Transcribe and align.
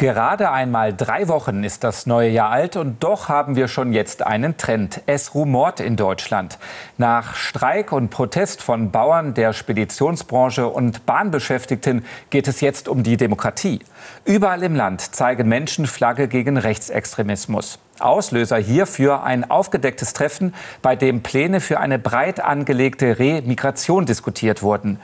Gerade 0.00 0.50
einmal 0.50 0.94
drei 0.94 1.28
Wochen 1.28 1.62
ist 1.62 1.84
das 1.84 2.06
neue 2.06 2.30
Jahr 2.30 2.48
alt 2.48 2.76
und 2.76 3.04
doch 3.04 3.28
haben 3.28 3.54
wir 3.54 3.68
schon 3.68 3.92
jetzt 3.92 4.26
einen 4.26 4.56
Trend. 4.56 5.02
Es 5.04 5.34
rumort 5.34 5.78
in 5.78 5.96
Deutschland. 5.96 6.58
Nach 6.96 7.34
Streik 7.34 7.92
und 7.92 8.08
Protest 8.08 8.62
von 8.62 8.92
Bauern 8.92 9.34
der 9.34 9.52
Speditionsbranche 9.52 10.66
und 10.66 11.04
Bahnbeschäftigten 11.04 12.06
geht 12.30 12.48
es 12.48 12.62
jetzt 12.62 12.88
um 12.88 13.02
die 13.02 13.18
Demokratie. 13.18 13.80
Überall 14.24 14.62
im 14.62 14.74
Land 14.74 15.02
zeigen 15.02 15.46
Menschen 15.50 15.86
Flagge 15.86 16.28
gegen 16.28 16.56
Rechtsextremismus. 16.56 17.78
Auslöser 17.98 18.56
hierfür 18.56 19.22
ein 19.22 19.50
aufgedecktes 19.50 20.14
Treffen, 20.14 20.54
bei 20.80 20.96
dem 20.96 21.22
Pläne 21.22 21.60
für 21.60 21.78
eine 21.78 21.98
breit 21.98 22.40
angelegte 22.40 23.18
Remigration 23.18 24.06
diskutiert 24.06 24.62
wurden. 24.62 24.98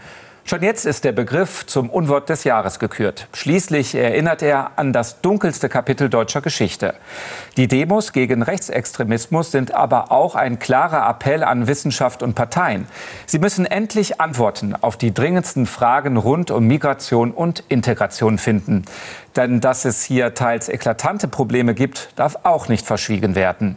Schon 0.49 0.63
jetzt 0.63 0.87
ist 0.87 1.03
der 1.03 1.11
Begriff 1.11 1.67
zum 1.67 1.91
Unwort 1.91 2.29
des 2.29 2.45
Jahres 2.45 2.79
gekürt. 2.79 3.27
Schließlich 3.33 3.97
erinnert 3.97 4.43
er 4.43 4.71
an 4.77 4.93
das 4.93 5.21
dunkelste 5.21 5.69
Kapitel 5.69 6.09
deutscher 6.09 6.41
Geschichte. 6.41 6.95
Die 7.57 7.67
Demos 7.67 8.13
gegen 8.13 8.43
Rechtsextremismus 8.43 9.51
sind 9.51 9.75
aber 9.75 10.13
auch 10.13 10.37
ein 10.37 10.61
klarer 10.61 11.11
Appell 11.11 11.43
an 11.43 11.67
Wissenschaft 11.67 12.23
und 12.23 12.35
Parteien. 12.35 12.87
Sie 13.27 13.41
müssen 13.41 13.67
endlich 13.67 14.21
Antworten 14.21 14.77
auf 14.81 14.97
die 14.97 15.13
dringendsten 15.13 15.67
Fragen 15.67 16.17
rund 16.17 16.53
um 16.53 16.65
Migration 16.65 17.33
und 17.33 17.65
Integration 17.69 18.39
finden. 18.39 18.85
Denn 19.35 19.61
dass 19.61 19.85
es 19.85 20.05
hier 20.05 20.35
teils 20.35 20.69
eklatante 20.69 21.27
Probleme 21.27 21.75
gibt, 21.75 22.11
darf 22.15 22.39
auch 22.45 22.69
nicht 22.69 22.87
verschwiegen 22.87 23.35
werden. 23.35 23.77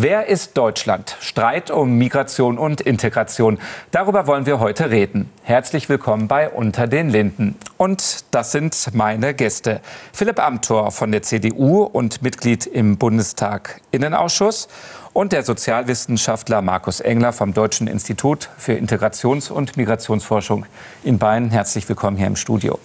Wer 0.00 0.26
ist 0.26 0.56
Deutschland? 0.56 1.16
Streit 1.18 1.72
um 1.72 1.98
Migration 1.98 2.56
und 2.56 2.80
Integration. 2.80 3.58
Darüber 3.90 4.28
wollen 4.28 4.46
wir 4.46 4.60
heute 4.60 4.92
reden. 4.92 5.28
Herzlich 5.42 5.88
willkommen 5.88 6.28
bei 6.28 6.48
Unter 6.48 6.86
den 6.86 7.10
Linden. 7.10 7.56
Und 7.78 8.24
das 8.30 8.52
sind 8.52 8.94
meine 8.94 9.34
Gäste. 9.34 9.80
Philipp 10.12 10.38
Amthor 10.38 10.92
von 10.92 11.10
der 11.10 11.22
CDU 11.22 11.82
und 11.82 12.22
Mitglied 12.22 12.64
im 12.64 12.96
Bundestag 12.96 13.80
Innenausschuss 13.90 14.68
und 15.14 15.32
der 15.32 15.42
Sozialwissenschaftler 15.42 16.62
Markus 16.62 17.00
Engler 17.00 17.32
vom 17.32 17.52
Deutschen 17.52 17.88
Institut 17.88 18.50
für 18.56 18.74
Integrations- 18.74 19.50
und 19.50 19.76
Migrationsforschung 19.76 20.64
in 21.02 21.18
Bayern. 21.18 21.50
Herzlich 21.50 21.88
willkommen 21.88 22.16
hier 22.16 22.28
im 22.28 22.36
Studio. 22.36 22.78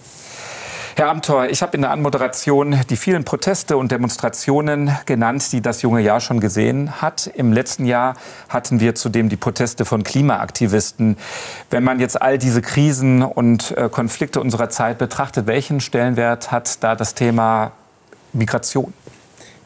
Herr 0.96 1.08
Amthor, 1.08 1.48
ich 1.48 1.60
habe 1.60 1.74
in 1.74 1.82
der 1.82 1.90
Anmoderation 1.90 2.78
die 2.88 2.96
vielen 2.96 3.24
Proteste 3.24 3.76
und 3.76 3.90
Demonstrationen 3.90 4.96
genannt, 5.06 5.50
die 5.50 5.60
das 5.60 5.82
junge 5.82 6.00
Jahr 6.00 6.20
schon 6.20 6.38
gesehen 6.38 7.02
hat. 7.02 7.26
Im 7.26 7.52
letzten 7.52 7.84
Jahr 7.84 8.14
hatten 8.48 8.78
wir 8.78 8.94
zudem 8.94 9.28
die 9.28 9.36
Proteste 9.36 9.84
von 9.84 10.04
Klimaaktivisten. 10.04 11.16
Wenn 11.68 11.82
man 11.82 11.98
jetzt 11.98 12.22
all 12.22 12.38
diese 12.38 12.62
Krisen 12.62 13.22
und 13.22 13.76
äh, 13.76 13.88
Konflikte 13.88 14.40
unserer 14.40 14.70
Zeit 14.70 14.98
betrachtet, 14.98 15.48
welchen 15.48 15.80
Stellenwert 15.80 16.52
hat 16.52 16.84
da 16.84 16.94
das 16.94 17.14
Thema 17.14 17.72
Migration? 18.32 18.94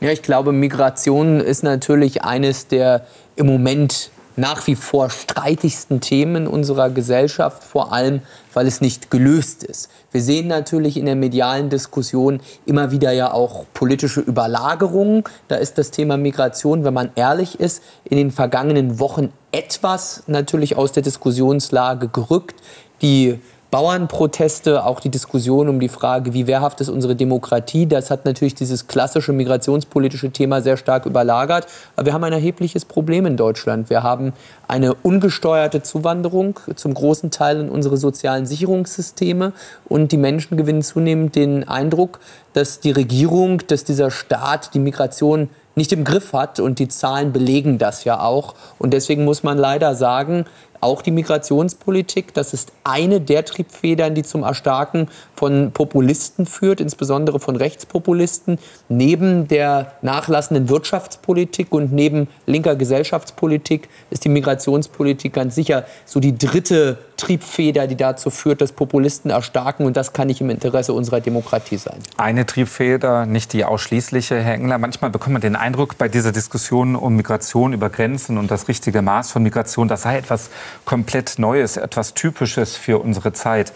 Ja, 0.00 0.10
ich 0.10 0.22
glaube, 0.22 0.52
Migration 0.52 1.40
ist 1.40 1.62
natürlich 1.62 2.24
eines 2.24 2.68
der 2.68 3.04
im 3.36 3.46
Moment 3.46 4.10
nach 4.38 4.68
wie 4.68 4.76
vor 4.76 5.10
streitigsten 5.10 6.00
Themen 6.00 6.46
unserer 6.46 6.90
Gesellschaft, 6.90 7.64
vor 7.64 7.92
allem 7.92 8.22
weil 8.54 8.68
es 8.68 8.80
nicht 8.80 9.10
gelöst 9.10 9.64
ist. 9.64 9.90
Wir 10.12 10.22
sehen 10.22 10.46
natürlich 10.46 10.96
in 10.96 11.06
der 11.06 11.16
medialen 11.16 11.70
Diskussion 11.70 12.40
immer 12.64 12.92
wieder 12.92 13.10
ja 13.10 13.32
auch 13.32 13.66
politische 13.74 14.20
Überlagerungen. 14.20 15.24
Da 15.48 15.56
ist 15.56 15.76
das 15.76 15.90
Thema 15.90 16.16
Migration, 16.16 16.84
wenn 16.84 16.94
man 16.94 17.10
ehrlich 17.16 17.58
ist, 17.58 17.82
in 18.04 18.16
den 18.16 18.30
vergangenen 18.30 19.00
Wochen 19.00 19.32
etwas 19.50 20.22
natürlich 20.28 20.76
aus 20.76 20.92
der 20.92 21.02
Diskussionslage 21.02 22.08
gerückt. 22.08 22.62
Die 23.02 23.40
Bauernproteste, 23.70 24.86
auch 24.86 24.98
die 24.98 25.10
Diskussion 25.10 25.68
um 25.68 25.78
die 25.78 25.90
Frage, 25.90 26.32
wie 26.32 26.46
wehrhaft 26.46 26.80
ist 26.80 26.88
unsere 26.88 27.14
Demokratie, 27.14 27.86
das 27.86 28.10
hat 28.10 28.24
natürlich 28.24 28.54
dieses 28.54 28.86
klassische 28.86 29.34
migrationspolitische 29.34 30.30
Thema 30.30 30.62
sehr 30.62 30.78
stark 30.78 31.04
überlagert. 31.04 31.66
Aber 31.94 32.06
wir 32.06 32.12
haben 32.14 32.24
ein 32.24 32.32
erhebliches 32.32 32.86
Problem 32.86 33.26
in 33.26 33.36
Deutschland. 33.36 33.90
Wir 33.90 34.02
haben 34.02 34.32
eine 34.68 34.94
ungesteuerte 34.94 35.82
Zuwanderung 35.82 36.58
zum 36.76 36.94
großen 36.94 37.30
Teil 37.30 37.60
in 37.60 37.68
unsere 37.68 37.98
sozialen 37.98 38.46
Sicherungssysteme 38.46 39.52
und 39.84 40.12
die 40.12 40.16
Menschen 40.16 40.56
gewinnen 40.56 40.82
zunehmend 40.82 41.36
den 41.36 41.68
Eindruck, 41.68 42.20
dass 42.54 42.80
die 42.80 42.92
Regierung, 42.92 43.60
dass 43.66 43.84
dieser 43.84 44.10
Staat 44.10 44.72
die 44.72 44.78
Migration 44.78 45.50
nicht 45.78 45.92
im 45.92 46.04
Griff 46.04 46.34
hat 46.34 46.60
und 46.60 46.78
die 46.78 46.88
Zahlen 46.88 47.32
belegen 47.32 47.78
das 47.78 48.04
ja 48.04 48.20
auch. 48.20 48.54
Und 48.78 48.92
deswegen 48.92 49.24
muss 49.24 49.42
man 49.42 49.56
leider 49.56 49.94
sagen, 49.94 50.44
auch 50.80 51.02
die 51.02 51.10
Migrationspolitik. 51.10 52.34
Das 52.34 52.52
ist 52.52 52.72
eine 52.84 53.20
der 53.20 53.44
Triebfedern, 53.44 54.14
die 54.14 54.22
zum 54.22 54.42
Erstarken 54.42 55.08
von 55.34 55.72
Populisten 55.72 56.46
führt, 56.46 56.80
insbesondere 56.80 57.40
von 57.40 57.56
Rechtspopulisten. 57.56 58.58
Neben 58.88 59.48
der 59.48 59.94
nachlassenden 60.02 60.68
Wirtschaftspolitik 60.68 61.72
und 61.72 61.92
neben 61.92 62.28
linker 62.46 62.76
Gesellschaftspolitik 62.76 63.88
ist 64.10 64.24
die 64.24 64.28
Migrationspolitik 64.28 65.32
ganz 65.32 65.54
sicher 65.54 65.84
so 66.04 66.20
die 66.20 66.36
dritte 66.36 66.98
Triebfeder, 67.18 67.86
die 67.86 67.96
dazu 67.96 68.30
führt, 68.30 68.62
dass 68.62 68.72
Populisten 68.72 69.30
erstarken. 69.30 69.84
Und 69.84 69.96
das 69.96 70.14
kann 70.14 70.28
nicht 70.28 70.40
im 70.40 70.48
Interesse 70.48 70.94
unserer 70.94 71.20
Demokratie 71.20 71.76
sein. 71.76 71.98
Eine 72.16 72.46
Triebfeder, 72.46 73.26
nicht 73.26 73.52
die 73.52 73.64
ausschließliche, 73.64 74.40
Herr 74.40 74.54
Engler. 74.54 74.78
Manchmal 74.78 75.10
bekommt 75.10 75.34
man 75.34 75.42
den 75.42 75.56
Eindruck, 75.56 75.98
bei 75.98 76.08
dieser 76.08 76.32
Diskussion 76.32 76.96
um 76.96 77.16
Migration 77.16 77.72
über 77.72 77.90
Grenzen 77.90 78.38
und 78.38 78.50
das 78.50 78.68
richtige 78.68 79.02
Maß 79.02 79.32
von 79.32 79.42
Migration, 79.42 79.88
das 79.88 80.02
sei 80.02 80.16
etwas 80.16 80.48
komplett 80.84 81.38
Neues, 81.38 81.76
etwas 81.76 82.14
Typisches 82.14 82.76
für 82.76 82.98
unsere 82.98 83.32
Zeit. 83.32 83.72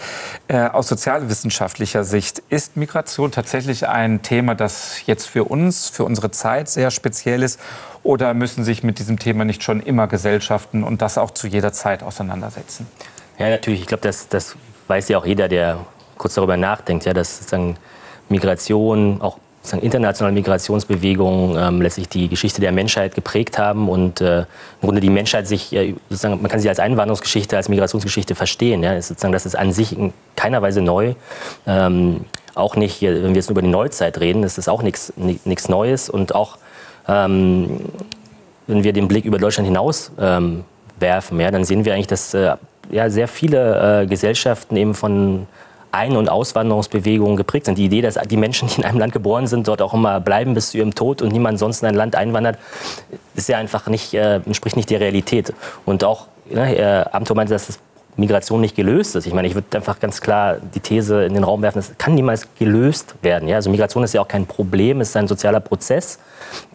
Äh, 0.48 0.69
aus 0.69 0.88
sozialwissenschaftlicher 0.88 2.04
Sicht 2.04 2.42
ist 2.48 2.76
Migration 2.76 3.32
tatsächlich 3.32 3.88
ein 3.88 4.22
Thema, 4.22 4.54
das 4.54 5.06
jetzt 5.06 5.26
für 5.26 5.44
uns, 5.44 5.88
für 5.88 6.04
unsere 6.04 6.30
Zeit 6.30 6.69
sehr 6.69 6.91
speziell 6.91 7.42
ist? 7.42 7.59
Oder 8.04 8.34
müssen 8.34 8.64
sich 8.64 8.82
mit 8.82 8.98
diesem 8.98 9.19
Thema 9.19 9.44
nicht 9.44 9.62
schon 9.62 9.80
immer 9.80 10.09
Gesellschaften 10.09 10.82
und 10.82 11.03
das 11.03 11.19
auch 11.19 11.30
zu 11.30 11.47
jeder 11.47 11.72
Zeit 11.72 12.03
auseinandersetzen? 12.03 12.86
Ja, 13.38 13.48
natürlich. 13.48 13.81
Ich 13.81 13.87
glaube, 13.87 14.03
das, 14.03 14.28
das 14.28 14.56
weiß 14.88 15.09
ja 15.09 15.19
auch 15.19 15.26
jeder, 15.26 15.48
der 15.48 15.78
kurz 16.19 16.34
darüber 16.34 16.56
nachdenkt, 16.56 17.04
ja, 17.04 17.15
dass 17.15 17.38
sozusagen 17.38 17.76
Migration, 18.28 19.20
auch 19.20 19.38
sozusagen 19.62 19.82
internationale 19.82 20.34
Migrationsbewegungen 20.34 21.56
ähm, 21.56 21.82
letztlich 21.82 22.09
die 22.09 22.28
Geschichte 22.28 22.60
der 22.60 22.72
Menschheit 22.72 23.15
geprägt 23.15 23.59
haben 23.59 23.88
und 23.88 24.21
äh, 24.21 24.41
im 24.41 24.47
Grunde 24.82 25.00
die 25.00 25.10
Menschheit 25.10 25.47
sich, 25.47 25.72
äh, 25.72 25.94
sozusagen, 26.09 26.42
man 26.42 26.50
kann 26.50 26.60
sie 26.60 26.69
als 26.69 26.81
Einwanderungsgeschichte, 26.81 27.56
als 27.56 27.69
Migrationsgeschichte 27.69 28.34
verstehen. 28.34 28.82
Ja? 28.82 28.94
Das, 28.94 29.04
ist 29.04 29.09
sozusagen, 29.09 29.32
das 29.32 29.47
ist 29.47 29.56
an 29.56 29.72
sich 29.72 29.97
in 29.97 30.12
keiner 30.37 30.62
Weise 30.62 30.82
neu. 30.82 31.15
Ähm, 31.66 32.25
auch 32.54 32.76
nicht, 32.76 33.00
wenn 33.00 33.28
wir 33.28 33.34
jetzt 33.34 33.50
über 33.50 33.62
die 33.62 33.69
Neuzeit 33.69 34.21
reden, 34.21 34.42
das 34.42 34.59
ist 34.59 34.69
auch 34.69 34.82
nichts 34.82 35.69
Neues 35.69 36.10
und 36.10 36.34
auch 36.34 36.59
ähm, 37.09 37.81
wenn 38.66 38.84
wir 38.84 38.92
den 38.92 39.09
Blick 39.09 39.25
über 39.25 39.38
Deutschland 39.38 39.66
hinaus 39.66 40.12
ähm, 40.19 40.65
werfen, 40.98 41.41
ja, 41.41 41.50
dann 41.50 41.65
sehen 41.65 41.84
wir 41.84 41.94
eigentlich, 41.94 42.06
dass 42.06 42.34
äh, 42.34 42.56
ja, 42.91 43.10
sehr 43.10 43.28
viele 43.28 44.03
äh, 44.03 44.06
Gesellschaften 44.06 44.76
eben 44.76 44.94
von 44.94 45.47
ein- 45.93 46.16
und 46.16 46.28
Auswanderungsbewegungen 46.28 47.37
geprägt 47.37 47.66
sind. 47.66 47.76
Die 47.76 47.84
Idee, 47.84 48.00
dass 48.00 48.15
die 48.15 48.37
Menschen, 48.37 48.69
die 48.69 48.81
in 48.81 48.84
einem 48.84 48.98
Land 48.98 49.12
geboren 49.12 49.47
sind, 49.47 49.69
dort 49.69 49.82
auch 49.82 49.93
immer 49.93 50.20
bleiben 50.20 50.54
bis 50.54 50.70
zu 50.70 50.78
ihrem 50.78 50.94
Tod 50.94 51.21
und 51.21 51.32
niemand 51.32 51.59
sonst 51.59 51.82
in 51.82 51.88
ein 51.88 51.94
Land 51.94 52.16
einwandert, 52.16 52.59
ist 53.34 53.48
ja 53.48 53.59
einfach 53.59 53.87
nicht, 53.88 54.15
äh, 54.15 54.37
entspricht 54.37 54.76
nicht 54.76 54.91
der 54.91 55.00
Realität. 55.00 55.53
Und 55.84 56.03
auch, 56.03 56.26
ne, 56.50 56.65
Herr 56.65 57.15
Amthor 57.15 57.37
meinte, 57.37 57.53
dass 57.53 57.66
das 57.66 57.78
Migration 58.16 58.60
nicht 58.60 58.76
gelöst 58.76 59.16
ist. 59.16 59.26
Ich 59.26 59.32
meine, 59.32 59.48
ich 59.48 59.54
würde 59.54 59.66
einfach 59.76 59.98
ganz 59.98 60.20
klar 60.20 60.56
die 60.74 60.80
These 60.80 61.24
in 61.24 61.34
den 61.34 61.44
Raum 61.44 61.62
werfen, 61.62 61.78
es 61.78 61.92
kann 61.96 62.14
niemals 62.14 62.46
gelöst 62.58 63.14
werden. 63.22 63.48
Ja? 63.48 63.56
Also 63.56 63.70
Migration 63.70 64.04
ist 64.04 64.12
ja 64.12 64.20
auch 64.20 64.28
kein 64.28 64.47
Problem, 64.47 65.00
es 65.00 65.10
ist 65.10 65.16
ein 65.16 65.28
sozialer 65.28 65.60
Prozess, 65.60 66.18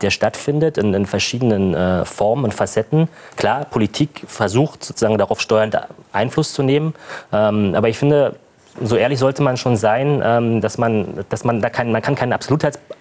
der 0.01 0.09
stattfindet 0.09 0.77
in, 0.77 0.93
in 0.93 1.05
verschiedenen 1.05 1.73
äh, 1.73 2.05
Formen 2.05 2.45
und 2.45 2.53
Facetten. 2.53 3.07
Klar, 3.35 3.65
Politik 3.65 4.23
versucht 4.27 4.83
sozusagen 4.83 5.17
darauf 5.17 5.39
steuernd 5.39 5.77
Einfluss 6.11 6.53
zu 6.53 6.63
nehmen, 6.63 6.95
ähm, 7.31 7.75
aber 7.75 7.89
ich 7.89 7.97
finde, 7.97 8.35
so 8.81 8.95
ehrlich 8.95 9.19
sollte 9.19 9.41
man 9.41 9.57
schon 9.57 9.75
sein, 9.75 10.21
ähm, 10.23 10.61
dass 10.61 10.77
man, 10.77 11.25
dass 11.29 11.43
man 11.43 11.61
da 11.61 11.69
kein, 11.69 11.91
man 11.91 12.01
kann 12.01 12.15
keinen 12.15 12.33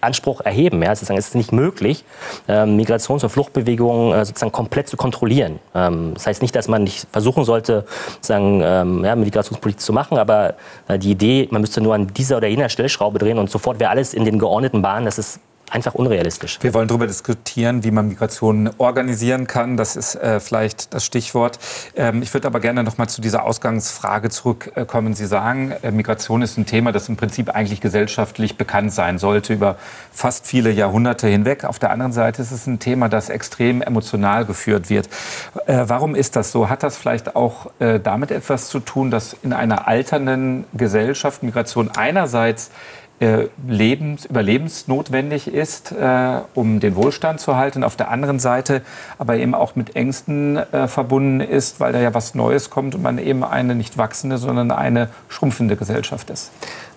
Absolutheitsanspruch 0.01 0.41
erheben. 0.41 0.81
Ja? 0.81 0.95
Sozusagen, 0.95 1.17
es 1.17 1.27
ist 1.27 1.35
nicht 1.35 1.51
möglich, 1.51 2.03
ähm, 2.47 2.77
Migrations- 2.77 3.23
und 3.23 3.29
Fluchtbewegungen 3.29 4.13
äh, 4.13 4.25
sozusagen 4.25 4.51
komplett 4.51 4.87
zu 4.87 4.97
kontrollieren. 4.97 5.59
Ähm, 5.75 6.11
das 6.13 6.27
heißt 6.27 6.41
nicht, 6.41 6.55
dass 6.55 6.67
man 6.67 6.83
nicht 6.83 7.07
versuchen 7.11 7.45
sollte, 7.45 7.85
sozusagen, 8.15 8.61
ähm, 8.63 9.05
ja, 9.05 9.15
Migrationspolitik 9.15 9.81
zu 9.81 9.93
machen, 9.93 10.17
aber 10.17 10.55
äh, 10.87 10.97
die 10.99 11.11
Idee, 11.11 11.47
man 11.51 11.61
müsste 11.61 11.81
nur 11.81 11.95
an 11.95 12.07
dieser 12.07 12.37
oder 12.37 12.47
jener 12.47 12.69
Stellschraube 12.69 13.19
drehen 13.19 13.37
und 13.37 13.49
sofort 13.49 13.79
wäre 13.79 13.91
alles 13.91 14.13
in 14.13 14.25
den 14.25 14.39
geordneten 14.39 14.81
Bahnen, 14.81 15.05
das 15.05 15.17
ist 15.17 15.39
einfach 15.69 15.95
unrealistisch. 15.95 16.59
Wir 16.61 16.73
wollen 16.73 16.87
darüber 16.87 17.07
diskutieren, 17.07 17.83
wie 17.83 17.91
man 17.91 18.07
Migration 18.07 18.69
organisieren 18.77 19.47
kann. 19.47 19.75
Das 19.75 19.95
ist 19.95 20.15
äh, 20.15 20.39
vielleicht 20.39 20.93
das 20.93 21.05
Stichwort. 21.05 21.59
Ähm, 21.95 22.21
ich 22.21 22.33
würde 22.33 22.47
aber 22.47 22.59
gerne 22.59 22.83
noch 22.83 22.97
mal 22.97 23.07
zu 23.07 23.21
dieser 23.21 23.43
Ausgangsfrage 23.43 24.29
zurückkommen. 24.29 25.13
Sie 25.13 25.25
sagen, 25.25 25.73
äh, 25.81 25.91
Migration 25.91 26.41
ist 26.41 26.57
ein 26.57 26.65
Thema, 26.65 26.91
das 26.91 27.09
im 27.09 27.17
Prinzip 27.17 27.49
eigentlich 27.49 27.81
gesellschaftlich 27.81 28.57
bekannt 28.57 28.93
sein 28.93 29.19
sollte 29.19 29.53
über 29.53 29.77
fast 30.11 30.47
viele 30.47 30.71
Jahrhunderte 30.71 31.27
hinweg. 31.27 31.65
Auf 31.65 31.79
der 31.79 31.91
anderen 31.91 32.13
Seite 32.13 32.41
ist 32.41 32.51
es 32.51 32.65
ein 32.67 32.79
Thema, 32.79 33.09
das 33.09 33.29
extrem 33.29 33.81
emotional 33.81 34.45
geführt 34.45 34.89
wird. 34.89 35.07
Äh, 35.65 35.83
warum 35.87 36.15
ist 36.15 36.35
das 36.35 36.51
so? 36.51 36.69
Hat 36.69 36.83
das 36.83 36.97
vielleicht 36.97 37.35
auch 37.35 37.71
äh, 37.79 37.99
damit 37.99 38.31
etwas 38.31 38.69
zu 38.69 38.79
tun, 38.79 39.11
dass 39.11 39.35
in 39.43 39.51
einer 39.51 39.87
alternden 39.87 40.65
Gesellschaft 40.73 41.43
Migration 41.43 41.91
einerseits 41.95 42.71
lebens-, 43.67 44.25
überlebensnotwendig 44.25 45.51
ist, 45.51 45.91
äh, 45.91 46.39
um 46.53 46.79
den 46.79 46.95
Wohlstand 46.95 47.39
zu 47.39 47.55
halten. 47.55 47.83
Auf 47.83 47.95
der 47.95 48.11
anderen 48.11 48.39
Seite 48.39 48.81
aber 49.17 49.37
eben 49.37 49.55
auch 49.55 49.75
mit 49.75 49.95
Ängsten 49.95 50.57
äh, 50.57 50.87
verbunden 50.87 51.39
ist, 51.39 51.79
weil 51.79 51.93
da 51.93 51.99
ja 51.99 52.13
was 52.13 52.35
Neues 52.35 52.69
kommt 52.69 52.93
und 52.93 53.01
man 53.01 53.17
eben 53.17 53.43
eine 53.43 53.73
nicht 53.73 53.97
wachsende, 53.97 54.37
sondern 54.37 54.71
eine 54.71 55.09
schrumpfende 55.29 55.75
Gesellschaft 55.75 56.29
ist. 56.29 56.51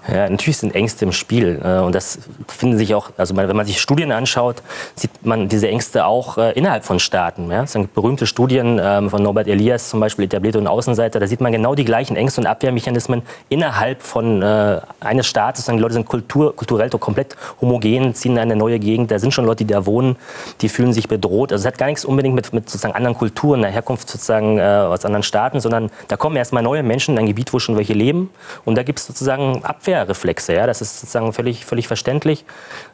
Ja, 0.08 0.30
natürlich 0.30 0.56
sind 0.56 0.74
Ängste 0.74 1.04
im 1.04 1.12
Spiel. 1.12 1.60
Äh, 1.62 1.80
und 1.80 1.94
das 1.94 2.18
finden 2.48 2.78
sich 2.78 2.94
auch, 2.94 3.10
also 3.16 3.36
wenn 3.36 3.54
man 3.54 3.66
sich 3.66 3.80
Studien 3.80 4.12
anschaut, 4.12 4.62
sieht 4.94 5.10
man 5.24 5.48
diese 5.48 5.68
Ängste 5.68 6.06
auch 6.06 6.38
äh, 6.38 6.52
innerhalb 6.52 6.84
von 6.84 6.98
Staaten. 6.98 7.50
Das 7.50 7.72
sind 7.72 7.92
berühmte 7.94 8.26
Studien 8.26 8.80
ähm, 8.82 9.10
von 9.10 9.22
Norbert 9.22 9.46
Elias 9.46 9.90
zum 9.90 10.00
Beispiel, 10.00 10.24
etablierte 10.24 10.58
und 10.58 10.66
Außenseiter. 10.66 11.20
Da 11.20 11.26
sieht 11.26 11.40
man 11.40 11.52
genau 11.52 11.74
die 11.74 11.84
gleichen 11.84 12.16
Ängste 12.16 12.40
und 12.40 12.46
Abwehrmechanismen 12.46 13.22
innerhalb 13.50 14.02
von 14.02 14.42
äh, 14.42 14.80
eines 15.00 15.26
Staates. 15.26 15.66
Die 15.66 15.78
Leute 15.78 15.94
sind 15.94 16.06
Kultur, 16.06 16.56
kulturell 16.56 16.88
komplett 16.90 17.36
homogen, 17.60 18.14
ziehen 18.14 18.32
in 18.32 18.38
eine 18.38 18.56
neue 18.56 18.78
Gegend. 18.78 19.10
Da 19.10 19.18
sind 19.18 19.32
schon 19.32 19.44
Leute, 19.44 19.64
die 19.64 19.72
da 19.72 19.86
wohnen, 19.86 20.16
die 20.62 20.68
fühlen 20.68 20.92
sich 20.92 21.08
bedroht. 21.08 21.52
Also 21.52 21.62
es 21.62 21.66
hat 21.66 21.78
gar 21.78 21.86
nichts 21.86 22.04
unbedingt 22.04 22.34
mit, 22.34 22.52
mit 22.52 22.68
sozusagen 22.68 22.94
anderen 22.94 23.16
Kulturen, 23.16 23.62
der 23.62 23.70
Herkunft 23.70 24.08
sozusagen 24.08 24.60
aus 24.60 25.04
anderen 25.04 25.22
Staaten, 25.22 25.60
sondern 25.60 25.90
da 26.08 26.16
kommen 26.16 26.36
erstmal 26.36 26.62
neue 26.62 26.82
Menschen 26.82 27.14
in 27.14 27.20
ein 27.20 27.26
Gebiet, 27.26 27.52
wo 27.52 27.58
schon 27.58 27.76
welche 27.76 27.92
leben. 27.92 28.30
Und 28.64 28.76
da 28.76 28.82
gibt 28.82 28.98
es 28.98 29.06
sozusagen 29.06 29.64
Abwehr 29.64 29.89
Abwehrreflexe. 29.90 30.54
Ja? 30.54 30.66
Das 30.66 30.80
ist 30.80 31.00
sozusagen 31.00 31.32
völlig, 31.32 31.64
völlig 31.64 31.86
verständlich. 31.86 32.44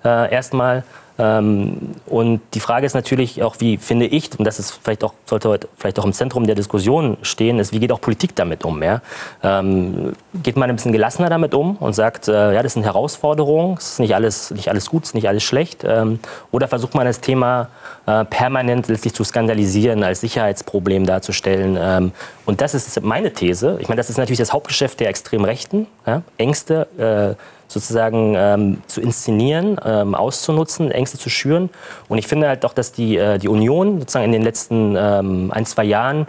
Äh, 0.05 0.33
erstmal 0.33 0.85
und 1.19 2.41
die 2.53 2.61
Frage 2.61 2.85
ist 2.85 2.93
natürlich 2.93 3.43
auch, 3.43 3.57
wie 3.59 3.79
finde 3.79 4.07
ich, 4.07 4.39
und 4.39 4.45
das 4.45 4.59
ist 4.59 4.79
vielleicht 4.83 5.03
auch, 5.03 5.15
sollte 5.25 5.49
heute 5.49 5.69
vielleicht 5.79 5.99
auch 5.99 6.05
im 6.05 6.13
Zentrum 6.13 6.47
der 6.47 6.55
Diskussion 6.55 7.17
stehen, 7.23 7.59
ist, 7.59 7.73
wie 7.73 7.81
geht 7.81 7.91
auch 7.91 8.01
Politik 8.01 8.37
damit 8.37 8.65
um? 8.65 8.83
Ja? 8.83 9.01
Ähm, 9.43 10.13
geht 10.43 10.57
man 10.57 10.69
ein 10.69 10.77
bisschen 10.77 10.93
gelassener 10.93 11.31
damit 11.31 11.55
um 11.55 11.77
und 11.77 11.95
sagt, 11.95 12.29
äh, 12.29 12.53
ja, 12.55 12.63
das 12.63 12.75
sind 12.75 12.83
Herausforderungen, 12.83 13.77
es 13.79 13.93
ist 13.93 14.01
nicht 14.01 14.15
alles, 14.15 14.51
nicht 14.51 14.69
alles 14.69 14.91
gut, 14.91 15.05
es 15.05 15.11
ist 15.11 15.15
nicht 15.15 15.29
alles 15.29 15.43
schlecht? 15.43 15.85
Ähm, 15.85 16.19
oder 16.53 16.69
versucht 16.69 16.95
man 16.95 17.07
das 17.07 17.21
Thema 17.21 17.69
äh, 18.07 18.27
permanent 18.27 18.89
letztlich 18.89 19.15
zu 19.15 19.25
skandalisieren, 19.25 20.03
als 20.03 20.21
Sicherheitsproblem 20.21 21.07
darzustellen? 21.07 21.79
Ähm, 21.81 22.13
und 22.45 22.61
das 22.61 22.75
ist 22.75 23.03
meine 23.03 23.33
These. 23.33 23.79
Ich 23.81 23.89
meine, 23.89 23.97
das 23.97 24.11
ist 24.11 24.19
natürlich 24.19 24.39
das 24.39 24.53
Hauptgeschäft 24.53 25.01
der 25.01 25.09
extremen 25.09 25.47
Rechten. 25.47 25.87
Ja? 26.07 26.21
Ängste, 26.37 26.87
äh, 26.99 27.56
sozusagen 27.69 28.35
ähm, 28.37 28.83
zu 28.87 29.01
inszenieren, 29.01 29.79
ähm, 29.85 30.15
auszunutzen, 30.15 30.91
Ängste 30.91 31.19
zu 31.19 31.31
schüren. 31.31 31.71
Und 32.09 32.19
ich 32.19 32.27
finde 32.27 32.49
halt 32.49 32.65
auch, 32.65 32.73
dass 32.73 32.93
die, 32.93 33.17
äh, 33.17 33.39
die 33.39 33.49
Union 33.49 34.01
sozusagen 34.01 34.27
in 34.27 34.33
den 34.33 34.43
letzten 34.43 34.97
ähm, 34.97 35.51
ein, 35.53 35.67
zwei 35.67 35.85
Jahren 35.85 36.27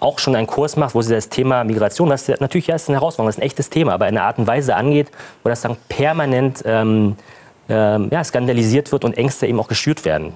auch 0.00 0.18
schon 0.18 0.34
einen 0.34 0.46
Kurs 0.46 0.76
macht, 0.76 0.94
wo 0.94 1.02
sie 1.02 1.14
das 1.14 1.28
Thema 1.28 1.62
Migration, 1.64 2.10
ist 2.10 2.28
natürlich 2.40 2.66
ja, 2.66 2.74
ist 2.74 2.88
eine 2.88 2.98
Herausforderung, 2.98 3.28
das 3.28 3.36
ist 3.36 3.42
ein 3.42 3.46
echtes 3.46 3.70
Thema, 3.70 3.92
aber 3.92 4.08
in 4.08 4.16
einer 4.16 4.26
Art 4.26 4.38
und 4.38 4.46
Weise 4.46 4.74
angeht, 4.74 5.10
wo 5.42 5.50
das 5.50 5.60
dann 5.60 5.76
permanent 5.88 6.62
ähm, 6.64 7.16
ähm, 7.68 8.08
ja, 8.10 8.24
skandalisiert 8.24 8.90
wird 8.92 9.04
und 9.04 9.16
Ängste 9.16 9.46
eben 9.46 9.60
auch 9.60 9.68
geschürt 9.68 10.04
werden. 10.04 10.32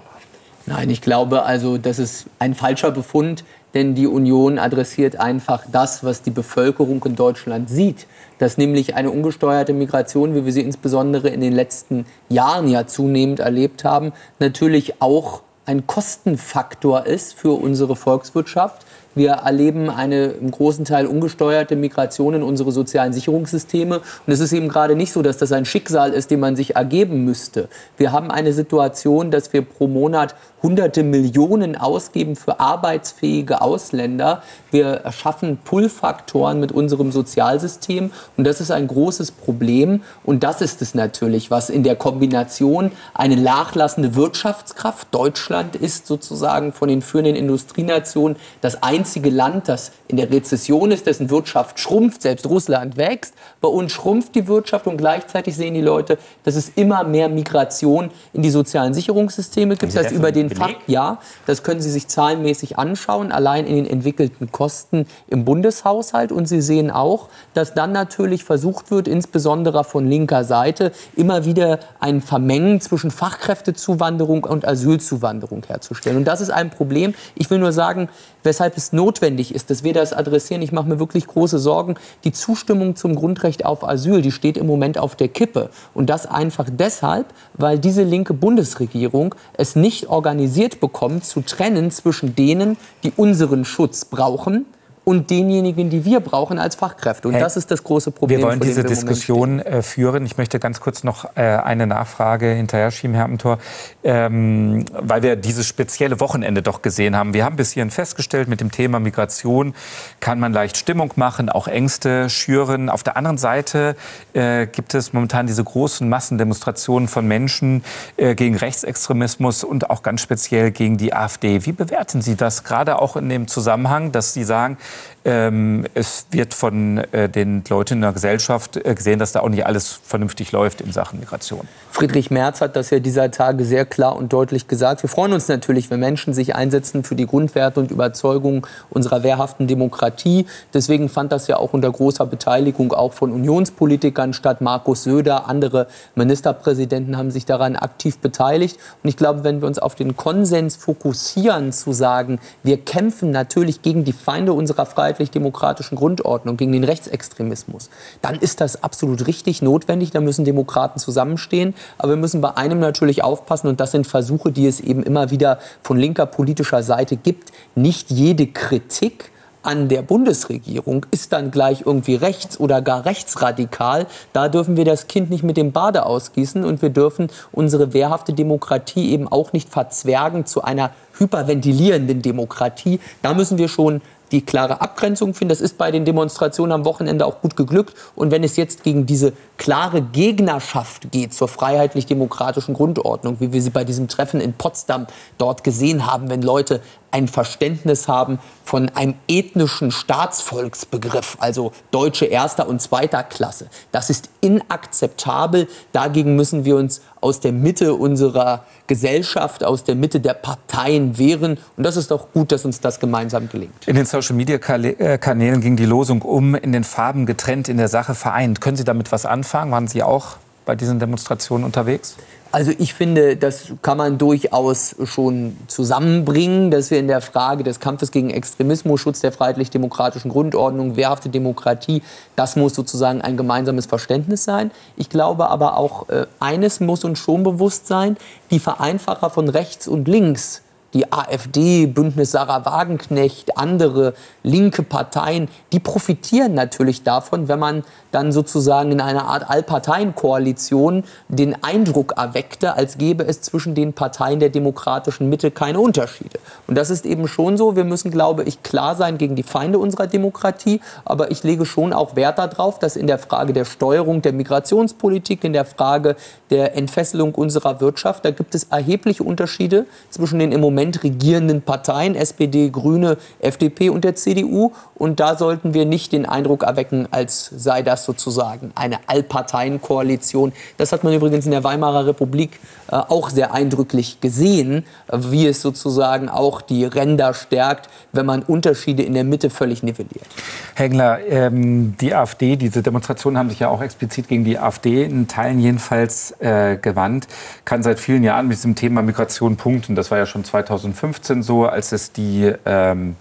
Nein, 0.67 0.89
ich 0.89 1.03
glaube 1.03 1.43
also, 1.43 1.77
das 1.77 1.99
ist 1.99 2.27
ein 2.39 2.55
falscher 2.55 2.91
Befund, 2.91 3.45
denn 3.75 3.95
die 3.95 4.07
Union 4.07 4.59
adressiert 4.59 5.17
einfach 5.17 5.65
das, 5.71 6.05
was 6.05 6.23
die 6.23 6.31
Bevölkerung 6.31 7.05
in 7.05 7.17
Deutschland 7.17 7.69
sieht 7.69 8.07
dass 8.39 8.59
nämlich 8.59 8.95
eine 8.95 9.11
ungesteuerte 9.11 9.73
Migration, 9.73 10.35
wie 10.35 10.45
wir 10.45 10.53
sie 10.53 10.63
insbesondere 10.63 11.29
in 11.29 11.41
den 11.41 11.53
letzten 11.53 12.07
Jahren 12.29 12.69
ja 12.69 12.87
zunehmend 12.87 13.41
erlebt 13.41 13.85
haben, 13.85 14.13
natürlich 14.39 15.01
auch 15.01 15.43
ein 15.67 15.87
Kostenfaktor 15.87 17.07
ist 17.07 17.35
für 17.35 17.53
unsere 17.53 17.97
Volkswirtschaft. 17.97 18.85
Wir 19.15 19.31
erleben 19.33 19.91
eine 19.91 20.27
im 20.27 20.51
großen 20.51 20.85
Teil 20.85 21.07
ungesteuerte 21.07 21.77
Migration 21.77 22.35
in 22.35 22.43
unsere 22.43 22.73
sozialen 22.73 23.13
Sicherungssysteme. 23.13 23.99
Und 23.99 24.33
es 24.33 24.41
ist 24.41 24.53
eben 24.53 24.69
gerade 24.69 24.97
nicht 24.97 25.13
so, 25.13 25.23
dass 25.23 25.39
das 25.39 25.53
ein 25.53 25.65
Schicksal 25.65 26.13
ist, 26.13 26.31
dem 26.31 26.41
man 26.41 26.57
sich 26.57 26.77
ergeben 26.77 27.25
müsste. 27.25 27.69
Wir 27.97 28.13
haben 28.13 28.31
eine 28.31 28.53
Situation, 28.53 29.31
dass 29.31 29.53
wir 29.53 29.63
pro 29.63 29.87
Monat 29.87 30.35
hunderte 30.65 31.03
Millionen 31.03 31.77
ausgeben 31.77 32.37
für 32.37 32.59
arbeitsfähige 32.59 33.61
Ausländer. 33.61 34.43
Wir 34.71 34.87
erschaffen 34.87 35.59
Pull-Faktoren 35.63 36.59
mit 36.59 36.73
unserem 36.73 37.13
Sozialsystem 37.13 38.11
und 38.39 38.45
das 38.45 38.63
ist 38.63 38.71
ein 38.71 38.87
großes 38.87 39.31
Problem. 39.31 40.03
Und 40.25 40.43
das 40.43 40.63
ist 40.63 40.81
es 40.81 40.95
natürlich, 40.95 41.51
was 41.51 41.69
in 41.69 41.83
der 41.83 41.97
Kombination 41.97 42.93
eine 43.13 43.37
nachlassende 43.37 44.17
Wirtschaftskraft, 44.17 45.09
Deutschland 45.11 45.77
ist 45.77 46.07
sozusagen 46.07 46.73
von 46.73 46.89
den 46.89 47.03
führenden 47.03 47.37
Industrienationen 47.37 48.37
das 48.63 48.83
einzige 49.05 49.29
Land, 49.29 49.69
das 49.69 49.93
in 50.09 50.17
der 50.17 50.31
Rezession 50.31 50.91
ist, 50.91 51.07
dessen 51.07 51.29
Wirtschaft 51.29 51.79
schrumpft, 51.79 52.23
selbst 52.23 52.47
Russland 52.47 52.97
wächst. 52.97 53.35
Bei 53.61 53.69
uns 53.69 53.93
schrumpft 53.93 54.35
die 54.35 54.49
Wirtschaft 54.49 54.87
und 54.87 54.97
gleichzeitig 54.97 55.55
sehen 55.57 55.75
die 55.75 55.83
Leute, 55.83 56.17
dass 56.43 56.57
es 56.57 56.71
immer 56.75 57.05
mehr 57.05 57.29
Migration 57.29 58.11
in 58.33 58.41
die 58.41 58.49
sozialen 58.49 58.95
Sicherungssysteme 58.95 59.77
gibt, 59.77 59.95
dass 59.95 60.11
über 60.11 60.33
den 60.33 60.49
Fakt, 60.49 60.89
ja, 60.89 61.19
das 61.45 61.63
können 61.63 61.83
Sie 61.83 61.91
sich 61.91 62.09
zahlenmäßig 62.09 62.79
anschauen, 62.79 63.31
allein 63.31 63.67
in 63.67 63.77
den 63.77 63.87
entwickelten 63.87 64.51
Kosten 64.51 65.07
im 65.29 65.45
Bundeshaushalt. 65.45 66.33
Und 66.33 66.47
Sie 66.47 66.63
sehen 66.63 66.91
auch, 66.91 67.29
dass 67.53 67.75
dann 67.75 67.93
natürlich 67.93 68.43
versucht 68.43 68.91
wird, 68.91 69.07
insbesondere 69.07 69.85
von 69.85 70.09
linker 70.09 70.45
Seite, 70.45 70.93
immer 71.15 71.45
wieder 71.45 71.79
ein 72.01 72.23
Vermengen 72.23 72.81
zwischen 72.81 73.11
Fachkräftezuwanderung 73.11 74.45
und 74.45 74.67
Asylzuwanderung 74.67 75.63
herzustellen. 75.67 76.17
Und 76.17 76.25
das 76.25 76.41
ist 76.41 76.51
ein 76.51 76.71
Problem. 76.71 77.13
Ich 77.35 77.51
will 77.51 77.59
nur 77.59 77.73
sagen, 77.73 78.09
weshalb 78.45 78.77
es 78.77 78.93
notwendig 78.93 79.55
ist, 79.55 79.71
dass 79.71 79.83
wir 79.83 79.93
das 79.93 80.13
adressieren. 80.13 80.63
Ich 80.63 80.73
mache 80.73 80.89
mir 80.89 80.99
wirklich 80.99 81.27
große 81.27 81.59
Sorgen. 81.59 81.97
Die 82.23 82.33
Zustimmung 82.33 82.95
zum 82.95 83.17
Grundrecht 83.17 83.65
auf 83.65 83.87
Asyl, 83.87 84.23
die 84.23 84.33
steht 84.33 84.57
im 84.57 84.67
Moment 84.67 84.99
auf 84.99 85.17
der 85.17 85.29
Kippe. 85.29 85.71
Und 85.93 86.11
das 86.11 86.27
einfach 86.27 86.67
deshalb, 86.71 87.27
weil 87.55 87.79
diese 87.79 88.03
linke 88.03 88.35
Bundesregierung 88.35 89.35
es 89.55 89.75
nicht 89.75 90.09
organisiert 90.09 90.81
bekommt, 90.81 91.25
zu 91.25 91.41
trennen 91.41 91.91
zwischen 91.91 92.37
denen, 92.37 92.77
die 93.03 93.13
unseren 93.17 93.65
Schutz 93.65 94.05
brauchen, 94.05 94.67
und 95.05 95.29
denjenigen, 95.29 95.91
die 95.91 96.05
wir 96.05 96.21
brauchen 96.21 96.59
als 96.59 96.77
Fachkräfte. 96.77 97.29
Und 97.29 97.35
hey, 97.35 97.43
das 97.43 97.57
ist 97.57 97.71
das 97.71 97.85
große 97.85 98.11
Problem. 98.11 98.39
Wir 98.39 98.47
wollen 98.47 98.61
diese 98.61 98.83
wir 98.83 98.89
Diskussion 98.89 99.61
äh, 99.61 99.83
führen. 99.83 100.25
Ich 100.25 100.39
möchte 100.39 100.59
ganz 100.59 100.81
kurz 100.81 101.05
noch 101.05 101.37
äh, 101.37 101.43
eine 101.43 101.87
Nachfrage 101.87 102.49
hinterher 102.49 102.91
schieben, 102.91 103.15
Herr 103.15 103.27
Amthor, 103.27 103.59
ähm, 104.03 104.87
weil 104.93 105.23
wir 105.23 105.37
dieses 105.37 105.67
spezielle 105.67 106.21
Wochenende 106.21 106.63
doch 106.63 106.81
gesehen 106.81 107.17
haben. 107.17 107.35
Wir 107.35 107.45
haben 107.45 107.57
bis 107.57 107.73
hierhin 107.73 107.91
festgestellt, 107.91 108.49
mit 108.49 108.63
dem 108.63 108.71
Thema 108.71 108.99
Migration 108.99 109.75
kann 110.21 110.41
man 110.41 110.55
leicht 110.55 110.79
Stimmung 110.79 111.13
machen, 111.17 111.51
auch 111.51 111.69
Ängste 111.69 112.31
schüren. 112.31 112.89
Auf 112.89 113.03
der 113.03 113.19
anderen 113.19 113.37
Seite 113.37 113.97
äh, 114.33 114.67
gibt 114.67 114.95
es 114.95 115.13
momentan 115.13 115.47
diese 115.47 115.63
großen 115.63 116.09
Massendemonstrationen 116.09 117.09
von 117.09 117.27
Menschen 117.27 117.85
äh, 118.17 118.35
gegen 118.35 118.57
Rechtsextremismus 118.57 119.65
und 119.65 119.91
auch 119.91 120.03
ganz 120.03 120.23
speziell 120.23 120.71
gegen 120.71 120.97
die 120.97 121.13
AfD. 121.13 121.67
Wie 121.67 121.73
bewerten 121.73 122.23
Sie 122.23 122.37
das 122.37 122.65
gerade 122.65 122.99
auch 122.99 123.17
in 123.17 123.29
dem 123.29 123.49
Zusammenhang, 123.49 124.11
dass 124.11 124.33
Sie 124.33 124.45
sagen, 124.45 124.79
ähm, 125.27 125.87
es 125.95 126.27
wird 126.33 126.53
von 126.53 126.99
äh, 127.13 127.31
den 127.31 127.65
Leuten 127.69 127.95
in 127.95 128.01
der 128.03 128.13
Gesellschaft 128.13 128.77
äh, 128.77 128.95
gesehen, 128.95 129.19
dass 129.19 129.33
da 129.33 129.41
auch 129.41 129.49
nicht 129.49 129.65
alles 129.65 130.01
vernünftig 130.05 130.53
läuft 130.53 130.83
in 130.83 130.93
Sachen 130.93 131.19
Migration. 131.19 131.67
Friedrich 131.91 132.31
Merz 132.31 132.61
hat 132.61 132.77
das 132.77 132.91
ja 132.91 132.99
dieser 132.99 133.31
Tage 133.31 133.65
sehr 133.65 133.87
klar 133.87 134.17
und 134.17 134.33
deutlich 134.33 134.69
gesagt. 134.69 135.03
Wir 135.03 135.09
freuen 135.09 135.33
uns 135.33 135.49
natürlich, 135.49 135.91
wenn 135.91 136.01
Menschen 136.01 136.35
sich 136.35 136.55
einsetzen 136.55 137.05
für 137.05 137.15
die 137.15 137.27
Grundwerte 137.27 137.81
und 137.81 137.91
Überzeugungen 137.91 138.63
unserer 138.91 139.23
wehrhaften 139.23 139.67
Demokratie. 139.67 140.45
Deswegen 140.75 141.09
fand 141.09 141.33
das 141.33 141.47
ja 141.47 141.57
auch 141.57 141.73
unter 141.73 141.91
großer 141.91 142.27
Beteiligung 142.27 142.93
auch 142.93 143.15
von 143.15 143.33
Unionspolitikern 143.33 144.35
statt. 144.35 144.61
Markus 144.61 145.05
Söder, 145.05 145.49
andere 145.49 145.87
Ministerpräsidenten 146.17 147.17
haben 147.17 147.31
sich 147.31 147.47
daran 147.47 147.77
aktiv 147.77 148.19
beteiligt. 148.19 148.79
Und 149.03 149.09
ich 149.09 149.17
glaube, 149.17 149.43
wenn 149.43 149.63
wir 149.63 149.69
uns 149.69 149.79
auf 149.79 149.95
den 149.95 150.17
Konsens 150.17 150.77
fokussieren, 150.77 151.73
zu 151.73 151.95
sagen, 151.95 152.41
wir 152.63 152.77
kämpfen 152.79 153.31
natürlich 153.31 153.81
gegen 153.81 154.05
die 154.05 154.13
Feinde 154.13 154.53
unserer 154.53 154.84
Freiheit, 154.85 155.05
freiheitlich-demokratischen 155.15 155.97
Grundordnung, 155.97 156.57
gegen 156.57 156.73
den 156.73 156.85
Rechtsextremismus, 156.85 157.91
dann 158.23 158.37
ist 158.37 158.61
das 158.61 158.83
absolut 158.83 159.27
richtig 159.27 159.63
notwendig. 159.63 160.11
Da 160.11 160.21
müssen 160.21 160.45
Demokraten 160.45 160.99
zusammenstehen. 160.99 161.75
Aber 161.99 162.11
wir 162.11 162.17
müssen 162.17 162.41
bei 162.41 162.57
einem 162.57 162.81
natürlich 162.81 163.23
aufpassen, 163.23 163.69
und 163.69 163.81
das 163.81 163.93
sind 163.93 164.07
Versuche, 164.07 164.53
die 164.53 164.67
es 164.67 164.81
eben 164.81 165.03
immer 165.03 165.31
wieder 165.31 165.59
von 165.83 165.99
linker 165.99 166.27
politischer 166.27 166.83
Seite 166.83 167.17
gibt, 167.17 167.53
nicht 167.75 168.11
jede 168.11 168.47
Kritik 168.47 169.31
an 169.65 169.89
der 169.89 170.03
Bundesregierung 170.03 171.07
ist 171.11 171.33
dann 171.33 171.51
gleich 171.51 171.85
irgendwie 171.87 172.17
rechts 172.17 172.61
oder 172.61 172.83
gar 172.83 173.07
rechtsradikal. 173.07 174.07
Da 174.35 174.49
dürfen 174.49 174.77
wir 174.77 174.85
das 174.85 175.07
Kind 175.07 175.31
nicht 175.31 175.43
mit 175.43 175.57
dem 175.57 175.73
Bade 175.73 176.05
ausgießen 176.05 176.65
und 176.65 176.83
wir 176.83 176.91
dürfen 176.91 177.29
unsere 177.51 177.95
wehrhafte 177.95 178.35
Demokratie 178.35 179.11
eben 179.11 179.27
auch 179.27 179.55
nicht 179.55 179.71
verzwergen 179.71 180.45
zu 180.45 180.63
einer 180.63 180.91
hyperventilierenden 181.19 182.21
Demokratie. 182.21 183.01
Da 183.23 183.33
müssen 183.33 183.57
wir 183.57 183.69
schon 183.69 184.03
die 184.35 184.45
klare 184.45 184.81
Abgrenzung 184.81 185.33
finden. 185.33 185.51
Das 185.51 185.61
ist 185.61 185.79
bei 185.79 185.91
den 185.91 186.05
Demonstrationen 186.05 186.73
am 186.73 186.85
Wochenende 186.85 187.25
auch 187.25 187.41
gut 187.41 187.57
geglückt. 187.57 187.95
Und 188.17 188.31
wenn 188.31 188.43
es 188.43 188.57
jetzt 188.57 188.83
gegen 188.83 189.07
diese 189.07 189.33
klare 189.57 190.03
Gegnerschaft 190.03 191.13
geht 191.13 191.33
zur 191.33 191.49
freiheitlich-demokratischen 191.49 192.75
Grundordnung, 192.75 193.37
wie 193.39 193.53
wir 193.53 193.63
sie 193.63 193.71
bei 193.71 193.85
diesem 193.85 194.09
Treffen 194.09 194.41
in 194.41 194.53
Potsdam 194.53 195.07
dort 195.39 195.63
gesehen 195.63 196.07
haben, 196.07 196.29
wenn 196.29 196.43
Leute 196.43 196.81
ein 197.15 197.29
Verständnis 197.29 198.09
haben 198.09 198.41
von 198.65 198.89
einem 198.89 199.15
ethnischen 199.29 199.93
Staatsvolksbegriff, 199.93 201.37
also 201.39 201.71
Deutsche 201.93 202.25
erster 202.25 202.69
und 202.69 202.83
zweiter 202.83 203.23
Klasse. 203.23 203.69
Das 203.93 204.11
ist 204.11 204.31
inakzeptabel. 204.41 205.69
Dagegen 205.93 206.35
müssen 206.35 206.65
wir 206.65 206.75
uns 206.75 207.03
aus 207.21 207.39
der 207.39 207.53
Mitte 207.53 207.95
unserer 207.95 208.65
Gesellschaft, 208.89 209.63
aus 209.63 209.85
der 209.85 209.95
Mitte 209.95 210.19
der 210.19 210.35
Parteien 210.35 211.17
wehren. 211.17 211.59
Und 211.77 211.85
das 211.85 211.97
ist 211.97 212.11
doch 212.11 212.33
gut, 212.33 212.51
dass 212.51 212.65
uns 212.65 212.81
das 212.81 212.99
gemeinsam 212.99 213.49
gelingt. 213.49 213.87
In 213.87 213.95
den 213.95 214.07
Social-Media-Kanälen 214.07 215.61
ging 215.61 215.77
die 215.77 215.87
Losung 215.87 216.21
um, 216.23 216.57
in 216.57 216.73
den 216.73 216.83
Farben 216.83 217.27
getrennt, 217.27 217.69
in 217.69 217.77
der 217.77 217.89
Sache 217.89 218.17
vereint. 218.17 218.61
Können 218.61 218.77
Sie 218.77 218.85
damit 218.85 219.13
was 219.13 219.25
anfangen? 219.25 219.71
Waren 219.71 219.87
Sie 219.87 220.03
auch 220.03 220.37
bei 220.67 220.75
diesen 220.75 220.99
Demonstrationen 220.99 221.65
unterwegs? 221.65 222.17
Also 222.55 222.71
ich 222.79 222.95
finde, 222.95 223.37
das 223.37 223.73
kann 223.83 223.99
man 223.99 224.17
durchaus 224.17 224.95
schon 225.07 225.57
zusammenbringen, 225.67 226.71
dass 226.71 226.93
wir 226.93 227.01
in 227.01 227.09
der 227.09 227.21
Frage 227.21 227.65
des 227.65 227.81
Kampfes 227.81 228.13
gegen 228.13 228.31
Extremismus, 228.31 229.01
Schutz 229.01 229.19
der 229.19 229.33
freiheitlich-demokratischen 229.33 230.31
Grundordnung, 230.31 230.95
wehrhafte 230.95 231.29
Demokratie, 231.31 232.01
das 232.37 232.55
muss 232.55 232.77
sozusagen 232.77 233.23
ein 233.23 233.37
gemeinsames 233.37 233.87
Verständnis 233.87 234.45
sein. 234.45 234.71
Ich 234.97 235.09
glaube 235.09 235.51
aber 235.51 235.77
auch, 235.77 236.09
äh, 236.11 236.27
eines 236.39 236.79
muss 236.79 237.03
uns 237.03 237.19
schon 237.19 237.43
bewusst 237.43 237.89
sein, 237.89 238.17
die 238.53 238.61
Vereinfacher 238.61 239.31
von 239.31 239.49
rechts 239.49 239.89
und 239.89 240.07
links, 240.07 240.63
die 240.95 241.13
AfD, 241.13 241.87
Bündnis 241.87 242.31
Sarah 242.31 242.65
Wagenknecht, 242.65 243.59
andere 243.59 244.15
linke 244.43 244.83
Parteien, 244.83 245.49
die 245.73 245.81
profitieren 245.81 246.55
natürlich 246.55 247.03
davon, 247.03 247.49
wenn 247.49 247.59
man 247.59 247.85
dann 248.13 248.31
sozusagen 248.31 248.93
in 248.93 249.01
einer 249.01 249.27
Art 249.27 249.51
Allparteienkoalition 249.51 251.03
den 251.29 251.63
Eindruck 251.65 252.15
erweckte, 252.17 252.75
als 252.75 252.97
gäbe 252.97 253.27
es 253.27 253.41
zwischen 253.41 253.75
den 253.75 253.93
Parteien 253.93 254.39
der 254.39 254.51
demokratischen 254.51 255.29
Mitte 255.29 255.51
keine 255.51 255.81
Unterschiede. 255.81 256.39
Und 256.69 256.77
das 256.77 256.91
ist 256.91 257.07
eben 257.07 257.27
schon 257.27 257.57
so. 257.57 257.75
Wir 257.75 257.85
müssen, 257.85 258.13
glaube 258.13 258.45
ich, 258.45 258.63
klar 258.63 258.95
sein 258.95 259.19
gegen 259.19 259.35
die 259.35 259.43
Feinde 259.43 259.79
unserer 259.81 260.07
Demokratie. 260.07 260.81
Aber 261.05 261.33
ich 261.33 261.43
lege 261.43 261.67
schon 261.67 261.93
auch 261.93 262.15
Wert 262.15 262.39
darauf, 262.39 262.79
dass 262.79 262.95
in 262.95 263.09
der 263.09 263.19
Frage 263.19 263.53
der 263.53 263.65
Steuerung 263.65 264.23
der 264.23 264.33
Migrationspolitik, 264.33 265.43
in 265.43 265.53
der 265.53 265.65
Frage 265.65 266.15
der 266.51 266.77
Entfesselung 266.77 267.35
unserer 267.35 267.81
Wirtschaft, 267.81 268.25
da 268.25 268.31
gibt 268.31 268.55
es 268.55 268.65
erhebliche 268.65 269.25
Unterschiede 269.25 269.87
zwischen 270.11 270.39
den 270.39 270.53
im 270.53 270.61
Moment 270.61 270.84
regierenden 270.93 271.63
Parteien, 271.63 272.15
SPD, 272.15 272.71
Grüne, 272.71 273.17
FDP 273.41 273.91
und 273.91 274.05
der 274.05 274.15
CDU. 274.15 274.73
Und 274.95 275.21
da 275.21 275.37
sollten 275.37 275.75
wir 275.75 275.87
nicht 275.87 276.13
den 276.13 276.27
Eindruck 276.27 276.63
erwecken, 276.63 277.09
als 277.11 277.51
sei 277.57 277.83
das 277.83 278.05
sozusagen 278.05 278.73
eine 278.75 278.99
Allparteienkoalition. 279.07 280.53
Das 280.77 280.93
hat 280.93 281.05
man 281.05 281.13
übrigens 281.13 281.47
in 281.47 281.51
der 281.51 281.65
Weimarer 281.65 282.07
Republik 282.07 282.61
äh, 282.91 282.97
auch 282.97 283.31
sehr 283.31 283.55
eindrücklich 283.55 284.21
gesehen, 284.21 284.85
wie 285.13 285.47
es 285.47 285.63
sozusagen 285.63 286.29
auch 286.29 286.61
die 286.61 286.85
Ränder 286.85 287.33
stärkt, 287.33 287.89
wenn 288.13 288.27
man 288.27 288.43
Unterschiede 288.43 289.03
in 289.03 289.15
der 289.15 289.25
Mitte 289.25 289.51
völlig 289.51 289.83
nivelliert. 289.83 290.27
Herr 290.75 290.87
Engler, 290.87 291.19
ähm, 291.27 291.97
die 292.01 292.15
AfD, 292.15 292.57
diese 292.57 292.83
Demonstrationen 292.83 293.39
haben 293.39 293.49
sich 293.49 293.61
ja 293.61 293.69
auch 293.69 293.83
explizit 293.83 294.29
gegen 294.29 294.45
die 294.45 294.59
AfD 294.59 295.05
in 295.05 295.29
Teilen 295.29 295.59
jedenfalls 295.61 296.35
äh, 296.41 296.77
gewandt, 296.77 297.27
kann 297.65 297.83
seit 297.83 297.99
vielen 297.99 298.23
Jahren 298.23 298.49
mit 298.49 298.59
diesem 298.59 298.75
Thema 298.75 299.03
Migration 299.03 299.57
punkten. 299.57 299.95
Das 299.95 300.11
war 300.11 300.19
ja 300.19 300.27
schon 300.27 300.45
2015 300.79 301.43
so, 301.43 301.67
als 301.67 301.93
es 301.93 302.13
die 302.13 302.53
ähm, 302.65 303.17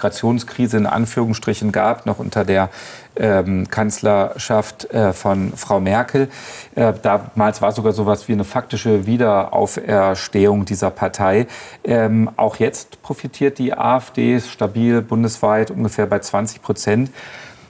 Migrationskrise 0.00 0.78
in 0.78 0.86
Anführungsstrichen 0.86 1.72
gab, 1.72 2.06
noch 2.06 2.18
unter 2.18 2.44
der 2.44 2.70
ähm, 3.16 3.68
Kanzlerschaft 3.68 4.90
äh, 4.92 5.12
von 5.12 5.52
Frau 5.54 5.78
Merkel. 5.78 6.28
Äh, 6.74 6.94
damals 7.02 7.60
war 7.60 7.72
sogar 7.72 7.92
so 7.92 8.02
etwas 8.02 8.26
wie 8.28 8.32
eine 8.32 8.44
faktische 8.44 9.06
Wiederauferstehung 9.06 10.64
dieser 10.64 10.90
Partei. 10.90 11.46
Ähm, 11.84 12.30
auch 12.36 12.56
jetzt 12.56 13.02
profitiert 13.02 13.58
die 13.58 13.74
AfD 13.74 14.40
stabil 14.40 15.02
bundesweit 15.02 15.70
ungefähr 15.70 16.06
bei 16.06 16.18
20 16.18 16.62
Prozent. 16.62 17.10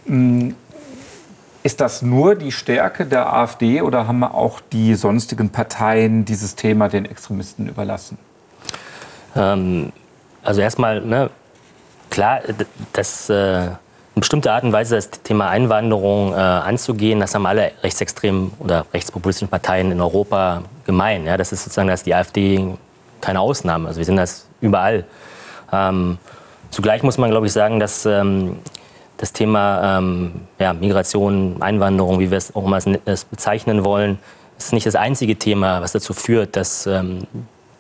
Ähm, 0.07 0.55
ist 1.63 1.81
das 1.81 2.01
nur 2.01 2.37
die 2.37 2.53
Stärke 2.53 3.05
der 3.05 3.35
AfD 3.35 3.83
oder 3.83 4.07
haben 4.07 4.25
auch 4.25 4.61
die 4.73 4.95
sonstigen 4.95 5.51
Parteien 5.51 6.25
dieses 6.25 6.55
Thema 6.55 6.89
den 6.89 7.05
Extremisten 7.05 7.69
überlassen? 7.69 8.17
Ähm, 9.37 9.93
also 10.43 10.61
erstmal, 10.61 11.01
ne, 11.01 11.31
klar, 12.11 12.41
dass 12.93 13.29
äh, 13.31 13.67
in 14.15 14.21
bestimmter 14.21 14.53
Art 14.53 14.65
und 14.65 14.73
Weise 14.73 14.97
das 14.97 15.11
Thema 15.11 15.49
Einwanderung 15.49 16.33
äh, 16.33 16.37
anzugehen, 16.37 17.21
das 17.21 17.35
haben 17.35 17.47
alle 17.47 17.73
rechtsextremen 17.83 18.53
oder 18.59 18.85
rechtspopulistischen 18.93 19.49
Parteien 19.49 19.93
in 19.93 20.01
Europa 20.01 20.63
gemein. 20.85 21.27
Ja? 21.27 21.37
Das 21.37 21.53
ist 21.53 21.65
sozusagen, 21.65 21.89
dass 21.89 22.03
die 22.03 22.15
AfD 22.15 22.75
keine 23.21 23.41
Ausnahme. 23.41 23.89
Also 23.89 23.99
wir 23.99 24.05
sehen 24.05 24.17
das 24.17 24.47
überall. 24.61 25.05
Ähm, 25.73 26.19
zugleich 26.71 27.03
muss 27.03 27.19
man, 27.19 27.31
glaube 27.31 27.47
ich, 27.47 27.53
sagen, 27.53 27.79
dass 27.79 28.05
ähm, 28.05 28.59
das 29.17 29.33
Thema 29.33 29.99
ähm, 29.99 30.33
ja, 30.59 30.73
Migration, 30.73 31.57
Einwanderung, 31.61 32.19
wie 32.19 32.31
wir 32.31 32.39
es 32.39 32.55
auch 32.55 32.65
immer 32.65 32.81
bezeichnen 33.31 33.85
wollen, 33.85 34.19
ist 34.59 34.73
nicht 34.73 34.87
das 34.87 34.97
einzige 34.97 35.37
Thema, 35.37 35.81
was 35.81 35.93
dazu 35.93 36.13
führt, 36.15 36.57
dass 36.57 36.87
ähm, 36.87 37.27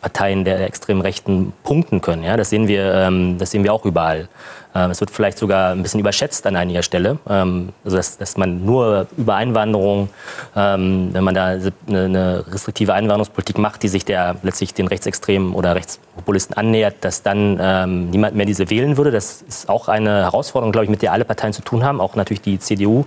Parteien 0.00 0.44
der 0.44 0.60
extremen 0.66 1.02
Rechten 1.02 1.52
punkten 1.62 2.00
können. 2.00 2.22
Ja, 2.22 2.36
das, 2.36 2.50
sehen 2.50 2.68
wir, 2.68 2.94
ähm, 2.94 3.38
das 3.38 3.50
sehen 3.50 3.64
wir 3.64 3.72
auch 3.72 3.84
überall. 3.84 4.28
Ähm, 4.74 4.90
es 4.90 5.00
wird 5.00 5.10
vielleicht 5.10 5.36
sogar 5.36 5.72
ein 5.72 5.82
bisschen 5.82 6.00
überschätzt 6.00 6.46
an 6.46 6.56
einiger 6.56 6.82
Stelle. 6.82 7.18
Ähm, 7.28 7.70
also 7.84 7.96
dass, 7.96 8.16
dass 8.16 8.36
man 8.36 8.64
nur 8.64 9.06
über 9.16 9.34
Einwanderung, 9.34 10.08
ähm, 10.56 11.10
wenn 11.12 11.24
man 11.24 11.34
da 11.34 11.46
eine, 11.46 11.72
eine, 11.88 12.44
restriktive 12.50 12.94
Einwanderungspolitik 12.94 13.58
macht, 13.58 13.82
die 13.82 13.88
sich 13.88 14.04
der 14.04 14.36
letztlich 14.42 14.72
den 14.72 14.86
Rechtsextremen 14.86 15.54
oder 15.54 15.74
Rechtspopulisten 15.74 16.56
annähert, 16.56 16.96
dass 17.00 17.22
dann 17.22 17.58
ähm, 17.60 18.10
niemand 18.10 18.36
mehr 18.36 18.46
diese 18.46 18.70
wählen 18.70 18.96
würde. 18.96 19.10
Das 19.10 19.42
ist 19.42 19.68
auch 19.68 19.88
eine 19.88 20.22
Herausforderung, 20.22 20.72
glaube 20.72 20.84
ich, 20.84 20.90
mit 20.90 21.02
der 21.02 21.12
alle 21.12 21.24
Parteien 21.24 21.52
zu 21.52 21.62
tun 21.62 21.84
haben, 21.84 22.00
auch 22.00 22.14
natürlich 22.14 22.42
die 22.42 22.58
CDU, 22.58 23.04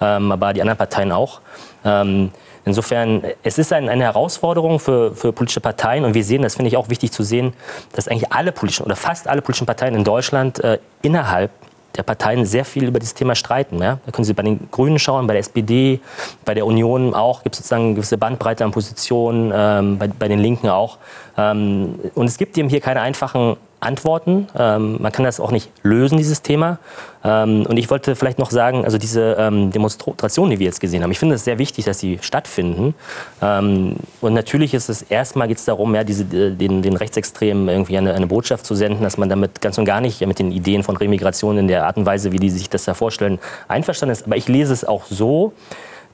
ähm, 0.00 0.32
aber 0.32 0.52
die 0.52 0.60
anderen 0.60 0.78
Parteien 0.78 1.12
auch. 1.12 1.40
Ähm, 1.84 2.30
Insofern, 2.66 3.22
es 3.44 3.58
ist 3.58 3.72
ein, 3.72 3.88
eine 3.88 4.02
Herausforderung 4.02 4.80
für, 4.80 5.14
für 5.14 5.32
politische 5.32 5.60
Parteien 5.60 6.04
und 6.04 6.14
wir 6.14 6.24
sehen, 6.24 6.42
das 6.42 6.56
finde 6.56 6.68
ich 6.68 6.76
auch 6.76 6.88
wichtig 6.88 7.12
zu 7.12 7.22
sehen, 7.22 7.52
dass 7.92 8.08
eigentlich 8.08 8.32
alle 8.32 8.50
politischen 8.50 8.84
oder 8.84 8.96
fast 8.96 9.28
alle 9.28 9.40
politischen 9.40 9.66
Parteien 9.66 9.94
in 9.94 10.02
Deutschland 10.02 10.58
äh, 10.64 10.78
innerhalb 11.00 11.52
der 11.96 12.02
Parteien 12.02 12.44
sehr 12.44 12.64
viel 12.64 12.84
über 12.88 12.98
dieses 12.98 13.14
Thema 13.14 13.36
streiten. 13.36 13.80
Ja? 13.80 13.98
Da 14.04 14.12
können 14.12 14.24
Sie 14.24 14.34
bei 14.34 14.42
den 14.42 14.68
Grünen 14.70 14.98
schauen, 14.98 15.28
bei 15.28 15.34
der 15.34 15.40
SPD, 15.40 16.00
bei 16.44 16.54
der 16.54 16.66
Union 16.66 17.14
auch, 17.14 17.44
gibt 17.44 17.54
es 17.54 17.60
sozusagen 17.60 17.84
eine 17.84 17.94
gewisse 17.94 18.18
Bandbreite 18.18 18.64
an 18.64 18.72
Positionen, 18.72 19.52
ähm, 19.54 19.98
bei, 19.98 20.08
bei, 20.08 20.28
den 20.28 20.40
Linken 20.40 20.68
auch. 20.68 20.98
Ähm, 21.38 21.98
und 22.14 22.26
es 22.26 22.36
gibt 22.36 22.58
eben 22.58 22.68
hier 22.68 22.80
keine 22.80 23.00
einfachen 23.00 23.56
Antworten. 23.86 24.48
Ähm, 24.58 24.98
man 25.00 25.12
kann 25.12 25.24
das 25.24 25.40
auch 25.40 25.50
nicht 25.50 25.70
lösen, 25.82 26.18
dieses 26.18 26.42
Thema. 26.42 26.78
Ähm, 27.24 27.64
und 27.66 27.76
ich 27.78 27.88
wollte 27.88 28.14
vielleicht 28.14 28.38
noch 28.38 28.50
sagen, 28.50 28.84
also 28.84 28.98
diese 28.98 29.36
ähm, 29.38 29.70
Demonstrationen, 29.70 30.50
die 30.50 30.58
wir 30.58 30.66
jetzt 30.66 30.80
gesehen 30.80 31.02
haben, 31.02 31.10
ich 31.10 31.18
finde 31.18 31.36
es 31.36 31.44
sehr 31.44 31.58
wichtig, 31.58 31.84
dass 31.84 31.98
sie 31.98 32.18
stattfinden. 32.20 32.94
Ähm, 33.40 33.96
und 34.20 34.34
natürlich 34.34 34.74
ist 34.74 34.88
es 34.88 35.02
erstmal 35.02 35.48
geht 35.48 35.58
es 35.58 35.64
darum, 35.64 35.94
ja, 35.94 36.04
diese, 36.04 36.24
äh, 36.24 36.50
den, 36.50 36.82
den 36.82 36.96
Rechtsextremen 36.96 37.68
irgendwie 37.68 37.96
eine, 37.96 38.14
eine, 38.14 38.26
Botschaft 38.26 38.66
zu 38.66 38.74
senden, 38.74 39.02
dass 39.02 39.18
man 39.18 39.28
damit 39.28 39.60
ganz 39.60 39.78
und 39.78 39.84
gar 39.84 40.00
nicht 40.00 40.24
mit 40.26 40.38
den 40.38 40.52
Ideen 40.52 40.82
von 40.82 40.96
Remigration 40.96 41.58
in 41.58 41.68
der 41.68 41.86
Art 41.86 41.96
und 41.96 42.06
Weise, 42.06 42.32
wie 42.32 42.38
die 42.38 42.50
sich 42.50 42.68
das 42.68 42.84
da 42.84 42.94
vorstellen, 42.94 43.38
einverstanden 43.68 44.12
ist. 44.12 44.26
Aber 44.26 44.36
ich 44.36 44.48
lese 44.48 44.72
es 44.72 44.84
auch 44.84 45.04
so, 45.04 45.52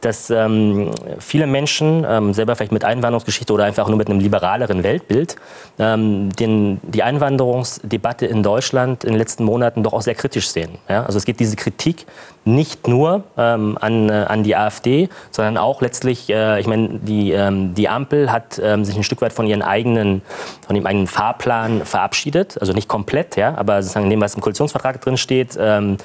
dass 0.03 0.31
ähm, 0.31 0.91
viele 1.19 1.47
Menschen, 1.47 2.05
ähm, 2.09 2.35
selber 2.35 2.57
vielleicht 2.57 2.73
mit 2.73 2.85
Einwanderungsgeschichte 2.85 3.53
oder 3.53 3.65
einfach 3.65 3.89
nur 3.89 3.97
mit 3.97 4.11
einem 4.11 4.21
liberaleren 4.21 4.83
Weltbild, 4.83 5.37
ähm, 5.79 6.31
den, 6.31 6.81
die 6.83 7.03
Einwanderungsdebatte 7.03 8.27
in 8.27 8.43
Deutschland 8.43 9.05
in 9.05 9.13
den 9.13 9.19
letzten 9.19 9.45
Monaten 9.45 9.83
doch 9.83 9.93
auch 9.93 10.03
sehr 10.03 10.15
kritisch 10.15 10.49
sehen. 10.49 10.79
Ja? 10.89 11.05
Also 11.05 11.19
es 11.19 11.25
geht 11.25 11.41
diese 11.41 11.57
Kritik 11.57 12.07
nicht 12.45 12.89
nur 12.89 13.23
ähm, 13.37 13.79
an, 13.81 14.09
äh, 14.09 14.13
an 14.29 14.43
die 14.43 14.57
AfD, 14.57 15.09
sondern 15.31 15.57
auch 15.57 15.81
letztlich, 15.81 16.29
äh, 16.29 16.61
ich 16.61 16.67
meine, 16.67 16.99
die, 17.01 17.31
ähm, 17.31 17.75
die 17.75 17.89
Ampel 17.89 18.33
hat 18.33 18.61
ähm, 18.63 18.85
sich 18.85 18.97
ein 18.97 19.05
Stück 19.05 19.23
weit 19.23 19.33
von 19.33 19.47
ihren 19.47 19.63
eigenen, 19.63 20.23
von 20.67 20.75
dem 20.75 20.85
eigenen 20.85 21.07
Fahrplan 21.07 21.85
verabschiedet, 21.85 22.59
also 22.61 22.73
nicht 22.73 22.89
komplett, 22.89 23.37
ja, 23.37 23.55
aber 23.57 23.81
sozusagen 23.83 24.11
dem, 24.11 24.21
was 24.21 24.35
im 24.35 24.41
Koalitionsvertrag 24.41 25.01
drin 25.01 25.17
steht, 25.17 25.57
ähm, 25.59 25.99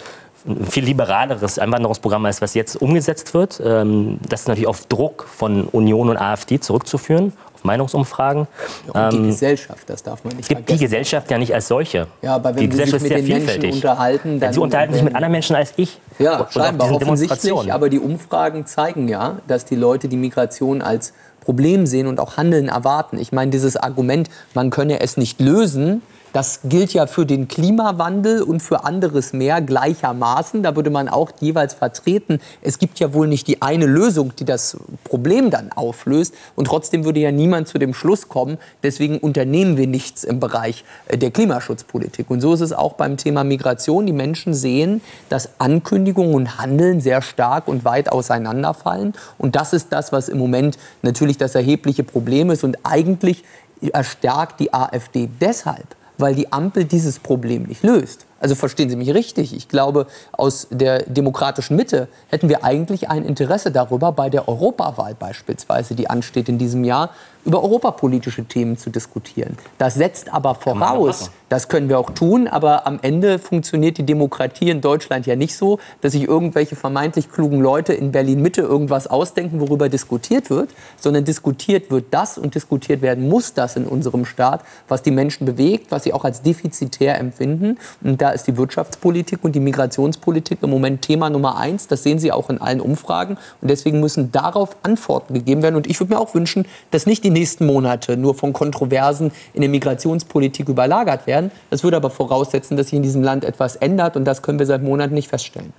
ein 0.48 0.66
viel 0.66 0.86
liberaleres 0.86 1.60
Einwanderungsprogramm 1.60 2.26
als 2.26 2.42
was 2.42 2.54
jetzt 2.54 2.76
umgesetzt 2.82 3.34
wird. 3.34 3.62
Ähm, 3.64 4.20
das 4.28 4.42
ist 4.42 4.48
natürlich 4.48 4.68
auf 4.68 4.86
Druck 4.86 5.28
von 5.28 5.66
Union 5.66 6.10
und 6.10 6.18
AfD 6.18 6.60
zurückzuführen, 6.60 7.34
auf 7.54 7.64
Meinungsumfragen. 7.64 8.48
Und 8.88 9.14
die 9.14 9.18
ähm, 9.18 9.28
Gesellschaft, 9.28 9.90
das 9.90 10.04
darf 10.04 10.24
man 10.24 10.36
nicht 10.36 10.44
Es 10.44 10.48
gibt 10.48 10.62
vergessen. 10.62 10.80
die 10.80 10.86
Gesellschaft 10.86 11.30
ja 11.32 11.38
nicht 11.38 11.54
als 11.54 11.68
solche. 11.68 12.08
Ja, 12.22 12.36
aber 12.36 12.56
wenn 12.56 12.62
die 12.62 12.70
Gesellschaft 12.70 13.02
sich 13.02 13.12
mit 13.12 13.20
ist 13.20 13.26
sehr 13.26 13.36
den 13.36 13.42
vielfältig. 13.42 13.72
Menschen 13.72 13.88
unterhalten, 13.88 14.40
dann... 14.40 14.54
Sie 14.54 14.60
unterhalten 14.60 14.94
sich 14.94 15.04
mit 15.04 15.16
anderen 15.16 15.32
Menschen 15.32 15.56
als 15.56 15.74
ich. 15.76 16.00
Ja, 16.20 16.48
scheinbar 16.50 16.92
offensichtlich. 16.92 17.74
Aber 17.74 17.90
die 17.90 18.00
Umfragen 18.00 18.66
zeigen 18.66 19.08
ja, 19.08 19.38
dass 19.48 19.66
die 19.66 19.76
Leute 19.76 20.08
die 20.08 20.18
Migration 20.18 20.82
als 20.82 21.14
Problem 21.42 21.86
sehen 21.86 22.08
und 22.08 22.20
auch 22.20 22.36
Handeln 22.36 22.68
erwarten. 22.68 23.18
Ich 23.18 23.32
meine, 23.32 23.52
dieses 23.52 23.78
Argument, 23.78 24.30
man 24.54 24.70
könne 24.70 25.00
es 25.00 25.16
nicht 25.16 25.40
lösen, 25.40 26.02
Das 26.34 26.60
gilt 26.64 26.94
ja 26.94 27.08
für 27.08 27.26
den 27.26 27.48
Klimawandel 27.48 28.42
und 28.42 28.62
für 28.62 28.84
anderes 28.84 29.34
mehr 29.34 29.62
gleichermaßen. 29.62 30.64
Da 30.64 30.76
würde 30.76 30.90
man 30.90 31.10
auch 31.10 31.32
jeweils 31.40 31.74
vertreten, 31.74 32.40
es 32.62 32.80
gibt 32.80 33.00
ja 33.00 33.14
wohl 33.14 33.28
nicht 33.28 33.48
die 33.48 33.62
eine 33.62 33.86
Lösung, 33.86 34.34
die 34.36 34.46
das 34.46 34.78
Problem 35.04 35.50
dann 35.50 35.72
auflöst. 35.72 36.34
Und 36.56 36.66
trotzdem 36.66 37.06
würde 37.06 37.20
ja 37.20 37.32
niemand 37.32 37.68
zu 37.68 37.78
dem 37.78 37.94
Schluss 37.94 38.28
kommen, 38.28 38.58
deswegen 38.84 39.18
unternehmen 39.20 39.78
wir 39.78 39.88
nichts 39.88 40.24
im 40.24 40.40
Bereich 40.40 40.84
äh, 41.08 41.18
der 41.18 41.32
Klimaschutzpolitik. 41.32 42.30
Und 42.30 42.42
so 42.42 42.54
ist 42.54 42.62
es 42.62 42.74
auch 42.74 42.94
beim 42.94 43.18
Thema 43.18 43.44
Migration. 43.44 44.06
Die 44.06 44.14
Menschen 44.14 44.54
sehen, 44.54 45.02
dass 45.30 45.50
Ankündigungen 45.60 46.36
und 46.36 46.58
Handeln 46.60 47.02
sehr 47.02 47.22
stark 47.22 47.68
und 47.68 47.86
weit 47.86 48.12
auseinanderfallen. 48.12 49.14
Und 49.38 49.56
das 49.56 49.74
ist 49.74 49.88
das, 49.92 50.12
was 50.12 50.30
im 50.30 50.38
Moment 50.38 50.78
natürlich 51.02 51.38
das 51.38 51.56
erhebliche 51.56 52.04
Problem 52.04 52.52
ist. 52.52 52.64
Und 52.64 52.78
eigentlich 52.84 53.44
erstärkt 53.92 54.60
die 54.60 54.74
AfD 54.74 55.30
deshalb, 55.40 55.97
weil 56.18 56.36
die 56.36 56.52
Ampel 56.52 56.86
dieses 56.86 57.20
Problem 57.20 57.64
nicht 57.64 57.84
löst. 57.84 58.26
Also 58.40 58.56
verstehen 58.56 58.90
Sie 58.90 58.96
mich 58.96 59.14
richtig. 59.14 59.56
Ich 59.56 59.68
glaube, 59.68 60.06
aus 60.32 60.68
der 60.70 61.04
demokratischen 61.04 61.76
Mitte 61.76 62.08
hätten 62.28 62.50
wir 62.50 62.64
eigentlich 62.64 63.10
ein 63.10 63.24
Interesse 63.24 63.72
darüber, 63.72 64.12
bei 64.12 64.30
der 64.30 64.48
Europawahl 64.48 65.16
beispielsweise, 65.16 65.96
die 65.96 66.10
ansteht 66.10 66.48
in 66.48 66.58
diesem 66.58 66.84
Jahr, 66.84 67.10
über 67.46 67.64
europapolitische 67.64 68.46
Themen 68.46 68.78
zu 68.78 68.90
diskutieren. 68.90 69.58
Das 69.78 69.96
setzt 69.96 70.32
aber 70.32 70.54
voraus, 70.54 71.32
das 71.50 71.70
können 71.70 71.88
wir 71.88 71.98
auch 71.98 72.10
tun, 72.10 72.48
aber 72.48 72.86
am 72.86 73.00
Ende 73.02 73.40
funktioniert 73.40 73.98
die 73.98 74.04
Demokratie 74.04 74.70
in 74.70 74.82
Deutschland 74.82 75.26
ja 75.26 75.36
nicht 75.36 75.56
so, 75.56 75.80
dass 76.02 76.12
sich 76.12 76.24
irgendwelche 76.24 76.76
vermeintlich 76.76 77.32
klugen 77.32 77.62
Leute 77.62 77.94
in 77.94 78.12
Berlin 78.12 78.42
Mitte 78.42 78.62
irgendwas 78.62 79.08
ausdenken, 79.08 79.62
worüber 79.62 79.88
diskutiert 79.88 80.50
wird, 80.50 80.72
sondern 80.98 81.24
diskutiert 81.24 81.90
wird 81.90 82.06
das 82.12 82.38
und 82.38 82.54
diskutiert 82.54 83.02
werden 83.02 83.30
muss 83.30 83.54
das 83.54 83.78
in 83.78 83.86
unserem 83.86 84.26
Staat, 84.26 84.62
was 84.88 85.04
die 85.04 85.12
Menschen 85.12 85.46
bewegt, 85.46 85.92
was 85.92 86.04
sie 86.04 86.14
auch 86.14 86.26
als 86.26 86.42
defizitär 86.42 87.18
empfinden. 87.18 87.78
Und 88.04 88.22
da 88.22 88.32
ist 88.32 88.48
die 88.48 88.58
Wirtschaftspolitik 88.58 89.44
und 89.44 89.54
die 89.56 89.60
Migrationspolitik 89.62 90.60
im 90.62 90.70
Moment 90.70 91.02
Thema 91.02 91.30
Nummer 91.30 91.58
eins. 91.58 91.88
Das 91.88 92.04
sehen 92.04 92.20
Sie 92.20 92.32
auch 92.32 92.50
in 92.50 92.60
allen 92.60 92.82
Umfragen. 92.82 93.38
Und 93.62 93.70
deswegen 93.70 94.00
müssen 94.00 94.32
darauf 94.32 94.76
Antworten 94.84 95.34
gegeben 95.34 95.64
werden. 95.64 95.76
Und 95.76 95.88
ich 95.88 96.00
würde 96.00 96.14
mir 96.14 96.20
auch 96.20 96.36
wünschen, 96.36 96.66
dass 96.92 97.06
nicht 97.06 97.24
die 97.24 97.30
nächsten 97.30 97.66
Monate 97.66 98.18
nur 98.18 98.36
von 98.36 98.54
Kontroversen 98.54 99.32
in 99.54 99.62
der 99.62 99.70
Migrationspolitik 99.70 100.68
überlagert 100.68 101.28
werden 101.28 101.37
werden. 101.38 101.52
Das 101.70 101.84
würde 101.84 101.98
aber 101.98 102.10
voraussetzen, 102.10 102.78
dass 102.78 102.88
sich 102.88 102.98
in 102.98 103.04
diesem 103.04 103.24
Land 103.24 103.46
etwas 103.46 103.76
ändert 103.76 104.16
und 104.16 104.26
das 104.26 104.42
können 104.42 104.60
wir 104.60 104.66
seit 104.66 104.84
Monaten 104.84 105.14
nicht 105.14 105.30
feststellen. 105.30 105.74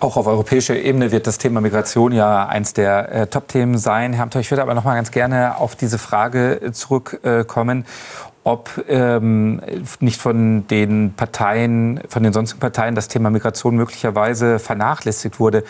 Auch 0.00 0.16
auf 0.16 0.28
europäischer 0.28 0.76
Ebene 0.76 1.10
wird 1.10 1.26
das 1.26 1.38
Thema 1.38 1.60
Migration 1.60 2.12
ja 2.12 2.46
eins 2.46 2.72
der 2.72 3.10
äh, 3.10 3.26
Top-Themen 3.26 3.78
sein. 3.78 4.12
Herr 4.12 4.22
Amthor, 4.22 4.40
ich 4.40 4.50
würde 4.50 4.62
aber 4.62 4.74
noch 4.74 4.84
mal 4.84 4.94
ganz 4.94 5.10
gerne 5.10 5.58
auf 5.58 5.74
diese 5.74 5.98
Frage 5.98 6.70
zurückkommen 6.72 7.84
ob 8.48 8.82
ähm, 8.88 9.60
nicht 10.00 10.18
von 10.18 10.66
den 10.68 11.12
Parteien, 11.14 12.00
von 12.08 12.22
den 12.22 12.32
sonstigen 12.32 12.60
Parteien 12.60 12.94
das 12.94 13.08
Thema 13.08 13.28
Migration 13.28 13.76
möglicherweise 13.76 14.58
vernachlässigt 14.58 15.38
wurde, 15.38 15.64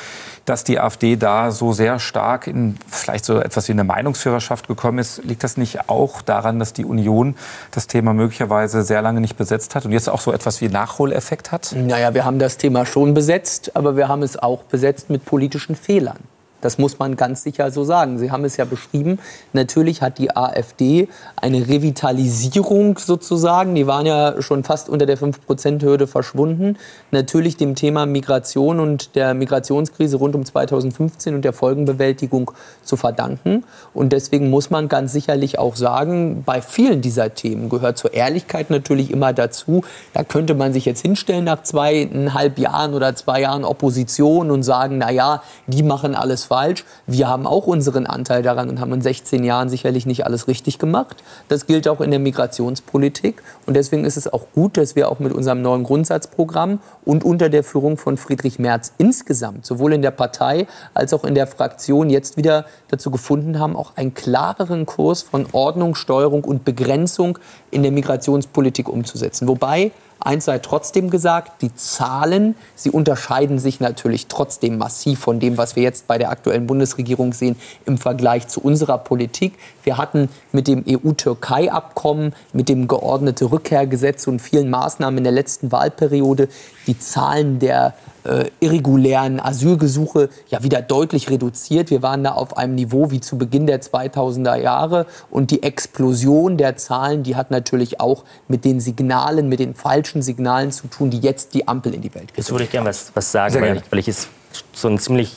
dass 0.44 0.62
die 0.62 0.78
AfD 0.78 1.16
da 1.16 1.50
so 1.50 1.72
sehr 1.72 1.98
stark 1.98 2.46
in 2.46 2.76
vielleicht 2.88 3.24
so 3.24 3.40
etwas 3.40 3.66
wie 3.66 3.72
eine 3.72 3.82
Meinungsführerschaft 3.82 4.68
gekommen 4.68 5.00
ist. 5.00 5.24
Liegt 5.24 5.42
das 5.42 5.56
nicht 5.56 5.88
auch 5.88 6.22
daran, 6.22 6.60
dass 6.60 6.72
die 6.72 6.84
Union 6.84 7.34
das 7.72 7.88
Thema 7.88 8.14
möglicherweise 8.14 8.84
sehr 8.84 9.02
lange 9.02 9.20
nicht 9.20 9.36
besetzt 9.36 9.74
hat 9.74 9.84
und 9.84 9.90
jetzt 9.90 10.08
auch 10.08 10.20
so 10.20 10.32
etwas 10.32 10.60
wie 10.60 10.68
Nachholeffekt 10.68 11.50
hat? 11.50 11.74
Naja, 11.76 12.14
wir 12.14 12.24
haben 12.24 12.38
das 12.38 12.58
Thema 12.58 12.86
schon 12.86 13.12
besetzt, 13.12 13.74
aber 13.74 13.96
wir 13.96 14.06
haben 14.06 14.22
es 14.22 14.36
auch 14.36 14.62
besetzt 14.62 15.10
mit 15.10 15.24
politischen 15.24 15.74
Fehlern. 15.74 16.18
Das 16.60 16.78
muss 16.78 16.98
man 16.98 17.16
ganz 17.16 17.42
sicher 17.42 17.70
so 17.70 17.84
sagen. 17.84 18.18
Sie 18.18 18.30
haben 18.30 18.44
es 18.44 18.56
ja 18.56 18.64
beschrieben. 18.64 19.18
Natürlich 19.52 20.02
hat 20.02 20.18
die 20.18 20.34
AfD 20.36 21.08
eine 21.36 21.68
Revitalisierung 21.68 22.98
sozusagen. 22.98 23.74
Die 23.76 23.86
waren 23.86 24.06
ja 24.06 24.42
schon 24.42 24.64
fast 24.64 24.88
unter 24.88 25.06
der 25.06 25.18
5-Prozent-Hürde 25.18 26.08
verschwunden. 26.08 26.76
Natürlich 27.12 27.56
dem 27.56 27.76
Thema 27.76 28.06
Migration 28.06 28.80
und 28.80 29.14
der 29.14 29.34
Migrationskrise 29.34 30.16
rund 30.16 30.34
um 30.34 30.44
2015 30.44 31.34
und 31.34 31.44
der 31.44 31.52
Folgenbewältigung 31.52 32.50
zu 32.82 32.96
verdanken. 32.96 33.64
Und 33.94 34.12
deswegen 34.12 34.50
muss 34.50 34.70
man 34.70 34.88
ganz 34.88 35.12
sicherlich 35.12 35.58
auch 35.58 35.76
sagen, 35.76 36.42
bei 36.44 36.60
vielen 36.60 37.02
dieser 37.02 37.34
Themen 37.34 37.68
gehört 37.68 37.98
zur 37.98 38.14
Ehrlichkeit 38.14 38.70
natürlich 38.70 39.12
immer 39.12 39.32
dazu. 39.32 39.84
Da 40.12 40.24
könnte 40.24 40.54
man 40.54 40.72
sich 40.72 40.84
jetzt 40.84 41.02
hinstellen 41.02 41.44
nach 41.44 41.62
zweieinhalb 41.62 42.58
Jahren 42.58 42.94
oder 42.94 43.14
zwei 43.14 43.42
Jahren 43.42 43.64
Opposition 43.64 44.50
und 44.50 44.64
sagen, 44.64 44.98
na 44.98 45.10
ja, 45.10 45.42
die 45.68 45.84
machen 45.84 46.16
alles 46.16 46.47
falsch. 46.48 46.84
Wir 47.06 47.28
haben 47.28 47.46
auch 47.46 47.66
unseren 47.66 48.06
Anteil 48.06 48.42
daran 48.42 48.68
und 48.68 48.80
haben 48.80 48.92
in 48.92 49.02
16 49.02 49.44
Jahren 49.44 49.68
sicherlich 49.68 50.06
nicht 50.06 50.26
alles 50.26 50.48
richtig 50.48 50.78
gemacht. 50.78 51.22
Das 51.48 51.66
gilt 51.66 51.86
auch 51.86 52.00
in 52.00 52.10
der 52.10 52.18
Migrationspolitik. 52.20 53.42
Und 53.66 53.74
deswegen 53.74 54.04
ist 54.04 54.16
es 54.16 54.32
auch 54.32 54.46
gut, 54.54 54.76
dass 54.76 54.96
wir 54.96 55.10
auch 55.10 55.18
mit 55.18 55.32
unserem 55.32 55.62
neuen 55.62 55.84
Grundsatzprogramm 55.84 56.80
und 57.04 57.22
unter 57.22 57.48
der 57.48 57.62
Führung 57.62 57.96
von 57.96 58.16
Friedrich 58.16 58.58
Merz 58.58 58.92
insgesamt, 58.98 59.66
sowohl 59.66 59.92
in 59.92 60.02
der 60.02 60.10
Partei 60.10 60.66
als 60.94 61.12
auch 61.12 61.24
in 61.24 61.34
der 61.34 61.46
Fraktion, 61.46 62.10
jetzt 62.10 62.36
wieder 62.36 62.64
dazu 62.88 63.10
gefunden 63.10 63.58
haben, 63.58 63.76
auch 63.76 63.96
einen 63.96 64.14
klareren 64.14 64.86
Kurs 64.86 65.22
von 65.22 65.46
Ordnung, 65.52 65.94
Steuerung 65.94 66.44
und 66.44 66.64
Begrenzung 66.64 67.38
in 67.70 67.82
der 67.82 67.92
Migrationspolitik 67.92 68.88
umzusetzen. 68.88 69.46
Wobei 69.48 69.92
Eins 70.20 70.46
sei 70.46 70.58
trotzdem 70.58 71.10
gesagt, 71.10 71.62
die 71.62 71.72
Zahlen, 71.74 72.56
sie 72.74 72.90
unterscheiden 72.90 73.58
sich 73.60 73.78
natürlich 73.78 74.26
trotzdem 74.26 74.76
massiv 74.76 75.20
von 75.20 75.38
dem, 75.38 75.56
was 75.58 75.76
wir 75.76 75.84
jetzt 75.84 76.08
bei 76.08 76.18
der 76.18 76.30
aktuellen 76.30 76.66
Bundesregierung 76.66 77.32
sehen 77.32 77.54
im 77.86 77.98
Vergleich 77.98 78.48
zu 78.48 78.60
unserer 78.60 78.98
Politik. 78.98 79.54
Wir 79.84 79.96
hatten 79.96 80.28
mit 80.50 80.66
dem 80.66 80.84
EU-Türkei-Abkommen, 80.88 82.34
mit 82.52 82.68
dem 82.68 82.88
geordnete 82.88 83.52
Rückkehrgesetz 83.52 84.26
und 84.26 84.40
vielen 84.40 84.70
Maßnahmen 84.70 85.18
in 85.18 85.24
der 85.24 85.32
letzten 85.32 85.70
Wahlperiode 85.70 86.48
die 86.88 86.98
Zahlen 86.98 87.60
der 87.60 87.94
äh, 88.24 88.46
irregulären 88.60 89.40
Asylgesuche 89.40 90.28
ja 90.48 90.62
wieder 90.62 90.82
deutlich 90.82 91.30
reduziert. 91.30 91.90
Wir 91.90 92.02
waren 92.02 92.24
da 92.24 92.32
auf 92.32 92.56
einem 92.56 92.74
Niveau 92.74 93.10
wie 93.10 93.20
zu 93.20 93.38
Beginn 93.38 93.66
der 93.66 93.80
2000er 93.80 94.56
Jahre. 94.56 95.06
Und 95.30 95.50
die 95.50 95.62
Explosion 95.62 96.56
der 96.56 96.76
Zahlen, 96.76 97.22
die 97.22 97.36
hat 97.36 97.50
natürlich 97.50 98.00
auch 98.00 98.24
mit 98.48 98.64
den 98.64 98.80
Signalen, 98.80 99.48
mit 99.48 99.60
den 99.60 99.74
falschen 99.74 100.22
Signalen 100.22 100.72
zu 100.72 100.88
tun, 100.88 101.10
die 101.10 101.20
jetzt 101.20 101.54
die 101.54 101.68
Ampel 101.68 101.94
in 101.94 102.02
die 102.02 102.14
Welt 102.14 102.28
gesetzt 102.28 102.48
Jetzt 102.48 102.50
würde 102.50 102.64
ich 102.64 102.70
gerne 102.70 102.88
was, 102.88 103.12
was 103.14 103.30
sagen, 103.30 103.60
weil 103.60 103.76
ich, 103.76 103.82
weil 103.92 103.98
ich 104.00 104.08
es 104.08 104.28
so 104.72 104.88
ein 104.88 104.98
ziemlich 104.98 105.36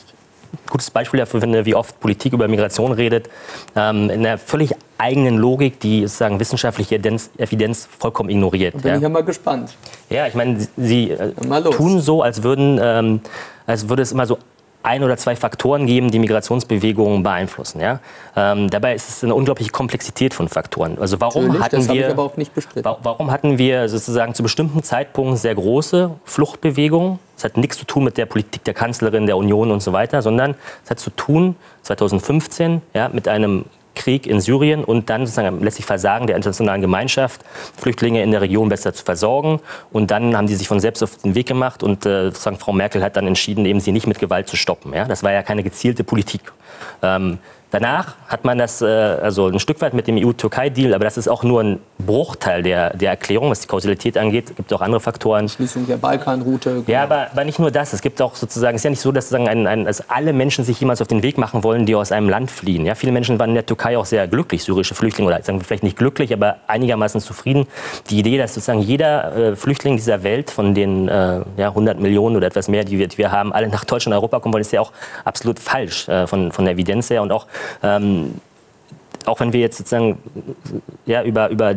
gutes 0.70 0.90
Beispiel 0.90 1.18
dafür 1.18 1.40
finde, 1.40 1.64
wie 1.64 1.74
oft 1.74 1.98
Politik 2.00 2.32
über 2.32 2.48
Migration 2.48 2.92
redet, 2.92 3.28
ähm, 3.76 4.10
in 4.10 4.26
einer 4.26 4.38
völlig 4.38 4.72
eigenen 4.98 5.36
Logik, 5.36 5.80
die 5.80 6.02
sozusagen 6.02 6.38
wissenschaftliche 6.38 6.94
Evidenz, 6.96 7.30
Evidenz 7.36 7.88
vollkommen 7.98 8.30
ignoriert. 8.30 8.74
Bin 8.74 8.86
ja. 8.86 8.96
ich 8.96 9.02
ja 9.02 9.08
mal 9.08 9.24
gespannt. 9.24 9.74
Ja, 10.10 10.26
ich 10.26 10.34
meine, 10.34 10.66
Sie 10.76 11.10
äh, 11.10 11.32
tun 11.70 12.00
so, 12.00 12.22
als 12.22 12.42
würden, 12.42 12.78
ähm, 12.80 13.20
als 13.66 13.88
würde 13.88 14.02
es 14.02 14.12
immer 14.12 14.26
so 14.26 14.38
ein 14.82 15.02
oder 15.02 15.16
zwei 15.16 15.36
Faktoren 15.36 15.86
geben, 15.86 16.10
die 16.10 16.18
Migrationsbewegungen 16.18 17.22
beeinflussen. 17.22 17.80
Ja? 17.80 18.00
Ähm, 18.36 18.70
dabei 18.70 18.94
ist 18.94 19.08
es 19.08 19.24
eine 19.24 19.34
unglaubliche 19.34 19.70
Komplexität 19.70 20.34
von 20.34 20.48
Faktoren. 20.48 20.98
Also 20.98 21.20
warum 21.20 21.48
Natürlich, 21.48 21.62
hatten 21.62 21.88
wir, 21.88 22.96
warum 23.02 23.30
hatten 23.30 23.58
wir 23.58 23.88
sozusagen 23.88 24.34
zu 24.34 24.42
bestimmten 24.42 24.82
Zeitpunkten 24.82 25.36
sehr 25.36 25.54
große 25.54 26.10
Fluchtbewegungen? 26.24 27.18
Das 27.36 27.44
hat 27.44 27.56
nichts 27.56 27.78
zu 27.78 27.84
tun 27.84 28.04
mit 28.04 28.18
der 28.18 28.26
Politik 28.26 28.64
der 28.64 28.74
Kanzlerin, 28.74 29.26
der 29.26 29.36
Union 29.36 29.70
und 29.70 29.82
so 29.82 29.92
weiter, 29.92 30.22
sondern 30.22 30.54
es 30.84 30.90
hat 30.90 30.98
zu 30.98 31.10
tun 31.10 31.56
2015 31.82 32.82
ja, 32.94 33.08
mit 33.08 33.28
einem 33.28 33.64
Krieg 33.94 34.26
in 34.26 34.40
Syrien 34.40 34.84
und 34.84 35.10
dann 35.10 35.26
sozusagen 35.26 35.60
letztlich 35.62 35.86
Versagen 35.86 36.26
der 36.26 36.36
internationalen 36.36 36.80
Gemeinschaft, 36.80 37.42
Flüchtlinge 37.76 38.22
in 38.22 38.30
der 38.30 38.40
Region 38.40 38.68
besser 38.68 38.92
zu 38.92 39.04
versorgen. 39.04 39.60
Und 39.92 40.10
dann 40.10 40.36
haben 40.36 40.46
die 40.46 40.54
sich 40.54 40.68
von 40.68 40.80
selbst 40.80 41.02
auf 41.02 41.16
den 41.18 41.34
Weg 41.34 41.46
gemacht 41.46 41.82
und 41.82 42.06
äh, 42.06 42.24
sozusagen 42.24 42.58
Frau 42.58 42.72
Merkel 42.72 43.02
hat 43.02 43.16
dann 43.16 43.26
entschieden, 43.26 43.64
eben 43.66 43.80
sie 43.80 43.92
nicht 43.92 44.06
mit 44.06 44.18
Gewalt 44.18 44.48
zu 44.48 44.56
stoppen. 44.56 44.92
Ja? 44.92 45.04
Das 45.04 45.22
war 45.22 45.32
ja 45.32 45.42
keine 45.42 45.62
gezielte 45.62 46.04
Politik. 46.04 46.52
Ähm, 47.02 47.38
Danach 47.72 48.16
hat 48.28 48.44
man 48.44 48.58
das 48.58 48.82
äh, 48.82 48.86
also 48.86 49.48
ein 49.48 49.58
Stück 49.58 49.80
weit 49.80 49.94
mit 49.94 50.06
dem 50.06 50.18
EU-Türkei-Deal, 50.18 50.92
aber 50.92 51.04
das 51.04 51.16
ist 51.16 51.26
auch 51.26 51.42
nur 51.42 51.62
ein 51.62 51.80
Bruchteil 51.98 52.62
der, 52.62 52.94
der 52.94 53.10
Erklärung, 53.10 53.50
was 53.50 53.60
die 53.60 53.66
Kausalität 53.66 54.18
angeht. 54.18 54.50
Es 54.50 54.56
gibt 54.56 54.72
auch 54.74 54.82
andere 54.82 55.00
Faktoren. 55.00 55.48
Schließung 55.48 55.86
der 55.86 55.96
Balkanroute. 55.96 56.70
Genau. 56.70 56.84
Ja, 56.86 57.02
aber, 57.02 57.28
aber 57.32 57.44
nicht 57.44 57.58
nur 57.58 57.70
das. 57.70 57.94
Es 57.94 58.02
gibt 58.02 58.20
auch 58.20 58.34
sozusagen, 58.34 58.74
es 58.74 58.80
ist 58.80 58.84
ja 58.84 58.90
nicht 58.90 59.00
so, 59.00 59.10
dass, 59.10 59.30
sozusagen 59.30 59.48
ein, 59.48 59.66
ein, 59.66 59.84
dass 59.86 60.10
alle 60.10 60.34
Menschen 60.34 60.64
sich 60.64 60.78
jemals 60.80 61.00
auf 61.00 61.08
den 61.08 61.22
Weg 61.22 61.38
machen 61.38 61.64
wollen, 61.64 61.86
die 61.86 61.94
aus 61.94 62.12
einem 62.12 62.28
Land 62.28 62.50
fliehen. 62.50 62.84
Ja, 62.84 62.94
viele 62.94 63.10
Menschen 63.10 63.38
waren 63.38 63.50
in 63.50 63.54
der 63.54 63.64
Türkei 63.64 63.96
auch 63.96 64.04
sehr 64.04 64.28
glücklich, 64.28 64.64
syrische 64.64 64.94
Flüchtlinge, 64.94 65.28
oder 65.28 65.42
sagen 65.42 65.58
wir 65.58 65.64
vielleicht 65.64 65.82
nicht 65.82 65.96
glücklich, 65.96 66.34
aber 66.34 66.56
einigermaßen 66.66 67.22
zufrieden. 67.22 67.66
Die 68.10 68.18
Idee, 68.18 68.36
dass 68.36 68.52
sozusagen 68.52 68.80
jeder 68.80 69.34
äh, 69.34 69.56
Flüchtling 69.56 69.96
dieser 69.96 70.22
Welt 70.22 70.50
von 70.50 70.74
den 70.74 71.08
äh, 71.08 71.40
ja, 71.56 71.68
100 71.68 71.98
Millionen 71.98 72.36
oder 72.36 72.48
etwas 72.48 72.68
mehr, 72.68 72.84
die 72.84 72.98
wir, 72.98 73.08
die 73.08 73.16
wir 73.16 73.32
haben, 73.32 73.50
alle 73.54 73.68
nach 73.68 73.86
Deutschland 73.86 74.12
und 74.12 74.18
Europa 74.18 74.40
kommen 74.40 74.52
wollen, 74.52 74.60
ist 74.60 74.72
ja 74.72 74.82
auch 74.82 74.92
absolut 75.24 75.58
falsch 75.58 76.06
äh, 76.08 76.26
von, 76.26 76.52
von 76.52 76.66
der 76.66 76.74
Evidenz 76.74 77.08
her 77.08 77.22
und 77.22 77.32
auch 77.32 77.46
ähm, 77.82 78.34
auch 79.28 79.40
wenn 79.40 79.52
wir 79.52 79.60
jetzt 79.60 79.78
sozusagen 79.78 80.18
ja, 81.06 81.22
über, 81.22 81.48
über 81.48 81.74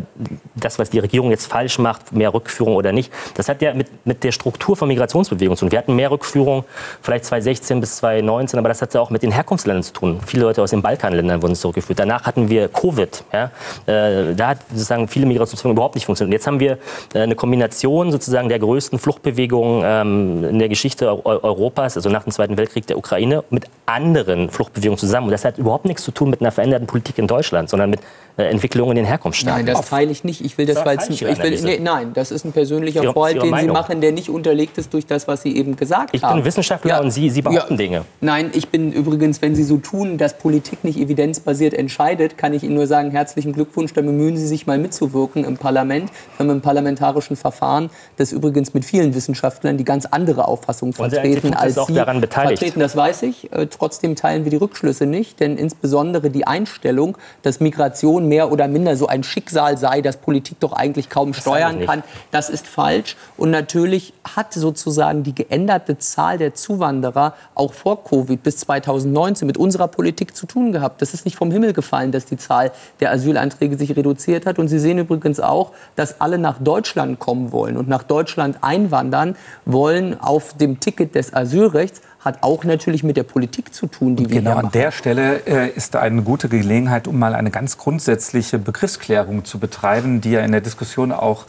das, 0.56 0.80
was 0.80 0.90
die 0.90 1.00
Regierung 1.00 1.32
jetzt 1.32 1.48
falsch 1.48 1.80
macht, 1.80 2.12
mehr 2.12 2.34
Rückführung 2.34 2.76
oder 2.76 2.92
nicht, 2.92 3.12
das 3.36 3.50
hat 3.50 3.62
ja 3.62 3.74
mit, 3.74 3.88
mit 4.06 4.24
der 4.24 4.32
Struktur 4.32 4.76
von 4.76 4.88
Migrationsbewegungen 4.88 5.58
zu 5.58 5.66
tun. 5.66 5.72
Wir 5.72 5.80
hatten 5.80 5.96
mehr 5.96 6.12
Rückführung, 6.12 6.66
vielleicht 7.02 7.26
2016 7.26 7.80
bis 7.80 7.98
2019, 7.98 8.60
aber 8.60 8.70
das 8.70 8.82
hat 8.82 8.94
ja 8.94 9.02
auch 9.02 9.10
mit 9.10 9.24
den 9.24 9.32
Herkunftsländern 9.32 9.84
zu 9.84 9.94
tun. 9.94 10.20
Viele 10.26 10.44
Leute 10.44 10.62
aus 10.62 10.72
den 10.72 10.82
Balkanländern 10.82 11.42
wurden 11.42 11.56
zurückgeführt. 11.56 12.00
Danach 12.00 12.26
hatten 12.26 12.50
wir 12.50 12.68
Covid. 12.68 13.24
Ja? 13.34 13.52
Äh, 13.86 14.36
da 14.36 14.50
hat 14.50 14.60
sozusagen 14.70 15.08
viele 15.08 15.26
Migrationsbewegungen 15.26 15.78
überhaupt 15.78 15.96
nicht 15.96 16.06
funktioniert. 16.06 16.30
Und 16.30 16.34
jetzt 16.34 16.48
haben 16.48 16.60
wir 16.60 16.78
äh, 17.14 17.20
eine 17.20 17.36
Kombination 17.36 18.12
sozusagen 18.12 18.50
der 18.50 18.60
größten 18.60 19.00
Fluchtbewegungen 19.00 19.84
ähm, 19.86 20.44
in 20.50 20.60
der 20.60 20.70
Geschichte 20.70 21.26
Europas, 21.26 21.96
also 21.96 22.10
nach 22.10 22.24
dem 22.24 22.32
Zweiten 22.32 22.58
Weltkrieg 22.58 22.88
der 22.88 22.98
Ukraine, 22.98 23.44
mit 23.50 23.66
anderen 23.86 24.50
Fluchtbewegungen 24.50 24.98
zusammen. 24.98 25.28
Und 25.28 25.32
das 25.32 25.46
hat 25.46 25.58
überhaupt 25.58 25.86
nichts 25.86 26.04
zu 26.04 26.12
tun 26.12 26.30
mit 26.30 26.42
einer 26.42 26.52
veränderten 26.52 26.88
Politik 26.88 27.18
in 27.18 27.28
Deutschland, 27.28 27.35
sondern 27.44 27.90
mit 27.90 28.00
äh, 28.38 28.50
Entwicklungen 28.50 28.92
in 28.92 28.96
den 28.98 29.06
Herkunftsstaaten. 29.06 29.66
Nein, 29.66 29.74
das 29.74 29.88
teile 29.88 30.12
ich 30.12 30.26
nicht. 30.26 30.44
Ich 30.44 30.58
will 30.58 30.66
das, 30.66 30.84
das 30.84 31.10
nicht. 31.10 31.22
Ich 31.22 31.42
will, 31.42 31.62
nee, 31.62 31.80
nein, 31.82 32.12
das 32.14 32.32
ist 32.32 32.44
ein 32.44 32.52
persönlicher 32.52 33.02
Ihre, 33.02 33.14
Vorhalt, 33.14 33.42
den 33.42 33.56
Sie 33.56 33.68
machen, 33.68 34.02
der 34.02 34.12
nicht 34.12 34.30
unterlegt 34.30 34.78
ist 34.78 34.94
durch 34.94 35.06
das, 35.06 35.26
was 35.30 35.42
Sie 35.42 35.56
eben 35.56 35.78
gesagt 35.78 36.10
ich 36.14 36.22
haben. 36.22 36.32
Ich 36.32 36.44
bin 36.44 36.46
Wissenschaftler 36.46 36.96
ja. 36.96 37.00
und 37.00 37.12
Sie, 37.12 37.30
Sie 37.30 37.42
behaupten 37.42 37.76
ja. 37.76 37.78
Dinge. 37.78 38.06
Nein, 38.20 38.50
ich 38.54 38.68
bin 38.68 38.92
übrigens, 38.92 39.42
wenn 39.42 39.56
Sie 39.56 39.64
so 39.64 39.78
tun, 39.78 40.18
dass 40.18 40.38
Politik 40.38 40.84
nicht 40.84 41.00
evidenzbasiert 41.00 41.74
entscheidet, 41.74 42.38
kann 42.38 42.54
ich 42.54 42.64
Ihnen 42.64 42.76
nur 42.76 42.88
sagen, 42.88 43.12
herzlichen 43.12 43.54
Glückwunsch, 43.54 43.94
dann 43.94 44.06
bemühen 44.06 44.36
Sie 44.36 44.48
sich 44.48 44.68
mal 44.68 44.80
mitzuwirken 44.80 45.46
im 45.46 45.56
Parlament, 45.56 46.12
beim 46.38 46.60
parlamentarischen 46.60 47.38
Verfahren, 47.38 47.90
das 48.18 48.34
übrigens 48.34 48.74
mit 48.74 48.84
vielen 48.84 49.16
Wissenschaftlern, 49.16 49.78
die 49.78 49.86
ganz 49.86 50.06
andere 50.06 50.50
Auffassungen 50.50 50.92
vertreten 50.92 51.54
als 51.54 51.78
auch 51.78 51.88
Sie 51.88 51.94
daran 51.94 52.20
beteiligt. 52.20 52.60
vertreten. 52.60 52.82
Das 52.82 52.98
weiß 52.98 53.22
ich. 53.22 53.54
Äh, 53.54 53.68
trotzdem 53.68 54.18
teilen 54.18 54.44
wir 54.44 54.52
die 54.52 54.58
Rückschlüsse 54.58 55.06
nicht, 55.06 55.40
denn 55.40 55.58
insbesondere 55.58 56.30
die 56.30 56.46
Einstellung, 56.46 57.18
dass 57.44 57.60
Migration 57.60 58.28
mehr 58.28 58.52
oder 58.52 58.68
minder 58.68 58.96
so 58.96 59.08
ein 59.08 59.24
Schicksal 59.24 59.78
sei, 59.78 60.02
das 60.02 60.18
Politik 60.18 60.60
doch 60.60 60.74
eigentlich 60.74 61.10
kaum 61.10 61.32
das 61.32 61.42
steuern 61.42 61.86
kann. 61.86 62.04
Das 62.32 62.50
ist 62.50 62.68
falsch. 62.68 63.16
Und 63.38 63.52
natürlich 63.52 64.14
hat 64.36 64.54
sozusagen 64.54 65.24
die 65.24 65.36
geänderte 65.36 65.98
Zahl 65.98 66.38
der 66.38 66.54
Zuwanderer 66.54 67.34
auch 67.54 67.74
vor 67.74 68.04
Covid 68.04 68.42
bis 68.42 68.58
2019 68.58 69.46
mit 69.46 69.58
unserer 69.58 69.88
Politik 69.88 70.36
zu 70.36 70.46
tun 70.46 70.72
gehabt. 70.72 71.02
Das 71.02 71.14
ist 71.14 71.26
nicht 71.26 71.38
vom 71.38 71.52
Himmel 71.52 71.74
gefallen, 71.74 72.12
dass 72.12 72.26
die 72.26 72.38
Zahl 72.38 72.72
der 73.00 73.12
Asylanträge 73.12 73.78
sich 73.78 73.96
reduziert 73.96 74.46
hat. 74.46 74.60
Und 74.60 74.68
Sie 74.68 74.80
sehen 74.80 74.98
übrigens 74.98 75.40
auch, 75.40 75.72
dass 75.96 76.22
alle 76.22 76.38
nach 76.38 76.60
Deutschland 76.60 77.20
kommen 77.20 77.52
wollen 77.52 77.78
und 77.78 77.88
nach 77.88 78.04
Deutschland 78.04 78.58
einwandern 78.62 79.36
wollen 79.66 80.20
auf 80.20 80.56
dem 80.58 80.80
Ticket 80.80 81.16
des 81.16 81.34
Asylrechts 81.34 82.02
hat 82.26 82.42
auch 82.42 82.64
natürlich 82.64 83.04
mit 83.04 83.18
der 83.18 83.24
Politik 83.24 83.72
zu 83.72 83.86
tun, 83.86 84.16
die 84.16 84.24
und 84.24 84.32
wir 84.32 84.42
genau 84.42 84.58
an 84.58 84.72
der 84.72 84.92
Stelle 84.92 85.46
äh, 85.46 85.70
ist 85.70 85.96
eine 85.96 86.24
gute 86.24 86.50
Gelegenheit, 86.50 87.08
um 87.08 87.20
mal 87.20 87.36
eine 87.36 87.52
ganz 87.52 87.78
grundsätzliche 87.78 88.58
Begriffsklärung 88.58 89.46
zu 89.46 89.60
betreiben, 89.60 90.22
die 90.22 90.32
ja 90.32 90.42
in 90.42 90.52
der 90.52 90.62
Diskussion 90.62 91.12
auch 91.12 91.46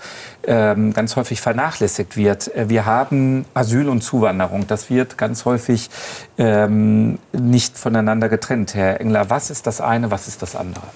ähm, 0.47 0.93
ganz 0.93 1.17
häufig 1.17 1.41
vernachlässigt 1.41 2.19
wird. 2.19 2.55
Äh, 2.55 2.69
wir 2.69 2.85
haben 2.85 3.47
Asyl 3.55 3.89
und 3.89 4.03
Zuwanderung. 4.03 4.67
Das 4.67 4.91
wird 4.91 5.17
ganz 5.17 5.47
häufig 5.47 5.89
ähm, 6.37 7.19
nicht 7.33 7.79
voneinander 7.79 8.29
getrennt. 8.29 8.75
Herr 8.75 9.01
Engler, 9.01 9.31
was 9.31 9.49
ist 9.49 9.67
das 9.67 9.81
eine, 9.81 10.11
was 10.11 10.29
ist 10.29 10.43
das 10.43 10.55
andere? 10.55 10.87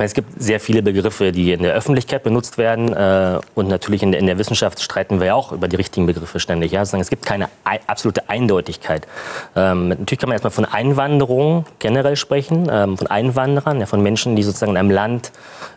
Meine, 0.00 0.06
es 0.06 0.14
gibt 0.14 0.40
sehr 0.40 0.60
viele 0.60 0.82
Begriffe, 0.82 1.30
die 1.30 1.52
in 1.52 1.62
der 1.62 1.74
Öffentlichkeit 1.74 2.22
benutzt 2.22 2.56
werden. 2.56 2.90
Äh, 2.90 3.38
und 3.54 3.68
natürlich 3.68 4.02
in 4.02 4.12
der, 4.12 4.20
in 4.22 4.26
der, 4.26 4.38
Wissenschaft 4.38 4.80
streiten 4.80 5.20
wir 5.20 5.36
auch 5.36 5.52
über 5.52 5.68
die 5.68 5.76
richtigen 5.76 6.06
Begriffe 6.06 6.40
ständig. 6.40 6.72
Ja? 6.72 6.80
es 6.80 7.10
gibt 7.10 7.26
keine 7.26 7.50
absolute 7.86 8.30
Eindeutigkeit. 8.30 9.06
Ähm, 9.54 9.88
natürlich 9.88 10.18
kann 10.18 10.30
man 10.30 10.36
erstmal 10.36 10.52
von 10.52 10.64
Einwanderung 10.64 11.66
generell 11.80 12.16
sprechen, 12.16 12.70
ähm, 12.72 12.96
von 12.96 13.08
Einwanderern, 13.08 13.78
ja, 13.78 13.84
von 13.84 14.02
Menschen, 14.02 14.36
die 14.36 14.42
sozusagen 14.42 14.72
in 14.72 14.78
einem 14.78 14.90
Land 14.90 15.32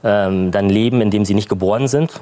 ähm, 0.05 0.51
dann 0.51 0.69
leben, 0.69 1.01
in 1.01 1.11
dem 1.11 1.25
sie 1.25 1.33
nicht 1.33 1.49
geboren 1.49 1.89
sind. 1.89 2.21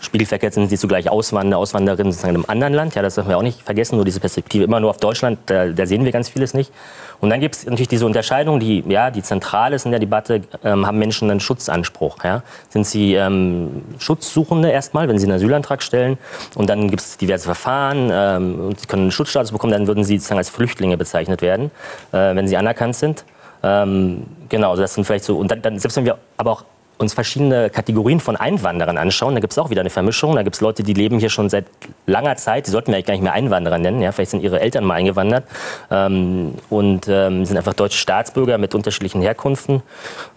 Spiegelverkehrt 0.00 0.54
sind 0.54 0.68
sie 0.68 0.78
zugleich 0.78 1.10
Auswanderer, 1.10 1.58
Auswanderinnen 1.58 2.12
sozusagen 2.12 2.34
in 2.34 2.40
einem 2.40 2.50
anderen 2.50 2.72
Land. 2.74 2.94
Ja, 2.94 3.02
das 3.02 3.14
dürfen 3.14 3.28
wir 3.28 3.38
auch 3.38 3.42
nicht 3.42 3.62
vergessen, 3.62 3.96
nur 3.96 4.04
diese 4.04 4.20
Perspektive 4.20 4.64
immer 4.64 4.80
nur 4.80 4.90
auf 4.90 4.96
Deutschland, 4.96 5.38
da, 5.46 5.68
da 5.68 5.86
sehen 5.86 6.04
wir 6.04 6.12
ganz 6.12 6.28
vieles 6.28 6.54
nicht. 6.54 6.72
Und 7.20 7.28
dann 7.28 7.40
gibt 7.40 7.54
es 7.54 7.66
natürlich 7.66 7.88
diese 7.88 8.06
Unterscheidung, 8.06 8.60
die, 8.60 8.82
ja, 8.88 9.10
die 9.10 9.22
zentral 9.22 9.74
ist 9.74 9.84
in 9.84 9.90
der 9.90 10.00
Debatte, 10.00 10.42
ähm, 10.64 10.86
haben 10.86 10.98
Menschen 10.98 11.30
einen 11.30 11.40
Schutzanspruch. 11.40 12.24
Ja? 12.24 12.42
Sind 12.70 12.86
sie 12.86 13.14
ähm, 13.14 13.82
Schutzsuchende 13.98 14.70
erstmal, 14.70 15.06
wenn 15.06 15.18
sie 15.18 15.26
einen 15.26 15.34
Asylantrag 15.34 15.82
stellen? 15.82 16.16
Und 16.54 16.70
dann 16.70 16.88
gibt 16.88 17.02
es 17.02 17.18
diverse 17.18 17.44
Verfahren. 17.44 18.10
Ähm, 18.10 18.74
sie 18.76 18.86
können 18.86 19.02
einen 19.02 19.12
Schutzstatus 19.12 19.52
bekommen, 19.52 19.72
dann 19.72 19.86
würden 19.86 20.02
sie 20.02 20.16
sozusagen 20.16 20.38
als 20.38 20.48
Flüchtlinge 20.48 20.96
bezeichnet 20.96 21.42
werden, 21.42 21.70
äh, 22.12 22.34
wenn 22.34 22.48
sie 22.48 22.56
anerkannt 22.56 22.96
sind. 22.96 23.24
Ähm, 23.62 24.22
genau, 24.48 24.74
das 24.76 24.94
sind 24.94 25.04
vielleicht 25.04 25.24
so. 25.24 25.36
Und 25.36 25.50
dann, 25.50 25.60
dann, 25.60 25.78
selbst 25.78 25.96
wenn 25.96 26.06
wir 26.06 26.16
aber 26.38 26.52
auch 26.52 26.64
uns 27.00 27.14
verschiedene 27.14 27.70
Kategorien 27.70 28.20
von 28.20 28.36
Einwanderern 28.36 28.98
anschauen, 28.98 29.34
da 29.34 29.40
gibt 29.40 29.52
es 29.52 29.58
auch 29.58 29.70
wieder 29.70 29.80
eine 29.80 29.88
Vermischung. 29.88 30.34
Da 30.34 30.42
gibt 30.42 30.56
es 30.56 30.60
Leute, 30.60 30.82
die 30.82 30.92
leben 30.92 31.18
hier 31.18 31.30
schon 31.30 31.48
seit 31.48 31.64
langer 32.06 32.36
Zeit, 32.36 32.66
die 32.66 32.70
sollten 32.70 32.88
wir 32.88 32.96
eigentlich 32.96 33.06
gar 33.06 33.14
nicht 33.14 33.22
mehr 33.22 33.32
Einwanderer 33.32 33.78
nennen. 33.78 34.02
Ja? 34.02 34.12
Vielleicht 34.12 34.32
sind 34.32 34.42
ihre 34.42 34.60
Eltern 34.60 34.84
mal 34.84 34.94
eingewandert 34.94 35.44
ähm, 35.90 36.54
und 36.68 37.08
ähm, 37.08 37.46
sind 37.46 37.56
einfach 37.56 37.72
deutsche 37.72 37.96
Staatsbürger 37.96 38.58
mit 38.58 38.74
unterschiedlichen 38.74 39.22
Herkunften. 39.22 39.82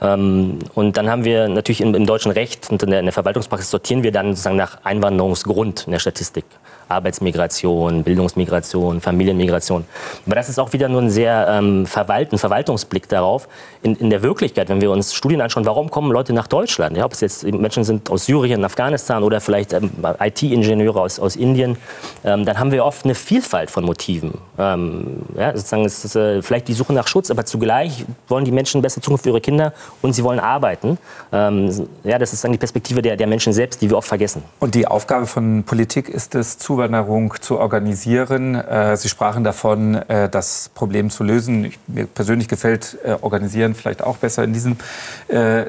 Ähm, 0.02 0.60
und 0.74 0.96
dann 0.96 1.10
haben 1.10 1.26
wir 1.26 1.50
natürlich 1.50 1.82
im, 1.82 1.94
im 1.96 2.06
deutschen 2.06 2.32
Recht 2.32 2.70
und 2.72 2.82
in 2.82 2.92
der, 2.92 3.00
in 3.00 3.08
der 3.08 3.14
Verwaltungspraxis 3.14 3.70
sortieren 3.70 4.04
wir 4.04 4.14
dann 4.14 4.28
sozusagen 4.30 4.56
nach 4.56 4.78
Einwanderungsgrund 4.86 5.84
in 5.86 5.92
der 5.92 6.00
Statistik. 6.00 6.46
Arbeitsmigration, 6.88 8.04
Bildungsmigration, 8.04 9.02
Familienmigration. 9.02 9.86
Aber 10.26 10.36
das 10.36 10.50
ist 10.50 10.60
auch 10.60 10.74
wieder 10.74 10.90
nur 10.90 11.02
ein 11.02 11.10
sehr 11.10 11.48
ähm, 11.50 11.86
Verwalt, 11.86 12.32
ein 12.32 12.38
Verwaltungsblick 12.38 13.10
darauf. 13.10 13.48
In, 13.82 13.96
in, 13.96 14.10
der 14.10 14.24
Wirklichkeit, 14.24 14.70
wenn 14.70 14.82
wir 14.82 14.92
uns 14.92 15.14
Studien 15.14 15.42
anschauen, 15.42 15.66
warum 15.66 15.90
kommen 15.90 16.12
Leute 16.12 16.34
nach 16.34 16.48
Deutschland? 16.48 16.98
Ja, 16.98 17.06
ob 17.06 17.14
es 17.14 17.22
jetzt 17.22 17.44
Menschen 17.44 17.84
sind 17.84 18.10
aus 18.10 18.26
Syrien, 18.26 18.64
Afghanistan 18.64 19.24
oder 19.24 19.42
vielleicht 19.42 19.74
ähm, 19.74 19.92
IT-Ingenieure 20.20 21.02
aus, 21.02 21.20
aus 21.20 21.36
Indien, 21.36 21.78
ähm, 22.24 22.46
dann 22.46 22.60
haben 22.60 22.72
wir 22.72 22.86
oft 22.86 23.06
eine 23.06 23.16
Vielfalt 23.16 23.72
von 23.72 23.84
Motiven. 23.86 24.34
Ähm, 24.58 25.24
ja, 25.38 25.56
sozusagen 25.56 25.86
ist 25.86 26.06
es 26.06 26.16
äh, 26.16 26.42
vielleicht 26.42 26.68
die 26.68 26.74
Suche 26.74 26.94
nach 26.94 27.08
Schutz, 27.08 27.32
aber 27.32 27.46
zugleich 27.46 28.06
wollen 28.28 28.46
die 28.46 28.52
Menschen 28.52 28.78
eine 28.78 28.84
bessere 28.84 29.02
Zukunft 29.02 29.24
für 29.24 29.30
ihre 29.30 29.42
Kinder 29.42 29.74
und 30.02 30.14
sie 30.14 30.24
wollen 30.24 30.40
arbeiten. 30.40 30.98
Ähm, 31.32 31.88
ja, 32.04 32.18
das 32.18 32.34
ist 32.34 32.44
dann 32.44 32.52
die 32.52 32.58
Perspektive 32.58 33.02
der, 33.02 33.18
der 33.18 33.28
Menschen 33.28 33.54
selbst, 33.54 33.82
die 33.82 33.90
wir 33.90 33.98
oft 33.98 34.08
vergessen. 34.08 34.44
Und 34.60 34.76
die 34.76 34.88
Aufgabe 34.88 35.26
von 35.26 35.64
Politik 35.64 36.10
ist 36.10 36.36
es, 36.36 36.58
zu 36.58 36.73
Zuwanderung 36.74 37.36
zu 37.40 37.60
organisieren. 37.60 38.56
Äh, 38.56 38.98
Sie 38.98 39.08
sprachen 39.08 39.44
davon, 39.44 39.94
äh, 39.94 40.28
das 40.28 40.72
Problem 40.74 41.12
zu 41.12 41.24
lösen. 41.24 41.72
mir 41.86 42.08
persönlich 42.08 42.48
gefällt 42.48 42.98
äh, 43.04 43.16
Organisieren 43.22 43.76
vielleicht 43.76 44.02
auch 44.02 44.18
besser 44.18 44.44
in 44.44 44.54
diesem 44.54 44.78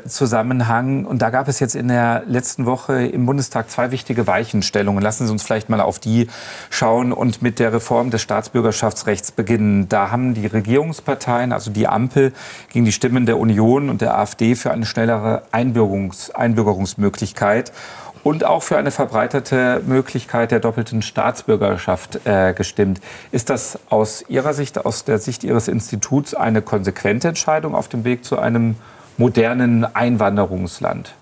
Zusammenhang. 0.06 1.04
Und 1.04 1.22
da 1.22 1.30
gab 1.30 1.48
es 1.48 1.60
jetzt 1.60 1.74
in 1.74 1.88
der 1.88 2.22
letzten 2.26 2.66
Woche 2.66 3.06
im 3.06 3.24
Bundestag 3.24 3.70
zwei 3.70 3.90
wichtige 3.90 4.26
Weichenstellungen. 4.26 5.02
Lassen 5.02 5.26
Sie 5.26 5.32
uns 5.32 5.42
vielleicht 5.42 5.68
mal 5.68 5.80
auf 5.80 5.98
die 5.98 6.28
schauen 6.70 7.12
und 7.12 7.40
mit 7.40 7.58
der 7.58 7.72
Reform 7.72 8.10
des 8.10 8.20
Staatsbürgerschaftsrechts 8.22 9.32
beginnen. 9.32 9.88
Da 9.88 10.10
haben 10.10 10.34
die 10.34 10.46
Regierungsparteien, 10.46 11.52
also 11.52 11.70
die 11.70 11.86
Ampel, 11.86 12.32
gegen 12.70 12.84
die 12.84 12.92
Stimmen 12.92 13.26
der 13.26 13.38
Union 13.38 13.88
und 13.88 14.00
der 14.00 14.18
AfD 14.18 14.54
für 14.54 14.70
eine 14.70 14.86
schnellere 14.86 15.42
Einbürgerungs 15.50 16.30
Einbürgerungsmöglichkeit 16.30 17.72
und 18.24 18.42
auch 18.42 18.62
für 18.62 18.76
eine 18.76 18.90
verbreitete 18.90 19.82
Möglichkeit 19.86 20.50
der 20.50 20.58
doppelten 20.58 21.02
Staatsbürgerschaft 21.02 22.26
äh, 22.26 22.54
gestimmt. 22.54 23.00
Ist 23.30 23.50
das 23.50 23.78
aus 23.90 24.24
Ihrer 24.28 24.54
Sicht, 24.54 24.84
aus 24.84 25.04
der 25.04 25.18
Sicht 25.18 25.44
Ihres 25.44 25.68
Instituts 25.68 26.34
eine 26.34 26.62
konsequente 26.62 27.28
Entscheidung 27.28 27.74
auf 27.74 27.86
dem 27.88 28.04
Weg 28.04 28.24
zu 28.24 28.38
einem 28.38 28.76
modernen 29.18 29.84
Einwanderungsland? 29.94 31.14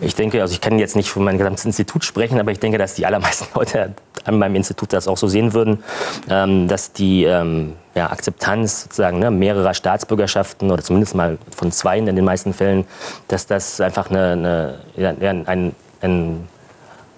Ich 0.00 0.14
denke, 0.14 0.42
also 0.42 0.52
ich 0.52 0.60
kann 0.60 0.78
jetzt 0.78 0.96
nicht 0.96 1.10
für 1.10 1.20
mein 1.20 1.38
gesamtes 1.38 1.64
Institut 1.64 2.04
sprechen, 2.04 2.38
aber 2.38 2.50
ich 2.50 2.60
denke, 2.60 2.76
dass 2.76 2.94
die 2.94 3.06
allermeisten 3.06 3.46
Leute 3.54 3.94
an 4.24 4.38
meinem 4.38 4.56
Institut 4.56 4.92
das 4.92 5.08
auch 5.08 5.16
so 5.16 5.28
sehen 5.28 5.52
würden, 5.52 5.84
ähm, 6.28 6.66
dass 6.66 6.92
die 6.92 7.24
ähm, 7.24 7.74
ja, 7.94 8.10
Akzeptanz 8.10 8.82
sozusagen 8.84 9.18
ne, 9.18 9.30
mehrerer 9.30 9.72
Staatsbürgerschaften 9.72 10.70
oder 10.70 10.82
zumindest 10.82 11.14
mal 11.14 11.38
von 11.54 11.72
zwei 11.72 11.98
in 11.98 12.06
den 12.06 12.24
meisten 12.24 12.52
Fällen, 12.52 12.86
dass 13.28 13.46
das 13.46 13.80
einfach 13.80 14.10
eine, 14.10 14.78
eine, 14.96 15.14
ja, 15.20 15.30
ein 15.30 15.74
ein, 16.06 16.48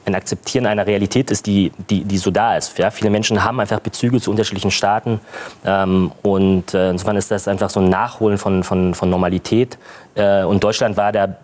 ein 0.06 0.14
Akzeptieren 0.14 0.66
einer 0.66 0.86
Realität 0.86 1.30
ist, 1.30 1.46
die, 1.46 1.72
die, 1.90 2.04
die 2.04 2.18
so 2.18 2.30
da 2.30 2.56
ist. 2.56 2.76
Ja? 2.78 2.90
Viele 2.90 3.10
Menschen 3.10 3.44
haben 3.44 3.60
einfach 3.60 3.80
Bezüge 3.80 4.20
zu 4.20 4.30
unterschiedlichen 4.30 4.70
Staaten 4.70 5.20
ähm, 5.64 6.12
und 6.22 6.74
äh, 6.74 6.90
insofern 6.90 7.16
ist 7.16 7.30
das 7.30 7.46
einfach 7.48 7.70
so 7.70 7.80
ein 7.80 7.88
Nachholen 7.88 8.38
von, 8.38 8.64
von, 8.64 8.94
von 8.94 9.10
Normalität. 9.10 9.78
Äh, 10.14 10.42
und 10.44 10.64
Deutschland 10.64 10.96
war 10.96 11.12
da 11.12 11.36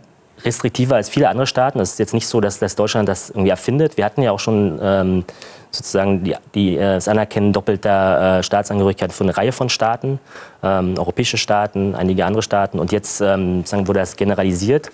restriktiver 0.44 0.96
als 0.96 1.08
viele 1.08 1.28
andere 1.28 1.46
Staaten. 1.46 1.80
Es 1.80 1.92
ist 1.92 1.98
jetzt 1.98 2.14
nicht 2.14 2.26
so, 2.26 2.40
dass, 2.40 2.58
dass 2.58 2.74
Deutschland 2.74 3.08
das 3.08 3.30
irgendwie 3.30 3.50
erfindet. 3.50 3.96
Wir 3.96 4.04
hatten 4.04 4.22
ja 4.22 4.30
auch 4.32 4.40
schon 4.40 4.78
ähm, 4.82 5.24
sozusagen 5.70 6.24
die, 6.24 6.34
die, 6.54 6.76
äh, 6.76 6.94
das 6.94 7.08
Anerkennen 7.08 7.52
doppelter 7.52 8.38
äh, 8.38 8.42
Staatsangehörigkeit 8.42 9.12
für 9.12 9.24
eine 9.24 9.36
Reihe 9.36 9.52
von 9.52 9.68
Staaten, 9.68 10.18
ähm, 10.62 10.94
europäische 10.98 11.38
Staaten, 11.38 11.94
einige 11.94 12.24
andere 12.26 12.42
Staaten. 12.42 12.78
Und 12.78 12.92
jetzt 12.92 13.20
ähm, 13.20 13.58
sozusagen 13.58 13.88
wurde 13.88 14.00
das 14.00 14.16
generalisiert. 14.16 14.90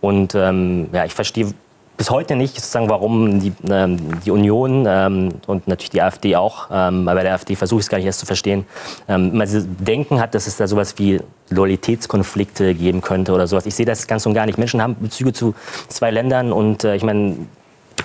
Und 0.00 0.34
ähm, 0.34 0.88
ja, 0.92 1.04
ich 1.04 1.14
verstehe 1.14 1.52
bis 1.96 2.10
heute 2.10 2.36
nicht, 2.36 2.54
sozusagen, 2.56 2.88
warum 2.88 3.40
die, 3.40 3.52
ähm, 3.68 4.20
die 4.24 4.30
Union 4.30 4.84
ähm, 4.88 5.34
und 5.46 5.68
natürlich 5.68 5.90
die 5.90 6.02
AfD 6.02 6.36
auch, 6.36 6.68
ähm, 6.70 7.08
aber 7.08 7.20
bei 7.20 7.22
der 7.22 7.34
AfD 7.34 7.54
versuche 7.54 7.80
ich 7.80 7.86
es 7.86 7.88
gar 7.88 7.98
nicht 7.98 8.06
erst 8.06 8.20
zu 8.20 8.26
verstehen, 8.26 8.66
ähm, 9.08 9.36
man 9.36 9.48
denken 9.80 10.20
hat, 10.20 10.34
dass 10.34 10.46
es 10.46 10.56
da 10.56 10.66
sowas 10.66 10.98
wie 10.98 11.20
Loyalitätskonflikte 11.50 12.74
geben 12.74 13.00
könnte 13.00 13.32
oder 13.32 13.46
sowas. 13.46 13.66
Ich 13.66 13.74
sehe 13.74 13.86
das 13.86 14.06
ganz 14.06 14.26
und 14.26 14.34
gar 14.34 14.46
nicht. 14.46 14.58
Menschen 14.58 14.82
haben 14.82 14.96
Bezüge 14.98 15.32
zu 15.32 15.54
zwei 15.88 16.10
Ländern 16.10 16.52
und 16.52 16.84
äh, 16.84 16.96
ich 16.96 17.02
meine, 17.02 17.36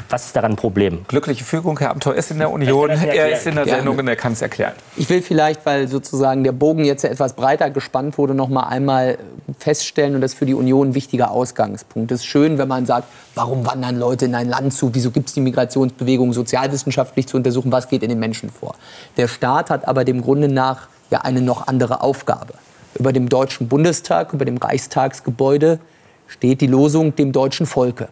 was 0.10 0.28
ist 0.28 0.36
daran 0.36 0.54
ein 0.54 0.56
Problem? 0.56 1.06
Glückliche 1.08 1.44
Fügung, 1.44 1.78
Herr 1.80 1.92
Amthor 1.92 2.16
ist 2.16 2.32
in 2.32 2.40
der 2.40 2.52
Union, 2.52 2.90
er 2.90 3.32
ist 3.32 3.46
in 3.46 3.56
der 3.56 3.66
Sendung 3.66 3.98
und 3.98 4.08
er 4.08 4.16
kann 4.16 4.34
es 4.34 4.42
erklären. 4.42 4.74
Ich 4.96 5.10
will 5.10 5.22
vielleicht, 5.22 5.66
weil 5.66 5.88
sozusagen 5.88 6.44
der 6.44 6.52
Bogen 6.52 6.86
jetzt 6.86 7.04
etwas 7.04 7.34
breiter 7.34 7.70
gespannt 7.70 8.18
wurde, 8.18 8.34
noch 8.34 8.50
mal 8.50 8.64
einmal 8.64 9.18
feststellen, 9.58 10.16
und 10.16 10.22
das 10.22 10.34
ist 10.34 10.38
für 10.38 10.46
die 10.46 10.54
Union 10.54 10.90
ein 10.90 10.96
wichtiger 10.96 11.32
Ausgangspunkt. 11.32 12.12
Es 12.12 12.22
ist 12.22 12.26
schön, 12.26 12.58
wenn 12.58 12.68
man 12.68 12.86
sagt, 12.86 13.08
warum 13.36 13.66
wandern 13.66 13.98
Leute 13.98 14.26
in 14.26 14.36
ein 14.36 14.50
Land 14.50 14.74
zu, 14.74 14.94
wieso 14.94 15.12
gibt 15.12 15.30
es 15.30 15.36
die 15.36 15.42
Migrationsbewegung 15.42 16.34
sozialwissenschaftlich 16.34 17.28
zu 17.28 17.38
untersuchen, 17.38 17.72
was 17.72 17.88
geht 17.88 18.04
in 18.04 18.10
den 18.10 18.20
Menschen 18.20 18.50
vor. 18.50 18.76
Der 19.18 19.28
Staat 19.28 19.70
hat 19.70 19.88
aber 19.88 20.06
dem 20.06 20.22
Grunde 20.22 20.48
nach 20.48 20.88
ja 21.12 21.22
eine 21.22 21.42
noch 21.42 21.68
andere 21.68 22.02
Aufgabe. 22.02 22.54
Über 22.96 23.14
dem 23.14 23.30
Deutschen 23.30 23.68
Bundestag, 23.68 24.34
über 24.34 24.46
dem 24.46 24.58
Reichstagsgebäude 24.58 25.80
steht 26.28 26.62
die 26.62 26.68
Losung 26.68 27.16
dem 27.16 27.32
deutschen 27.32 27.66
Volke. 27.66 28.10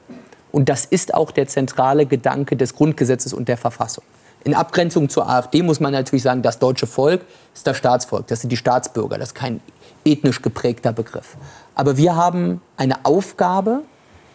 Und 0.52 0.70
das 0.70 0.86
ist 0.86 1.14
auch 1.14 1.32
der 1.32 1.48
zentrale 1.48 2.06
Gedanke 2.06 2.56
des 2.56 2.76
Grundgesetzes 2.76 3.34
und 3.34 3.48
der 3.48 3.58
Verfassung. 3.58 4.04
In 4.44 4.54
Abgrenzung 4.54 5.10
zur 5.10 5.30
AfD 5.30 5.62
muss 5.62 5.80
man 5.80 5.92
natürlich 5.92 6.24
sagen, 6.24 6.42
das 6.42 6.60
deutsche 6.60 6.88
Volk 6.88 7.22
ist 7.54 7.68
das 7.68 7.78
Staatsvolk, 7.78 8.28
das 8.28 8.42
sind 8.42 8.50
die 8.50 8.58
Staatsbürger, 8.58 9.18
das 9.18 9.30
ist 9.30 9.36
kein 9.36 9.60
ethnisch 10.06 10.42
geprägter 10.42 10.94
Begriff. 10.94 11.36
Aber 11.76 11.98
wir 11.98 12.16
haben 12.16 12.62
eine 12.78 13.04
Aufgabe, 13.04 13.82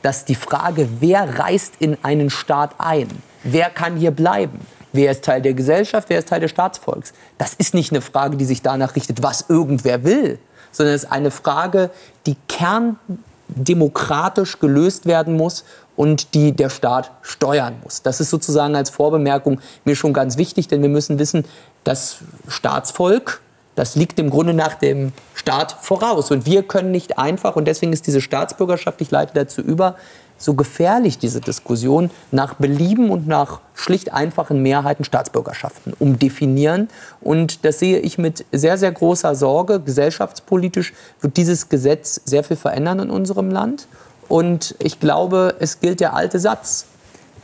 dass 0.03 0.25
die 0.25 0.35
Frage, 0.35 0.89
wer 1.01 1.39
reist 1.39 1.75
in 1.79 1.97
einen 2.03 2.29
Staat 2.29 2.75
ein, 2.79 3.09
wer 3.43 3.71
kann 3.71 3.97
hier 3.97 4.11
bleiben, 4.11 4.61
wer 4.93 5.13
ist 5.13 5.25
Teil 5.25 5.41
der 5.41 5.55
Gesellschaft, 5.55 6.11
wer 6.11 6.19
ist 6.19 6.29
Teil 6.29 6.41
des 6.41 6.51
Staatsvolks, 6.51 7.15
das 7.39 7.55
ist 7.55 7.73
nicht 7.73 7.93
eine 7.93 8.03
Frage, 8.03 8.37
die 8.37 8.45
sich 8.45 8.63
danach 8.63 8.97
richtet, 8.97 9.23
was 9.23 9.47
irgendwer 9.49 10.05
will, 10.05 10.39
sondern 10.73 10.95
es 10.95 11.05
ist 11.05 11.11
eine 11.11 11.31
Frage, 11.31 11.91
die 12.27 12.37
kerndemokratisch 12.49 14.59
gelöst 14.59 15.07
werden 15.07 15.37
muss 15.37 15.65
und 15.97 16.35
die 16.35 16.53
der 16.53 16.71
Staat 16.71 17.11
steuern 17.23 17.75
muss. 17.83 18.03
Das 18.03 18.21
ist 18.21 18.31
sozusagen 18.31 18.75
als 18.75 18.91
Vorbemerkung 18.91 19.61
mir 19.85 19.97
schon 19.97 20.13
ganz 20.13 20.37
wichtig, 20.37 20.69
denn 20.69 20.83
wir 20.83 20.89
müssen 20.89 21.19
wissen, 21.19 21.45
das 21.85 22.19
Staatsvolk, 22.49 23.41
das 23.75 23.97
liegt 23.97 24.19
im 24.19 24.31
Grunde 24.31 24.55
nach 24.55 24.75
dem 24.75 25.13
Staat 25.35 25.73
voraus. 25.81 26.31
Und 26.31 26.47
wir 26.47 26.63
können 26.63 26.91
nicht 26.91 27.19
einfach, 27.19 27.57
und 27.57 27.67
deswegen 27.67 27.93
ist 27.93 28.07
diese 28.07 28.21
Staatsbürgerschaft, 28.21 29.01
ich 29.01 29.11
leite 29.11 29.33
dazu 29.35 29.61
über, 29.61 29.97
so 30.43 30.55
gefährlich, 30.55 31.19
diese 31.19 31.41
Diskussion, 31.41 32.11
nach 32.33 32.55
Belieben 32.55 33.11
und 33.11 33.27
nach 33.27 33.61
schlicht 33.75 34.13
einfachen 34.13 34.61
Mehrheiten 34.61 35.05
Staatsbürgerschaften 35.05 35.95
umdefinieren. 35.99 36.89
Und 37.21 37.65
das 37.65 37.79
sehe 37.79 38.01
ich 38.01 38.19
mit 38.19 38.45
sehr, 38.51 38.77
sehr 38.77 38.93
großer 38.93 39.35
Sorge. 39.35 39.81
Gesellschaftspolitisch 39.81 40.93
wird 41.21 41.37
dieses 41.37 41.69
Gesetz 41.69 42.21
sehr 42.25 42.45
viel 42.45 42.57
verändern 42.57 42.99
in 42.99 43.11
unserem 43.11 43.51
Land. 43.51 43.87
Und 44.33 44.77
ich 44.79 44.99
glaube, 44.99 45.57
es 45.59 45.81
gilt 45.81 46.01
der 46.01 46.15
alte 46.15 46.39
Satz. 46.39 46.87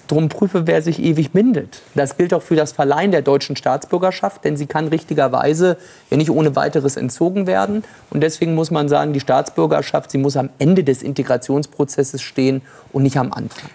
Drum 0.07 0.31
prüfe, 0.31 0.66
wer 0.66 0.81
sich 0.81 1.03
ewig 1.03 1.35
mindet. 1.35 1.83
Das 1.94 2.16
gilt 2.16 2.33
auch 2.33 2.40
für 2.40 2.57
das 2.57 2.72
Verleihen 2.72 3.11
der 3.11 3.20
deutschen 3.20 3.57
Staatsbürgerschaft, 3.57 4.42
denn 4.42 4.57
sie 4.57 4.64
kann 4.64 4.88
richtigerweise 4.88 5.77
ja 6.09 6.16
nicht 6.16 6.31
ohne 6.31 6.57
weiteres 6.57 6.96
entzogen 6.96 7.46
werden. 7.46 7.85
Und 8.09 8.22
deswegen 8.22 8.55
muss 8.55 8.70
man 8.70 8.88
sagen, 8.88 9.12
die 9.12 9.20
Staatsbürgerschaft, 9.20 10.11
sie 10.11 10.16
muss 10.16 10.38
am 10.38 10.48
Ende 10.59 10.83
des 10.83 11.03
Integrationsprozesses 11.03 12.22
stehen 12.22 12.62
und 12.90 13.03
nicht 13.03 13.18
am 13.18 13.35
Anfang. 13.35 13.68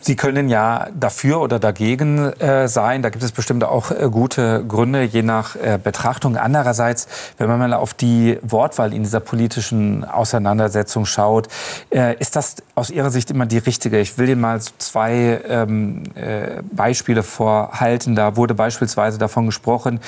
Sie 0.00 0.16
können 0.16 0.48
ja 0.48 0.88
dafür 0.94 1.40
oder 1.40 1.58
dagegen 1.58 2.18
äh, 2.18 2.68
sein. 2.68 3.02
Da 3.02 3.10
gibt 3.10 3.24
es 3.24 3.32
bestimmt 3.32 3.64
auch 3.64 3.90
äh, 3.90 4.08
gute 4.10 4.64
Gründe, 4.66 5.02
je 5.02 5.22
nach 5.22 5.56
äh, 5.56 5.78
Betrachtung. 5.82 6.36
Andererseits, 6.36 7.08
wenn 7.36 7.48
man 7.48 7.58
mal 7.58 7.74
auf 7.74 7.94
die 7.94 8.38
Wortwahl 8.42 8.92
in 8.94 9.02
dieser 9.02 9.20
politischen 9.20 10.04
Auseinandersetzung 10.04 11.04
schaut, 11.04 11.48
äh, 11.90 12.16
ist 12.18 12.36
das 12.36 12.56
aus 12.74 12.90
Ihrer 12.90 13.10
Sicht 13.10 13.30
immer 13.30 13.46
die 13.46 13.58
richtige? 13.58 13.98
Ich 13.98 14.18
will 14.18 14.28
Ihnen 14.28 14.40
mal 14.40 14.60
zwei 14.60 15.40
ähm, 15.48 16.04
äh, 16.14 16.62
Beispiele 16.72 17.22
vorhalten. 17.22 18.14
Da 18.14 18.36
wurde 18.36 18.54
beispielsweise 18.54 19.18
davon 19.18 19.46
gesprochen, 19.46 20.00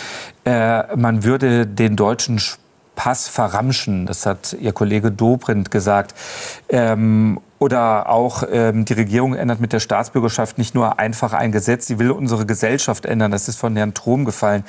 äh, 0.45 0.97
man 0.97 1.25
würde 1.25 1.67
den 1.67 1.97
deutschen 1.97 2.39
Pass 3.01 3.29
verramschen. 3.29 4.05
Das 4.05 4.27
hat 4.27 4.55
Ihr 4.61 4.75
Kollege 4.75 5.11
Dobrindt 5.11 5.71
gesagt. 5.71 6.15
Ähm, 6.69 7.41
oder 7.59 8.11
auch 8.11 8.43
ähm, 8.53 8.85
die 8.85 8.93
Regierung 8.93 9.33
ändert 9.33 9.59
mit 9.59 9.73
der 9.73 9.81
Staatsbürgerschaft 9.81 10.59
nicht 10.59 10.75
nur 10.75 10.99
einfach 10.99 11.33
ein 11.33 11.51
Gesetz, 11.51 11.87
sie 11.87 11.99
will 11.99 12.11
unsere 12.11 12.45
Gesellschaft 12.45 13.07
ändern. 13.07 13.31
Das 13.31 13.49
ist 13.49 13.59
von 13.59 13.75
Herrn 13.75 13.95
Trom 13.95 14.27
gefallen. 14.27 14.65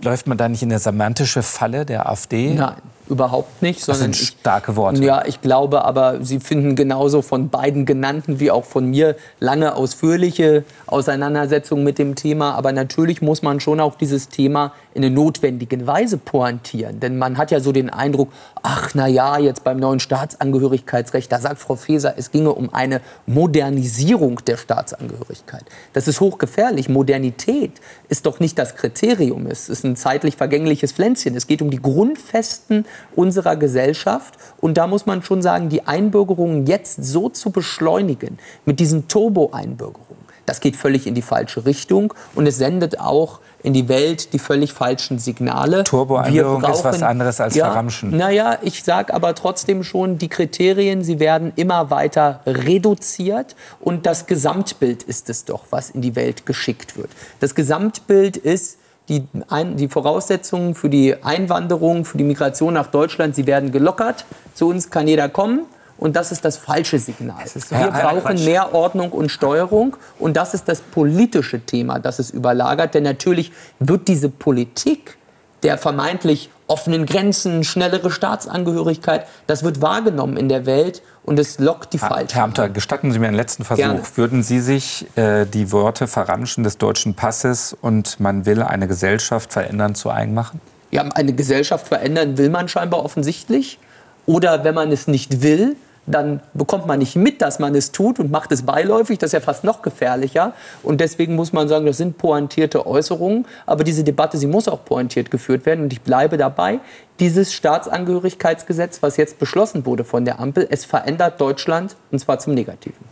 Läuft 0.00 0.28
man 0.28 0.38
da 0.38 0.48
nicht 0.48 0.62
in 0.62 0.70
eine 0.70 0.78
semantische 0.78 1.42
Falle 1.42 1.84
der 1.84 2.08
AfD? 2.08 2.54
Nein 2.54 2.76
überhaupt 3.10 3.60
nicht. 3.60 3.86
Das 3.88 3.98
sind 3.98 4.16
starke 4.16 4.76
Worte. 4.76 5.02
Ja, 5.02 5.24
ich 5.26 5.40
glaube 5.40 5.84
aber, 5.84 6.24
Sie 6.24 6.38
finden 6.38 6.76
genauso 6.76 7.22
von 7.22 7.48
beiden 7.50 7.84
genannten 7.84 8.40
wie 8.40 8.50
auch 8.50 8.64
von 8.64 8.86
mir 8.86 9.16
lange 9.40 9.74
ausführliche 9.74 10.64
Auseinandersetzungen 10.86 11.84
mit 11.84 11.98
dem 11.98 12.14
Thema. 12.14 12.54
Aber 12.54 12.72
natürlich 12.72 13.20
muss 13.20 13.42
man 13.42 13.60
schon 13.60 13.80
auch 13.80 13.96
dieses 13.96 14.28
Thema 14.28 14.72
in 14.94 15.04
einer 15.04 15.14
notwendigen 15.14 15.86
Weise 15.86 16.18
pointieren. 16.18 17.00
Denn 17.00 17.18
man 17.18 17.38
hat 17.38 17.50
ja 17.50 17.60
so 17.60 17.72
den 17.72 17.90
Eindruck, 17.90 18.30
ach 18.62 18.90
na 18.94 19.06
ja, 19.06 19.38
jetzt 19.38 19.64
beim 19.64 19.78
neuen 19.78 20.00
Staatsangehörigkeitsrecht, 20.00 21.30
da 21.30 21.38
sagt 21.38 21.60
Frau 21.60 21.76
Faeser, 21.76 22.14
es 22.16 22.30
ginge 22.30 22.52
um 22.52 22.72
eine 22.72 23.00
Modernisierung 23.26 24.40
der 24.46 24.56
Staatsangehörigkeit. 24.56 25.64
Das 25.92 26.08
ist 26.08 26.20
hochgefährlich. 26.20 26.88
Modernität 26.88 27.72
ist 28.08 28.26
doch 28.26 28.40
nicht 28.40 28.58
das 28.58 28.76
Kriterium. 28.76 29.46
Es 29.46 29.68
ist 29.68 29.84
ein 29.84 29.96
zeitlich 29.96 30.36
vergängliches 30.36 30.92
Pflänzchen. 30.92 31.36
Es 31.36 31.46
geht 31.46 31.62
um 31.62 31.70
die 31.70 31.80
grundfesten 31.80 32.86
unserer 33.14 33.56
Gesellschaft. 33.56 34.34
Und 34.60 34.76
da 34.76 34.86
muss 34.86 35.06
man 35.06 35.22
schon 35.22 35.42
sagen, 35.42 35.68
die 35.68 35.86
Einbürgerungen 35.86 36.66
jetzt 36.66 37.04
so 37.04 37.28
zu 37.28 37.50
beschleunigen, 37.50 38.38
mit 38.64 38.80
diesen 38.80 39.08
Turbo-Einbürgerungen, 39.08 40.20
das 40.46 40.60
geht 40.60 40.76
völlig 40.76 41.06
in 41.06 41.14
die 41.14 41.22
falsche 41.22 41.64
Richtung 41.64 42.12
und 42.34 42.46
es 42.46 42.56
sendet 42.56 42.98
auch 42.98 43.40
in 43.62 43.72
die 43.72 43.88
Welt 43.88 44.32
die 44.32 44.38
völlig 44.38 44.72
falschen 44.72 45.18
Signale. 45.18 45.84
Turbo-Einbürgerung 45.84 46.64
ist 46.64 46.84
was 46.84 47.02
anderes 47.02 47.40
als 47.40 47.54
ja, 47.54 47.66
Verramschen. 47.66 48.16
Naja, 48.16 48.58
ich 48.62 48.82
sage 48.82 49.12
aber 49.12 49.34
trotzdem 49.34 49.84
schon, 49.84 50.18
die 50.18 50.28
Kriterien, 50.28 51.04
sie 51.04 51.20
werden 51.20 51.52
immer 51.56 51.90
weiter 51.90 52.40
reduziert 52.46 53.56
und 53.80 54.06
das 54.06 54.26
Gesamtbild 54.26 55.02
ist 55.02 55.28
es 55.30 55.44
doch, 55.44 55.64
was 55.70 55.90
in 55.90 56.00
die 56.00 56.16
Welt 56.16 56.46
geschickt 56.46 56.96
wird. 56.96 57.10
Das 57.40 57.54
Gesamtbild 57.54 58.36
ist, 58.36 58.78
die, 59.08 59.26
ein, 59.48 59.76
die 59.76 59.88
Voraussetzungen 59.88 60.74
für 60.74 60.88
die 60.88 61.16
Einwanderung, 61.22 62.04
für 62.04 62.16
die 62.16 62.24
Migration 62.24 62.74
nach 62.74 62.86
Deutschland, 62.86 63.34
sie 63.34 63.46
werden 63.46 63.72
gelockert. 63.72 64.24
Zu 64.54 64.68
uns 64.68 64.88
kann 64.88 65.08
jeder 65.08 65.28
kommen. 65.28 65.66
Und 66.00 66.16
das 66.16 66.32
ist 66.32 66.44
das 66.46 66.56
falsche 66.56 66.98
Signal. 66.98 67.44
Wir 67.68 67.90
brauchen 67.90 68.42
mehr 68.44 68.74
Ordnung 68.74 69.12
und 69.12 69.28
Steuerung. 69.28 69.96
Und 70.18 70.36
das 70.36 70.54
ist 70.54 70.66
das 70.66 70.80
politische 70.80 71.60
Thema, 71.60 71.98
das 71.98 72.18
es 72.18 72.30
überlagert. 72.30 72.94
Denn 72.94 73.04
natürlich 73.04 73.52
wird 73.78 74.08
diese 74.08 74.30
Politik 74.30 75.18
der 75.62 75.76
vermeintlich 75.76 76.50
offenen 76.66 77.04
Grenzen, 77.04 77.64
schnellere 77.64 78.10
Staatsangehörigkeit, 78.10 79.26
das 79.46 79.62
wird 79.62 79.82
wahrgenommen 79.82 80.38
in 80.38 80.48
der 80.48 80.64
Welt 80.64 81.02
und 81.24 81.38
es 81.38 81.58
lockt 81.58 81.92
die 81.92 81.98
Falschen. 81.98 82.32
Herr 82.32 82.44
Amter, 82.44 82.70
gestatten 82.70 83.12
Sie 83.12 83.18
mir 83.18 83.26
einen 83.26 83.36
letzten 83.36 83.64
Versuch. 83.64 83.82
Gerne. 83.82 84.00
Würden 84.14 84.42
Sie 84.42 84.60
sich 84.60 85.06
äh, 85.16 85.44
die 85.44 85.70
Worte 85.70 86.06
verramschen 86.06 86.64
des 86.64 86.78
deutschen 86.78 87.14
Passes 87.14 87.76
und 87.78 88.20
man 88.20 88.46
will 88.46 88.62
eine 88.62 88.88
Gesellschaft 88.88 89.52
verändern 89.52 89.94
zu 89.94 90.10
eigen 90.10 90.32
machen? 90.32 90.62
Ja, 90.92 91.02
eine 91.02 91.34
Gesellschaft 91.34 91.88
verändern 91.88 92.38
will 92.38 92.48
man 92.48 92.68
scheinbar 92.68 93.04
offensichtlich. 93.04 93.78
Oder 94.26 94.64
wenn 94.64 94.74
man 94.74 94.92
es 94.92 95.08
nicht 95.08 95.42
will, 95.42 95.76
dann 96.14 96.40
bekommt 96.54 96.86
man 96.86 96.98
nicht 96.98 97.16
mit, 97.16 97.42
dass 97.42 97.58
man 97.58 97.74
es 97.74 97.92
tut 97.92 98.18
und 98.18 98.30
macht 98.30 98.52
es 98.52 98.62
beiläufig. 98.62 99.18
Das 99.18 99.28
ist 99.28 99.32
ja 99.32 99.40
fast 99.40 99.64
noch 99.64 99.82
gefährlicher. 99.82 100.54
Und 100.82 101.00
deswegen 101.00 101.34
muss 101.34 101.52
man 101.52 101.68
sagen, 101.68 101.86
das 101.86 101.96
sind 101.96 102.18
pointierte 102.18 102.86
Äußerungen. 102.86 103.46
Aber 103.66 103.84
diese 103.84 104.04
Debatte, 104.04 104.38
sie 104.38 104.46
muss 104.46 104.68
auch 104.68 104.84
pointiert 104.84 105.30
geführt 105.30 105.66
werden. 105.66 105.84
Und 105.84 105.92
ich 105.92 106.02
bleibe 106.02 106.36
dabei, 106.36 106.80
dieses 107.18 107.52
Staatsangehörigkeitsgesetz, 107.52 109.02
was 109.02 109.16
jetzt 109.16 109.38
beschlossen 109.38 109.86
wurde 109.86 110.04
von 110.04 110.24
der 110.24 110.40
Ampel, 110.40 110.66
es 110.70 110.84
verändert 110.84 111.40
Deutschland 111.40 111.96
und 112.10 112.18
zwar 112.18 112.38
zum 112.38 112.54
Negativen. 112.54 113.04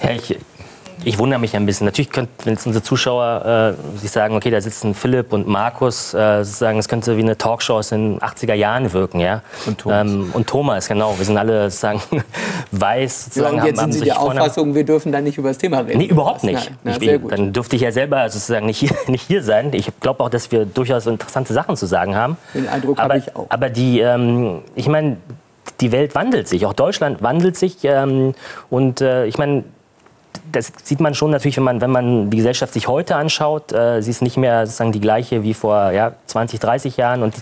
Herr, 0.00 0.14
ich 0.14 0.36
ich 1.04 1.18
wundere 1.18 1.40
mich 1.40 1.54
ein 1.54 1.66
bisschen. 1.66 1.84
Natürlich 1.86 2.10
könnten, 2.10 2.48
jetzt 2.48 2.66
unsere 2.66 2.82
Zuschauer 2.82 3.76
äh, 3.94 3.98
sich 3.98 4.10
sagen, 4.10 4.34
okay, 4.36 4.50
da 4.50 4.60
sitzen 4.60 4.94
Philipp 4.94 5.32
und 5.32 5.46
Markus, 5.46 6.14
äh, 6.14 6.44
sagen, 6.44 6.78
es 6.78 6.88
könnte 6.88 7.16
wie 7.16 7.22
eine 7.22 7.38
Talkshow 7.38 7.74
aus 7.74 7.90
den 7.90 8.18
80er 8.20 8.54
Jahren 8.54 8.92
wirken, 8.92 9.20
ja. 9.20 9.42
Und 9.66 9.78
Thomas. 9.78 10.10
Ähm, 10.10 10.30
und 10.32 10.46
Thomas, 10.46 10.88
genau. 10.88 11.16
Wir 11.16 11.24
sind 11.24 11.36
alle 11.36 11.70
sozusagen 11.70 12.00
weiß. 12.72 13.24
Sozusagen, 13.26 13.56
ja, 13.56 13.62
und 13.62 13.68
jetzt 13.68 13.80
haben, 13.80 13.92
sind 13.92 14.00
Sie 14.00 14.04
der 14.06 14.20
Auffassung, 14.20 14.74
wir 14.74 14.84
dürfen 14.84 15.12
da 15.12 15.20
nicht 15.20 15.38
über 15.38 15.48
das 15.48 15.58
Thema 15.58 15.80
reden. 15.80 15.98
Nee, 15.98 16.06
überhaupt 16.06 16.44
nicht. 16.44 16.70
Na, 16.84 16.96
na, 16.98 17.02
ich, 17.02 17.20
dann 17.28 17.52
dürfte 17.52 17.76
ich 17.76 17.82
ja 17.82 17.92
selber 17.92 18.28
sozusagen 18.28 18.66
nicht 18.66 18.78
hier, 18.78 18.90
nicht 19.06 19.26
hier 19.26 19.42
sein. 19.42 19.72
Ich 19.72 19.90
glaube 20.00 20.22
auch, 20.24 20.30
dass 20.30 20.50
wir 20.50 20.64
durchaus 20.64 21.06
interessante 21.06 21.52
Sachen 21.52 21.76
zu 21.76 21.86
sagen 21.86 22.16
haben. 22.16 22.36
Den 22.54 22.68
Eindruck 22.68 22.98
habe 22.98 23.18
ich 23.18 23.34
auch. 23.34 23.46
Aber 23.48 23.70
die, 23.70 24.00
ähm, 24.00 24.62
ich 24.74 24.88
meine, 24.88 25.16
die 25.80 25.92
Welt 25.92 26.14
wandelt 26.14 26.48
sich, 26.48 26.66
auch 26.66 26.72
Deutschland 26.72 27.22
wandelt 27.22 27.56
sich. 27.56 27.78
Ähm, 27.84 28.34
und 28.70 29.00
äh, 29.00 29.26
ich 29.26 29.38
meine, 29.38 29.64
das 30.52 30.72
sieht 30.82 31.00
man 31.00 31.14
schon 31.14 31.30
natürlich, 31.30 31.56
wenn 31.56 31.64
man, 31.64 31.80
wenn 31.80 31.90
man 31.90 32.30
die 32.30 32.36
Gesellschaft 32.36 32.72
sich 32.72 32.88
heute 32.88 33.16
anschaut. 33.16 33.72
Äh, 33.72 34.02
sie 34.02 34.10
ist 34.10 34.22
nicht 34.22 34.36
mehr 34.36 34.66
sozusagen 34.66 34.92
die 34.92 35.00
gleiche 35.00 35.42
wie 35.42 35.54
vor 35.54 35.90
ja, 35.90 36.12
20, 36.26 36.60
30 36.60 36.96
Jahren. 36.96 37.22
Und 37.22 37.34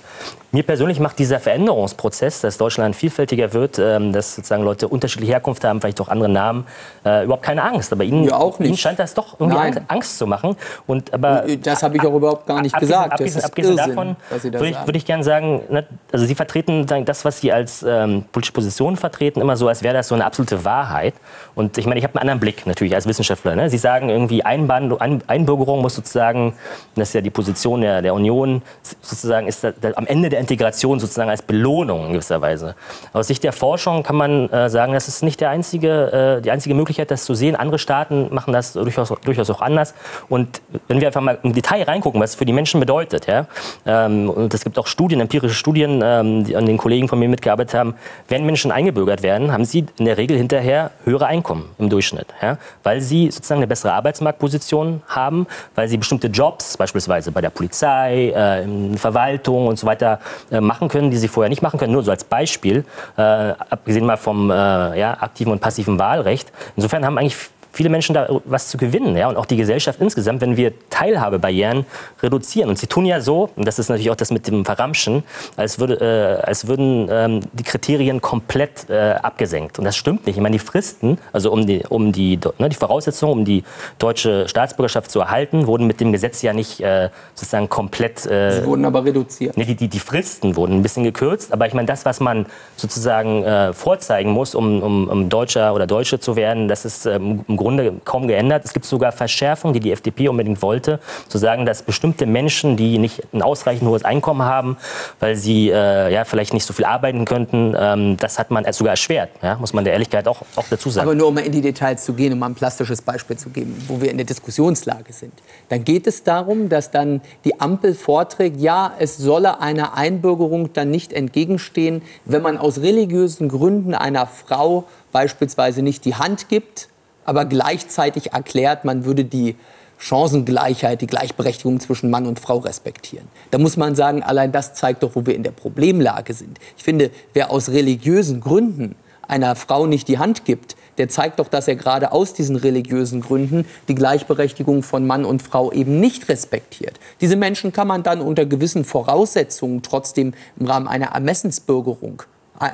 mir 0.56 0.62
persönlich 0.62 1.00
macht 1.00 1.18
dieser 1.18 1.38
Veränderungsprozess, 1.38 2.40
dass 2.40 2.56
Deutschland 2.56 2.96
vielfältiger 2.96 3.52
wird, 3.52 3.78
ähm, 3.78 4.12
dass 4.12 4.36
sozusagen 4.36 4.62
Leute 4.62 4.88
unterschiedliche 4.88 5.34
Herkunft 5.34 5.62
haben, 5.64 5.82
vielleicht 5.82 6.00
auch 6.00 6.08
andere 6.08 6.30
Namen, 6.30 6.66
äh, 7.04 7.24
überhaupt 7.24 7.42
keine 7.42 7.62
Angst. 7.62 7.92
Aber 7.92 8.04
Ihnen, 8.04 8.24
ja. 8.24 8.40
Ihnen 8.58 8.76
scheint 8.78 8.98
das 8.98 9.12
doch 9.12 9.38
irgendwie 9.38 9.58
Nein. 9.58 9.84
Angst 9.88 10.16
zu 10.16 10.26
machen. 10.26 10.56
Und, 10.86 11.12
aber, 11.12 11.46
äh, 11.46 11.58
das 11.58 11.82
habe 11.82 11.96
ich 11.96 12.02
auch 12.06 12.14
überhaupt 12.14 12.46
gar 12.46 12.62
nicht 12.62 12.74
abgesehen, 12.74 12.96
gesagt. 12.96 13.12
Abgesehen, 13.12 13.44
abgesehen 13.44 13.76
davon 13.76 14.16
würde 14.42 14.68
ich, 14.68 14.76
würd 14.86 14.96
ich 14.96 15.04
gerne 15.04 15.22
sagen, 15.22 15.60
ne, 15.68 15.84
also 16.10 16.24
Sie 16.24 16.34
vertreten 16.34 16.86
das, 17.04 17.26
was 17.26 17.40
Sie 17.40 17.52
als 17.52 17.84
ähm, 17.86 18.24
politische 18.32 18.54
Position 18.54 18.96
vertreten, 18.96 19.42
immer 19.42 19.58
so, 19.58 19.68
als 19.68 19.82
wäre 19.82 19.92
das 19.92 20.08
so 20.08 20.14
eine 20.14 20.24
absolute 20.24 20.64
Wahrheit. 20.64 21.12
Und 21.54 21.76
ich 21.76 21.86
meine, 21.86 21.98
ich 21.98 22.04
habe 22.04 22.14
einen 22.14 22.22
anderen 22.22 22.40
Blick 22.40 22.66
natürlich 22.66 22.94
als 22.94 23.06
Wissenschaftler. 23.06 23.56
Ne? 23.56 23.68
Sie 23.68 23.78
sagen 23.78 24.08
irgendwie, 24.08 24.42
Einband, 24.42 24.98
Einbürgerung 25.26 25.82
muss 25.82 25.96
sozusagen, 25.96 26.54
das 26.94 27.08
ist 27.08 27.14
ja 27.14 27.20
die 27.20 27.30
Position 27.30 27.82
der, 27.82 28.00
der 28.00 28.14
Union, 28.14 28.62
sozusagen 29.02 29.46
ist 29.46 29.62
da, 29.62 29.72
da, 29.78 29.90
am 29.96 30.06
Ende 30.06 30.30
der 30.30 30.45
Integration 30.46 31.00
sozusagen 31.00 31.28
als 31.28 31.42
Belohnung 31.42 32.06
in 32.06 32.12
gewisser 32.12 32.40
Weise. 32.40 32.76
Aus 33.12 33.26
Sicht 33.26 33.42
der 33.42 33.52
Forschung 33.52 34.04
kann 34.04 34.14
man 34.14 34.48
äh, 34.50 34.70
sagen, 34.70 34.92
das 34.92 35.08
ist 35.08 35.24
nicht 35.24 35.40
der 35.40 35.50
einzige, 35.50 36.36
äh, 36.38 36.42
die 36.42 36.52
einzige 36.52 36.74
Möglichkeit, 36.74 37.10
das 37.10 37.24
zu 37.24 37.34
sehen. 37.34 37.56
Andere 37.56 37.80
Staaten 37.80 38.32
machen 38.32 38.52
das 38.52 38.74
durchaus, 38.74 39.12
durchaus 39.24 39.50
auch 39.50 39.60
anders. 39.60 39.94
Und 40.28 40.62
wenn 40.86 41.00
wir 41.00 41.08
einfach 41.08 41.20
mal 41.20 41.38
im 41.42 41.52
Detail 41.52 41.82
reingucken, 41.82 42.20
was 42.20 42.30
es 42.30 42.36
für 42.36 42.44
die 42.44 42.52
Menschen 42.52 42.78
bedeutet, 42.78 43.26
ja, 43.26 43.46
ähm, 43.86 44.30
und 44.30 44.54
es 44.54 44.62
gibt 44.62 44.78
auch 44.78 44.86
Studien, 44.86 45.20
empirische 45.20 45.54
Studien, 45.54 46.00
ähm, 46.04 46.44
die 46.44 46.54
an 46.54 46.66
den 46.66 46.78
Kollegen 46.78 47.08
von 47.08 47.18
mir 47.18 47.28
mitgearbeitet 47.28 47.74
haben, 47.74 47.94
wenn 48.28 48.46
Menschen 48.46 48.70
eingebürgert 48.70 49.22
werden, 49.22 49.52
haben 49.52 49.64
sie 49.64 49.86
in 49.98 50.04
der 50.04 50.16
Regel 50.16 50.36
hinterher 50.36 50.92
höhere 51.04 51.26
Einkommen 51.26 51.70
im 51.78 51.90
Durchschnitt, 51.90 52.28
ja, 52.40 52.58
weil 52.84 53.00
sie 53.00 53.30
sozusagen 53.32 53.58
eine 53.58 53.66
bessere 53.66 53.92
Arbeitsmarktposition 53.94 55.02
haben, 55.08 55.46
weil 55.74 55.88
sie 55.88 55.96
bestimmte 55.96 56.28
Jobs, 56.28 56.76
beispielsweise 56.76 57.32
bei 57.32 57.40
der 57.40 57.50
Polizei, 57.50 58.32
äh, 58.36 58.62
in 58.62 58.96
Verwaltung 58.96 59.66
und 59.66 59.78
so 59.78 59.86
weiter, 59.86 60.20
machen 60.60 60.88
können, 60.88 61.10
die 61.10 61.16
sie 61.16 61.28
vorher 61.28 61.48
nicht 61.48 61.62
machen 61.62 61.78
können. 61.78 61.92
Nur 61.92 62.02
so 62.02 62.10
als 62.10 62.24
Beispiel, 62.24 62.84
äh, 63.16 63.22
abgesehen 63.22 64.06
mal 64.06 64.16
vom 64.16 64.50
äh, 64.50 64.98
ja, 64.98 65.16
aktiven 65.20 65.52
und 65.52 65.60
passiven 65.60 65.98
Wahlrecht. 65.98 66.52
Insofern 66.76 67.04
haben 67.04 67.18
eigentlich 67.18 67.36
viele 67.76 67.90
Menschen 67.90 68.14
da 68.14 68.28
was 68.46 68.68
zu 68.68 68.78
gewinnen. 68.78 69.16
Ja? 69.16 69.28
Und 69.28 69.36
auch 69.36 69.44
die 69.44 69.56
Gesellschaft 69.56 70.00
insgesamt, 70.00 70.40
wenn 70.40 70.56
wir 70.56 70.72
Teilhabebarrieren 70.88 71.84
reduzieren. 72.22 72.70
Und 72.70 72.78
sie 72.78 72.86
tun 72.86 73.04
ja 73.04 73.20
so, 73.20 73.50
und 73.54 73.68
das 73.68 73.78
ist 73.78 73.90
natürlich 73.90 74.10
auch 74.10 74.16
das 74.16 74.30
mit 74.30 74.48
dem 74.48 74.64
Verramschen, 74.64 75.24
als, 75.56 75.78
würde, 75.78 76.40
äh, 76.42 76.46
als 76.46 76.66
würden 76.66 77.08
ähm, 77.10 77.40
die 77.52 77.64
Kriterien 77.64 78.22
komplett 78.22 78.88
äh, 78.88 79.14
abgesenkt. 79.22 79.78
Und 79.78 79.84
das 79.84 79.94
stimmt 79.94 80.26
nicht. 80.26 80.36
Ich 80.36 80.42
meine, 80.42 80.54
die 80.54 80.64
Fristen, 80.64 81.18
also 81.32 81.52
um 81.52 81.66
die, 81.66 81.82
um 81.86 82.12
die, 82.12 82.38
ne, 82.58 82.70
die 82.70 82.76
Voraussetzungen, 82.76 83.32
um 83.32 83.44
die 83.44 83.62
deutsche 83.98 84.48
Staatsbürgerschaft 84.48 85.10
zu 85.10 85.20
erhalten, 85.20 85.66
wurden 85.66 85.86
mit 85.86 86.00
dem 86.00 86.12
Gesetz 86.12 86.40
ja 86.40 86.54
nicht 86.54 86.80
äh, 86.80 87.10
sozusagen 87.34 87.68
komplett. 87.68 88.24
Äh, 88.24 88.60
sie 88.60 88.66
wurden 88.66 88.86
aber 88.86 89.04
reduziert. 89.04 89.56
Ne, 89.58 89.66
die, 89.66 89.74
die, 89.74 89.88
die 89.88 89.98
Fristen 89.98 90.56
wurden 90.56 90.76
ein 90.76 90.82
bisschen 90.82 91.04
gekürzt. 91.04 91.52
Aber 91.52 91.66
ich 91.66 91.74
meine, 91.74 91.86
das, 91.86 92.06
was 92.06 92.20
man 92.20 92.46
sozusagen 92.76 93.44
äh, 93.44 93.74
vorzeigen 93.74 94.30
muss, 94.30 94.54
um, 94.54 94.82
um, 94.82 95.08
um 95.08 95.28
Deutscher 95.28 95.74
oder 95.74 95.86
Deutsche 95.86 96.18
zu 96.20 96.36
werden, 96.36 96.68
das 96.68 96.86
ist 96.86 97.04
ähm, 97.04 97.44
im 97.46 97.56
Grunde 97.56 97.65
Grunde 97.66 97.94
kaum 98.04 98.28
geändert. 98.28 98.64
Es 98.64 98.72
gibt 98.72 98.84
sogar 98.86 99.10
Verschärfungen, 99.10 99.74
die 99.74 99.80
die 99.80 99.90
FDP 99.90 100.28
unbedingt 100.28 100.62
wollte, 100.62 101.00
zu 101.26 101.36
sagen, 101.36 101.66
dass 101.66 101.82
bestimmte 101.82 102.24
Menschen, 102.24 102.76
die 102.76 102.98
nicht 102.98 103.24
ein 103.32 103.42
ausreichend 103.42 103.88
hohes 103.88 104.04
Einkommen 104.04 104.42
haben, 104.42 104.76
weil 105.18 105.34
sie 105.34 105.70
äh, 105.70 106.12
ja, 106.12 106.24
vielleicht 106.24 106.54
nicht 106.54 106.64
so 106.64 106.72
viel 106.72 106.84
arbeiten 106.84 107.24
könnten, 107.24 107.74
ähm, 107.76 108.16
das 108.18 108.38
hat 108.38 108.52
man 108.52 108.72
sogar 108.72 108.92
erschwert, 108.92 109.30
ja, 109.42 109.56
muss 109.56 109.72
man 109.72 109.82
der 109.82 109.94
Ehrlichkeit 109.94 110.28
auch, 110.28 110.42
auch 110.54 110.66
dazu 110.70 110.90
sagen. 110.90 111.08
Aber 111.08 111.16
nur 111.16 111.26
um 111.26 111.34
mal 111.34 111.40
in 111.40 111.50
die 111.50 111.60
Details 111.60 112.04
zu 112.04 112.12
gehen, 112.12 112.34
um 112.34 112.38
mal 112.38 112.46
ein 112.46 112.54
plastisches 112.54 113.02
Beispiel 113.02 113.36
zu 113.36 113.50
geben, 113.50 113.74
wo 113.88 114.00
wir 114.00 114.12
in 114.12 114.16
der 114.16 114.26
Diskussionslage 114.26 115.12
sind. 115.12 115.32
Dann 115.68 115.82
geht 115.82 116.06
es 116.06 116.22
darum, 116.22 116.68
dass 116.68 116.92
dann 116.92 117.20
die 117.44 117.60
Ampel 117.60 117.94
vorträgt, 117.94 118.60
ja, 118.60 118.92
es 119.00 119.16
solle 119.16 119.60
einer 119.60 119.96
Einbürgerung 119.96 120.72
dann 120.72 120.92
nicht 120.92 121.12
entgegenstehen, 121.12 122.02
wenn 122.26 122.42
man 122.42 122.58
aus 122.58 122.78
religiösen 122.78 123.48
Gründen 123.48 123.92
einer 123.92 124.28
Frau 124.28 124.84
beispielsweise 125.10 125.82
nicht 125.82 126.04
die 126.04 126.14
Hand 126.14 126.48
gibt 126.48 126.90
aber 127.26 127.44
gleichzeitig 127.44 128.32
erklärt, 128.32 128.84
man 128.84 129.04
würde 129.04 129.24
die 129.24 129.56
Chancengleichheit, 129.98 131.00
die 131.00 131.06
Gleichberechtigung 131.06 131.80
zwischen 131.80 132.10
Mann 132.10 132.26
und 132.26 132.38
Frau 132.38 132.58
respektieren. 132.58 133.28
Da 133.50 133.58
muss 133.58 133.76
man 133.76 133.94
sagen, 133.94 134.22
allein 134.22 134.52
das 134.52 134.74
zeigt 134.74 135.02
doch, 135.02 135.12
wo 135.14 135.26
wir 135.26 135.34
in 135.34 135.42
der 135.42 135.52
Problemlage 135.52 136.34
sind. 136.34 136.58
Ich 136.76 136.84
finde, 136.84 137.10
wer 137.32 137.50
aus 137.50 137.70
religiösen 137.70 138.40
Gründen 138.40 138.94
einer 139.26 139.56
Frau 139.56 139.86
nicht 139.86 140.08
die 140.08 140.18
Hand 140.18 140.44
gibt, 140.44 140.76
der 140.98 141.08
zeigt 141.08 141.40
doch, 141.40 141.48
dass 141.48 141.68
er 141.68 141.76
gerade 141.76 142.12
aus 142.12 142.32
diesen 142.32 142.56
religiösen 142.56 143.20
Gründen 143.20 143.66
die 143.88 143.94
Gleichberechtigung 143.94 144.82
von 144.82 145.06
Mann 145.06 145.24
und 145.24 145.42
Frau 145.42 145.72
eben 145.72 146.00
nicht 146.00 146.28
respektiert. 146.28 146.98
Diese 147.20 147.36
Menschen 147.36 147.72
kann 147.72 147.88
man 147.88 148.02
dann 148.02 148.20
unter 148.20 148.46
gewissen 148.46 148.84
Voraussetzungen 148.84 149.82
trotzdem 149.82 150.32
im 150.58 150.66
Rahmen 150.66 150.88
einer 150.88 151.08
Ermessensbürgerung 151.08 152.22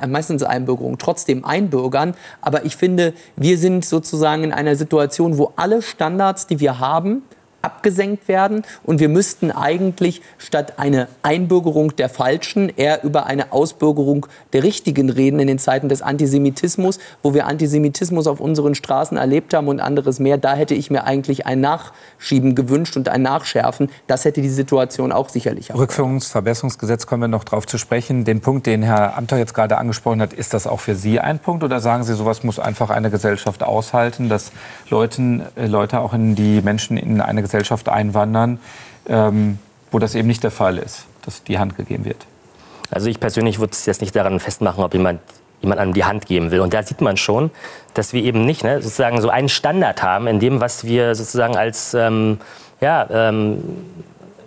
meistens 0.07 0.43
Einbürgerung, 0.43 0.97
trotzdem 0.97 1.45
einbürgern. 1.45 2.15
Aber 2.41 2.65
ich 2.65 2.75
finde, 2.75 3.13
wir 3.35 3.57
sind 3.57 3.85
sozusagen 3.85 4.43
in 4.43 4.53
einer 4.53 4.75
Situation, 4.75 5.37
wo 5.37 5.53
alle 5.55 5.81
Standards, 5.81 6.47
die 6.47 6.59
wir 6.59 6.79
haben, 6.79 7.23
abgesenkt 7.63 8.27
werden. 8.27 8.63
Und 8.83 8.99
wir 8.99 9.09
müssten 9.09 9.49
eigentlich 9.49 10.21
statt 10.37 10.73
eine 10.77 11.07
Einbürgerung 11.23 11.95
der 11.95 12.09
Falschen 12.09 12.69
eher 12.69 13.03
über 13.03 13.25
eine 13.25 13.51
Ausbürgerung 13.53 14.27
der 14.51 14.63
Richtigen 14.63 15.09
reden 15.09 15.39
in 15.39 15.47
den 15.47 15.59
Zeiten 15.59 15.89
des 15.89 16.01
Antisemitismus, 16.01 16.99
wo 17.23 17.33
wir 17.33 17.47
Antisemitismus 17.47 18.27
auf 18.27 18.41
unseren 18.41 18.75
Straßen 18.75 19.17
erlebt 19.17 19.53
haben 19.53 19.69
und 19.69 19.79
anderes 19.79 20.19
mehr. 20.19 20.37
Da 20.37 20.55
hätte 20.55 20.75
ich 20.75 20.91
mir 20.91 21.05
eigentlich 21.05 21.45
ein 21.45 21.61
Nachschieben 21.61 22.53
gewünscht 22.53 22.97
und 22.97 23.07
ein 23.07 23.21
Nachschärfen. 23.21 23.89
Das 24.07 24.25
hätte 24.25 24.41
die 24.41 24.49
Situation 24.49 25.13
auch 25.13 25.29
sicherlich. 25.29 25.73
Rückführungsverbesserungsgesetz 25.73 27.07
kommen 27.07 27.23
wir 27.23 27.27
noch 27.29 27.45
darauf 27.45 27.65
zu 27.65 27.77
sprechen. 27.77 28.25
Den 28.25 28.41
Punkt, 28.41 28.67
den 28.67 28.83
Herr 28.83 29.17
Amter 29.17 29.37
jetzt 29.37 29.53
gerade 29.53 29.77
angesprochen 29.77 30.21
hat, 30.21 30.33
ist 30.33 30.53
das 30.53 30.67
auch 30.67 30.81
für 30.81 30.95
Sie 30.95 31.21
ein 31.21 31.39
Punkt 31.39 31.63
oder 31.63 31.79
sagen 31.79 32.03
Sie, 32.03 32.13
sowas 32.13 32.43
muss 32.43 32.59
einfach 32.59 32.89
eine 32.89 33.09
Gesellschaft 33.09 33.63
aushalten, 33.63 34.27
dass 34.27 34.51
Leuten, 34.89 35.43
äh, 35.55 35.67
Leute 35.67 35.99
auch 35.99 36.13
in 36.13 36.35
die 36.35 36.61
Menschen 36.61 36.97
in 36.97 37.21
eine 37.21 37.41
Gesellschaft 37.41 37.52
Gesellschaft 37.53 37.87
einwandern, 37.87 38.59
ähm, 39.07 39.59
wo 39.91 39.99
das 39.99 40.15
eben 40.15 40.27
nicht 40.27 40.43
der 40.43 40.51
Fall 40.51 40.79
ist, 40.79 41.05
dass 41.23 41.43
die 41.43 41.59
Hand 41.59 41.77
gegeben 41.77 42.03
wird. 42.05 42.25
Also 42.89 43.09
ich 43.09 43.19
persönlich 43.19 43.59
würde 43.59 43.73
es 43.73 43.85
jetzt 43.85 44.01
nicht 44.01 44.15
daran 44.15 44.39
festmachen, 44.39 44.83
ob 44.83 44.93
jemand 44.93 45.21
jemand 45.61 45.79
einem 45.79 45.93
die 45.93 46.03
Hand 46.03 46.25
geben 46.25 46.51
will. 46.51 46.59
Und 46.59 46.73
da 46.73 46.83
sieht 46.83 46.99
man 46.99 47.15
schon, 47.15 47.49
dass 47.93 48.11
wir 48.11 48.21
eben 48.21 48.45
nicht 48.45 48.65
ne, 48.65 48.81
sozusagen 48.81 49.21
so 49.21 49.29
einen 49.29 49.47
Standard 49.47 50.03
haben 50.03 50.27
in 50.27 50.39
dem, 50.39 50.59
was 50.59 50.83
wir 50.83 51.15
sozusagen 51.15 51.55
als 51.55 51.93
ähm, 51.93 52.39
ja, 52.81 53.07
ähm, 53.09 53.63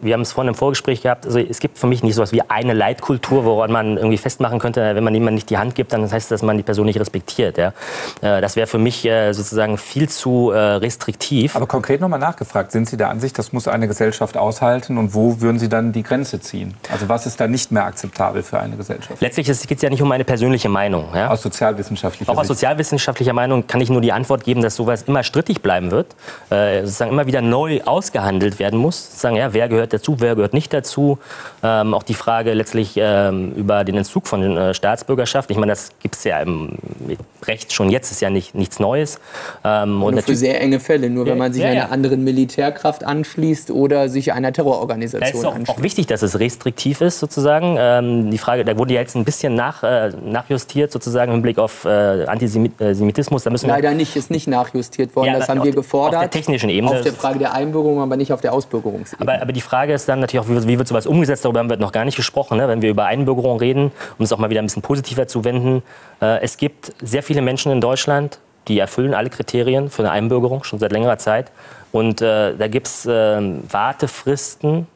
wir 0.01 0.15
haben 0.15 0.23
es 0.23 0.33
vorhin 0.33 0.49
im 0.49 0.55
Vorgespräch 0.55 1.03
gehabt, 1.03 1.27
also 1.27 1.39
es 1.39 1.61
gibt 1.61 1.79
für 1.79 1.87
mich 1.87 2.03
nicht 2.03 2.15
so 2.15 2.23
etwas 2.23 2.33
wie 2.33 2.43
eine 2.43 2.73
Leitkultur, 2.73 3.45
woran 3.45 3.73
man 3.73 3.97
irgendwie 3.97 4.19
festmachen 4.19 4.59
könnte, 4.59 4.95
wenn 4.95 5.05
man 5.05 5.15
jemandem 5.15 5.37
nicht 5.37 5.51
die 5.51 5.59
Hand 5.59 5.75
gibt, 5.75 5.93
dann 5.93 6.03
heißt 6.03 6.13
das, 6.13 6.29
dass 6.29 6.43
man 6.43 6.57
die 6.57 6.63
Person 6.63 6.87
nicht 6.87 7.01
respektiert. 7.01 7.59
Ja? 7.59 7.73
Äh, 8.21 8.41
das 8.41 8.57
wäre 8.57 8.67
für 8.67 8.79
mich 8.79 9.05
äh, 9.05 9.33
sozusagen 9.33 9.79
viel 9.79 10.09
zu 10.09 10.51
äh, 10.51 10.59
restriktiv. 10.59 11.57
Aber 11.57 11.67
konkret 11.67 12.01
nochmal 12.01 12.19
nachgefragt, 12.19 12.73
sind 12.73 12.89
Sie 12.89 12.97
der 12.97 13.11
Ansicht, 13.11 13.39
das 13.39 13.53
muss 13.53 13.69
eine 13.69 13.89
Gesellschaft 13.89 14.37
aushalten 14.37 14.99
und 14.99 15.15
wo 15.15 15.41
würden 15.41 15.59
Sie 15.59 15.69
dann 15.69 15.93
die 15.93 16.03
Grenze 16.03 16.41
ziehen? 16.41 16.75
Also 16.93 17.09
was 17.09 17.27
ist 17.27 17.41
da 17.41 17.47
nicht 17.47 17.73
mehr 17.73 17.85
akzeptabel 17.85 18.43
für 18.43 18.61
eine 18.61 18.77
Gesellschaft? 18.77 19.21
Letztlich 19.21 19.47
geht 19.47 19.77
es 19.79 19.83
ja 19.83 19.91
nicht 19.91 20.03
um 20.03 20.13
eine 20.13 20.25
persönliche 20.25 20.69
Meinung. 20.69 21.07
Ja? 21.15 21.31
Aus 21.31 21.43
sozialwissenschaftlicher 21.43 22.31
Auch 22.33 22.39
aus 22.39 22.49
sozialwissenschaftlicher 22.49 23.33
Meinung 23.33 23.67
kann 23.67 23.81
ich 23.81 23.91
nur 23.91 24.01
die 24.01 24.13
Antwort 24.13 24.45
geben, 24.45 24.63
dass 24.63 24.77
sowas 24.77 25.03
immer 25.03 25.23
strittig 25.23 25.63
bleiben 25.63 25.91
wird, 25.91 26.15
sozusagen 26.51 27.11
immer 27.11 27.27
wieder 27.27 27.43
neu 27.43 27.81
ausgehandelt 27.85 28.59
werden 28.59 28.79
muss. 28.79 29.07
Sozusagen, 29.07 29.37
ja, 29.37 29.53
wer 29.53 29.69
gehört 29.69 29.86
dazu, 29.93 30.17
wer 30.19 30.35
gehört 30.35 30.55
nicht 30.55 30.73
dazu. 30.73 31.19
Ähm, 31.63 31.95
auch 31.95 32.03
die 32.03 32.15
Frage 32.15 32.53
letztlich 32.55 32.95
ähm, 32.97 33.53
über 33.53 33.85
den 33.85 33.97
Entzug 33.97 34.27
von 34.27 34.43
äh, 34.43 34.75
Staatsbürgerschaft. 34.75 35.51
Ich 35.51 35.57
meine, 35.57 35.73
das 35.73 35.91
gibt 36.01 36.17
es 36.17 36.25
ja 36.25 36.41
im 36.41 36.79
Recht 37.49 37.73
schon 37.73 37.91
jetzt, 37.91 38.11
ist 38.11 38.21
ja 38.21 38.31
nicht, 38.31 38.55
nichts 38.55 38.79
Neues. 38.81 39.21
Ähm, 39.65 40.03
und 40.03 40.15
nur 40.15 40.23
für 40.23 40.37
sehr 40.37 40.61
enge 40.61 40.81
Fälle, 40.81 41.11
nur 41.11 41.27
wenn 41.27 41.39
man 41.39 41.53
sich 41.53 41.63
ja, 41.63 41.73
ja. 41.73 41.83
einer 41.83 41.93
anderen 41.93 42.25
Militärkraft 42.25 43.05
anschließt 43.05 43.71
oder 43.71 44.09
sich 44.09 44.33
einer 44.33 44.53
Terrororganisation 44.53 45.21
da 45.33 45.39
ist 45.39 45.45
auch, 45.45 45.55
anschließt. 45.55 45.79
auch 45.79 45.83
wichtig, 45.83 46.07
dass 46.07 46.23
es 46.23 46.39
restriktiv 46.39 47.01
ist, 47.01 47.19
sozusagen. 47.19 47.77
Ähm, 47.79 48.31
die 48.31 48.39
Frage, 48.39 48.65
da 48.65 48.77
wurde 48.79 48.95
ja 48.95 49.01
jetzt 49.01 49.17
ein 49.17 49.25
bisschen 49.25 49.55
nach, 49.55 49.83
äh, 49.83 50.11
nachjustiert, 50.25 50.93
sozusagen 50.93 51.33
im 51.33 51.43
Blick 51.43 51.59
auf 51.59 51.85
äh, 51.85 52.25
Antisemitismus. 52.25 53.45
Da 53.45 53.51
müssen 53.51 53.69
Leider 53.69 53.93
nicht, 53.93 54.17
ist 54.17 54.31
nicht 54.31 54.47
nachjustiert 54.47 55.15
worden, 55.17 55.29
ja, 55.29 55.39
das 55.39 55.49
haben 55.49 55.63
wir 55.63 55.73
gefordert. 55.73 56.17
Auf 56.17 56.21
der 56.23 56.31
technischen 56.31 56.71
Ebene. 56.71 56.93
Auf 56.93 57.03
der 57.03 57.13
Frage 57.13 57.39
der 57.39 57.55
Einbürgerung, 57.55 58.01
aber 58.01 58.17
nicht 58.17 58.33
auf 58.33 58.41
der 58.41 58.53
Ausbürgerungsebene. 58.53 59.31
Aber, 59.31 59.43
aber 59.43 59.53
die 59.53 59.61
Frage 59.61 59.93
ist 59.93 60.09
dann 60.09 60.21
natürlich 60.21 60.45
auch, 60.45 60.49
wie, 60.49 60.67
wie 60.69 60.79
wird 60.79 60.89
sowas 60.89 61.07
umgesetzt? 61.07 61.45
Darüber 61.45 61.61
haben 61.61 61.71
wir 61.71 61.77
noch 61.77 61.93
gar 61.93 62.05
nicht 62.05 62.17
gesprochen. 62.17 62.59
Ne? 62.59 62.69
Wenn 62.69 62.83
wir 62.83 62.91
über 62.91 63.05
Einbürgerung 63.05 63.59
reden, 63.59 63.93
um 64.19 64.25
es 64.25 64.33
auch 64.33 64.39
mal 64.39 64.51
wieder 64.51 64.63
ein 64.63 64.67
bisschen 64.67 64.83
positiver 64.83 65.27
zu 65.27 65.45
wenden. 65.45 65.83
Äh, 66.21 66.41
es 66.43 66.57
gibt 66.57 66.93
sehr 67.03 67.23
viele 67.23 67.36
Menschen 67.43 67.73
in 67.73 67.81
Deutschland, 67.81 68.39
die 68.69 68.79
erfüllen 68.79 69.15
alle 69.15 69.31
Kriterien 69.31 69.91
für 69.91 70.03
eine 70.03 70.11
Einbürgerung 70.11 70.65
schon 70.65 70.79
seit 70.79 70.93
längerer 70.93 71.19
Zeit. 71.19 71.53
Und 71.93 72.21
äh, 72.21 72.55
da 72.57 72.69
gibt 72.69 72.89
es 72.89 73.07
äh, 73.07 73.41
Wartefristen, 73.71 74.87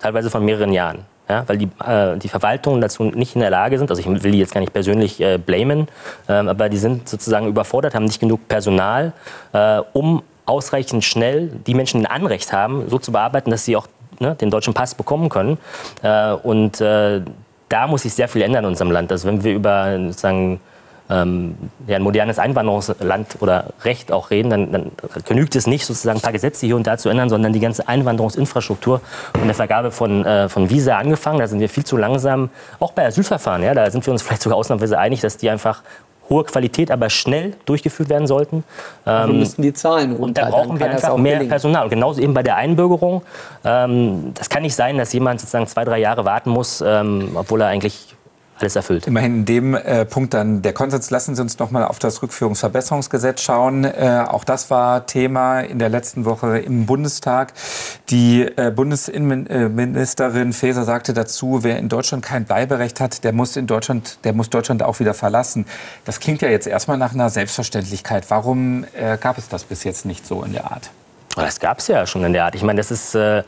teilweise 0.00 0.30
von 0.30 0.44
mehreren 0.44 0.72
Jahren. 0.72 1.04
ja, 1.28 1.44
weil 1.46 1.58
die, 1.58 1.68
äh, 1.84 2.16
die 2.18 2.28
Verwaltungen 2.28 2.80
dazu 2.80 3.04
nicht 3.04 3.34
in 3.34 3.40
der 3.40 3.50
Lage 3.50 3.78
sind. 3.78 3.90
Also 3.90 4.00
ich 4.00 4.22
will 4.22 4.32
die 4.32 4.38
jetzt 4.38 4.52
gar 4.52 4.60
nicht 4.60 4.72
persönlich 4.72 5.20
äh, 5.20 5.38
blamen, 5.38 5.88
äh, 6.28 6.32
aber 6.32 6.68
die 6.68 6.76
sind 6.76 7.08
sozusagen 7.08 7.46
überfordert, 7.46 7.94
haben 7.94 8.04
nicht 8.04 8.20
genug 8.20 8.48
Personal, 8.48 9.12
äh, 9.52 9.80
um 9.92 10.22
ausreichend 10.44 11.04
schnell 11.04 11.48
die 11.66 11.74
Menschen, 11.74 12.00
die 12.00 12.06
ein 12.06 12.12
Anrecht 12.12 12.52
haben, 12.52 12.88
so 12.88 12.98
zu 12.98 13.12
bearbeiten, 13.12 13.50
dass 13.50 13.64
sie 13.64 13.76
auch 13.76 13.86
ne, 14.18 14.34
den 14.34 14.50
deutschen 14.50 14.74
Pass 14.74 14.94
bekommen 14.94 15.28
können. 15.28 15.58
Äh, 16.02 16.32
und 16.32 16.80
äh, 16.80 17.22
da 17.68 17.86
muss 17.86 18.02
sich 18.02 18.12
sehr 18.12 18.28
viel 18.28 18.42
ändern 18.42 18.64
in 18.64 18.70
unserem 18.70 18.90
Land. 18.90 19.10
Also 19.12 19.28
wenn 19.28 19.42
wir 19.44 19.54
über 19.54 19.98
sozusagen 19.98 20.60
ähm, 21.12 21.56
ja, 21.86 21.96
ein 21.96 22.02
modernes 22.02 22.38
Einwanderungsland 22.38 23.36
oder 23.40 23.66
Recht 23.84 24.12
auch 24.12 24.30
reden, 24.30 24.50
dann, 24.50 24.72
dann, 24.72 24.92
genügt 25.26 25.54
es 25.56 25.66
nicht, 25.66 25.84
sozusagen 25.84 26.18
ein 26.18 26.22
paar 26.22 26.32
Gesetze 26.32 26.66
hier 26.66 26.76
und 26.76 26.86
da 26.86 26.96
zu 26.96 27.08
ändern, 27.08 27.28
sondern 27.28 27.52
die 27.52 27.60
ganze 27.60 27.86
Einwanderungsinfrastruktur 27.86 29.00
und 29.34 29.46
der 29.46 29.54
Vergabe 29.54 29.90
von, 29.90 30.24
äh, 30.24 30.48
von 30.48 30.70
Visa 30.70 30.96
angefangen. 30.96 31.38
Da 31.38 31.46
sind 31.46 31.60
wir 31.60 31.68
viel 31.68 31.84
zu 31.84 31.96
langsam, 31.96 32.50
auch 32.80 32.92
bei 32.92 33.06
Asylverfahren. 33.06 33.62
Ja, 33.62 33.74
da 33.74 33.90
sind 33.90 34.06
wir 34.06 34.12
uns 34.12 34.22
vielleicht 34.22 34.42
sogar 34.42 34.58
ausnahmsweise 34.58 34.98
einig, 34.98 35.20
dass 35.20 35.36
die 35.36 35.50
einfach 35.50 35.82
hohe 36.30 36.44
Qualität, 36.44 36.90
aber 36.90 37.10
schnell 37.10 37.54
durchgeführt 37.66 38.08
werden 38.08 38.26
sollten. 38.26 38.64
Ähm, 39.06 39.28
wir 39.28 39.34
müssen 39.34 39.62
die 39.62 39.72
Zahlen 39.72 40.12
runter. 40.12 40.22
Und 40.22 40.38
da 40.38 40.48
brauchen 40.48 40.78
wir 40.78 40.90
einfach 40.90 41.16
mehr 41.16 41.34
gelingen. 41.34 41.50
Personal. 41.50 41.84
Und 41.84 41.90
genauso 41.90 42.20
eben 42.20 42.32
bei 42.32 42.42
der 42.42 42.56
Einbürgerung. 42.56 43.22
Ähm, 43.64 44.32
das 44.34 44.48
kann 44.48 44.62
nicht 44.62 44.74
sein, 44.74 44.96
dass 44.96 45.12
jemand 45.12 45.40
sozusagen 45.40 45.66
zwei, 45.66 45.84
drei 45.84 45.98
Jahre 45.98 46.24
warten 46.24 46.50
muss, 46.50 46.82
ähm, 46.86 47.32
obwohl 47.34 47.60
er 47.60 47.68
eigentlich 47.68 48.14
alles 48.58 48.76
erfüllt. 48.76 49.06
Immerhin 49.06 49.36
in 49.36 49.44
dem 49.44 49.74
äh, 49.74 50.04
Punkt 50.04 50.34
dann 50.34 50.62
der 50.62 50.72
Konsens. 50.72 51.10
Lassen 51.10 51.34
Sie 51.34 51.42
uns 51.42 51.58
noch 51.58 51.70
mal 51.70 51.84
auf 51.84 51.98
das 51.98 52.22
Rückführungsverbesserungsgesetz 52.22 53.42
schauen. 53.42 53.84
Äh, 53.84 54.24
auch 54.28 54.44
das 54.44 54.70
war 54.70 55.06
Thema 55.06 55.60
in 55.60 55.78
der 55.78 55.88
letzten 55.88 56.24
Woche 56.24 56.58
im 56.58 56.86
Bundestag. 56.86 57.52
Die 58.10 58.42
äh, 58.42 58.70
Bundesinnenministerin 58.70 60.52
Faeser 60.52 60.84
sagte 60.84 61.12
dazu, 61.12 61.60
wer 61.62 61.78
in 61.78 61.88
Deutschland 61.88 62.24
kein 62.24 62.44
Bleiberecht 62.44 63.00
hat, 63.00 63.24
der 63.24 63.32
muss 63.32 63.56
in 63.56 63.66
Deutschland, 63.66 64.18
der 64.24 64.32
muss 64.32 64.50
Deutschland 64.50 64.82
auch 64.82 65.00
wieder 65.00 65.14
verlassen. 65.14 65.66
Das 66.04 66.20
klingt 66.20 66.42
ja 66.42 66.48
jetzt 66.48 66.66
erstmal 66.66 66.98
nach 66.98 67.14
einer 67.14 67.30
Selbstverständlichkeit. 67.30 68.26
Warum 68.28 68.84
äh, 68.94 69.18
gab 69.18 69.38
es 69.38 69.48
das 69.48 69.64
bis 69.64 69.84
jetzt 69.84 70.04
nicht 70.06 70.26
so 70.26 70.42
in 70.44 70.52
der 70.52 70.70
Art? 70.70 70.90
Das 71.34 71.60
gab 71.60 71.78
es 71.78 71.88
ja 71.88 72.06
schon 72.06 72.24
in 72.24 72.32
der 72.32 72.44
Art. 72.44 72.54
Ich 72.54 72.62
meine, 72.62 72.78
das 72.78 72.90
ist 72.90 73.14
äh, 73.14 73.42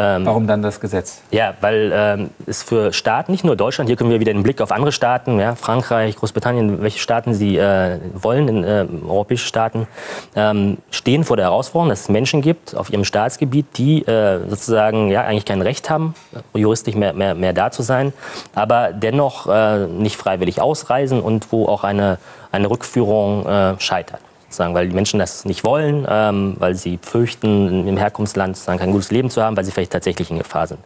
ähm, 0.00 0.24
Warum 0.24 0.46
dann 0.46 0.62
das 0.62 0.80
Gesetz? 0.80 1.20
Ja, 1.30 1.54
weil 1.60 1.92
ähm, 1.94 2.30
es 2.46 2.62
für 2.62 2.92
Staaten, 2.92 3.32
nicht 3.32 3.44
nur 3.44 3.54
Deutschland, 3.54 3.88
hier 3.88 3.96
können 3.96 4.10
wir 4.10 4.18
wieder 4.18 4.32
den 4.32 4.42
Blick 4.42 4.62
auf 4.62 4.72
andere 4.72 4.92
Staaten, 4.92 5.38
ja, 5.38 5.54
Frankreich, 5.54 6.16
Großbritannien, 6.16 6.80
welche 6.80 6.98
Staaten 6.98 7.34
sie 7.34 7.58
äh, 7.58 7.98
wollen, 8.14 8.48
in, 8.48 8.64
äh, 8.64 8.86
europäische 9.06 9.46
Staaten, 9.46 9.86
ähm, 10.34 10.78
stehen 10.90 11.24
vor 11.24 11.36
der 11.36 11.46
Herausforderung, 11.46 11.90
dass 11.90 12.02
es 12.02 12.08
Menschen 12.08 12.40
gibt 12.40 12.74
auf 12.74 12.90
ihrem 12.90 13.04
Staatsgebiet, 13.04 13.66
die 13.76 14.02
äh, 14.06 14.48
sozusagen 14.48 15.10
ja, 15.10 15.22
eigentlich 15.22 15.44
kein 15.44 15.60
Recht 15.60 15.90
haben, 15.90 16.14
juristisch 16.54 16.94
mehr, 16.94 17.12
mehr, 17.12 17.34
mehr 17.34 17.52
da 17.52 17.70
zu 17.70 17.82
sein, 17.82 18.14
aber 18.54 18.92
dennoch 18.92 19.48
äh, 19.48 19.86
nicht 19.86 20.16
freiwillig 20.16 20.62
ausreisen 20.62 21.20
und 21.20 21.52
wo 21.52 21.66
auch 21.66 21.84
eine, 21.84 22.16
eine 22.52 22.70
Rückführung 22.70 23.46
äh, 23.46 23.74
scheitert 23.78 24.20
sozusagen, 24.50 24.74
weil 24.74 24.88
die 24.88 24.94
Menschen 24.94 25.18
das 25.20 25.44
nicht 25.44 25.64
wollen, 25.64 26.06
ähm, 26.08 26.56
weil 26.58 26.74
sie 26.74 26.98
fürchten, 27.00 27.86
im 27.86 27.96
Herkunftsland 27.96 28.56
sozusagen 28.56 28.80
kein 28.80 28.90
gutes 28.90 29.10
Leben 29.10 29.30
zu 29.30 29.42
haben, 29.42 29.56
weil 29.56 29.64
sie 29.64 29.70
vielleicht 29.70 29.92
tatsächlich 29.92 30.30
in 30.30 30.38
Gefahr 30.38 30.66
sind. 30.66 30.80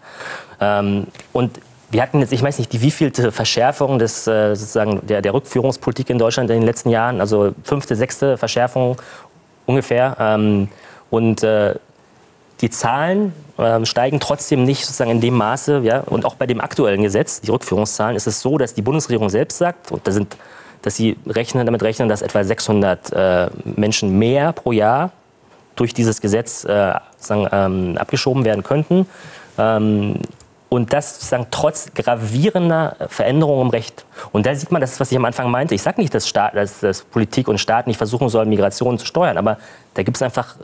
Ähm, 0.61 1.07
und 1.33 1.59
wir 1.91 2.03
hatten 2.03 2.21
jetzt, 2.21 2.33
ich 2.33 2.43
weiß 2.43 2.59
nicht, 2.59 2.73
die 2.73 2.83
wievielte 2.83 3.33
Verschärfung 3.33 3.99
des, 3.99 4.27
äh, 4.27 4.55
sozusagen 4.55 5.07
der, 5.07 5.23
der 5.23 5.33
Rückführungspolitik 5.33 6.11
in 6.11 6.19
Deutschland 6.19 6.51
in 6.51 6.57
den 6.57 6.67
letzten 6.67 6.91
Jahren, 6.91 7.21
also 7.21 7.55
fünfte, 7.63 7.97
sechste 7.97 8.37
Verschärfung 8.37 8.97
ungefähr. 9.67 10.17
Ähm, 10.19 10.69
und 11.11 11.43
äh, 11.43 11.75
die 12.61 12.71
Zahlen 12.71 13.33
äh, 13.57 13.85
steigen 13.85 14.21
trotzdem 14.21 14.65
nicht 14.65 14.85
sozusagen 14.85 15.11
in 15.11 15.21
dem 15.21 15.35
Maße. 15.35 15.81
Ja? 15.85 16.01
Und 16.01 16.25
auch 16.25 16.35
bei 16.35 16.47
dem 16.47 16.61
aktuellen 16.61 17.03
Gesetz, 17.03 17.41
die 17.41 17.51
Rückführungszahlen, 17.51 18.17
ist 18.17 18.27
es 18.27 18.41
so, 18.41 18.59
dass 18.59 18.75
die 18.75 18.83
Bundesregierung 18.83 19.31
selbst 19.31 19.59
sagt, 19.59 19.93
und 19.93 20.07
da 20.07 20.13
sind 20.13 20.37
dass 20.85 20.97
sie 20.97 21.17
rechnen, 21.27 21.65
damit 21.65 21.83
rechnen, 21.83 22.11
dass 22.11 22.21
etwa 22.21 22.45
600 22.45 23.13
äh, 23.13 23.51
Menschen 23.65 24.19
mehr 24.19 24.53
pro 24.53 24.71
Jahr 24.71 25.13
durch 25.77 25.95
dieses 25.95 26.21
Gesetz 26.21 26.65
äh, 26.65 26.93
sagen, 27.17 27.49
ähm, 27.51 27.99
abgeschoben 27.99 28.45
werden 28.45 28.63
könnten. 28.63 29.07
Ähm, 29.57 30.17
und 30.69 30.93
das 30.93 31.15
sozusagen 31.15 31.47
trotz 31.51 31.95
gravierender 31.95 32.97
Veränderungen 33.09 33.63
im 33.63 33.71
Recht. 33.71 34.05
Und 34.33 34.45
da 34.45 34.55
sieht 34.55 34.73
man, 34.73 34.81
das 34.81 35.01
was 35.01 35.11
ich 35.11 35.17
am 35.17 35.25
Anfang 35.25 35.51
meinte. 35.51 35.75
Ich 35.75 35.83
sage 35.83 36.01
nicht, 36.01 36.13
dass, 36.13 36.29
Staat, 36.29 36.55
dass, 36.55 36.81
dass 36.81 37.03
Politik 37.03 37.49
und 37.49 37.59
Staat 37.59 37.87
nicht 37.87 37.97
versuchen 37.97 38.29
sollen, 38.29 38.49
Migration 38.51 38.99
zu 38.99 39.07
steuern, 39.07 39.39
aber 39.39 39.57
da 39.95 40.03
gibt 40.03 40.17
es 40.17 40.23
einfach 40.23 40.57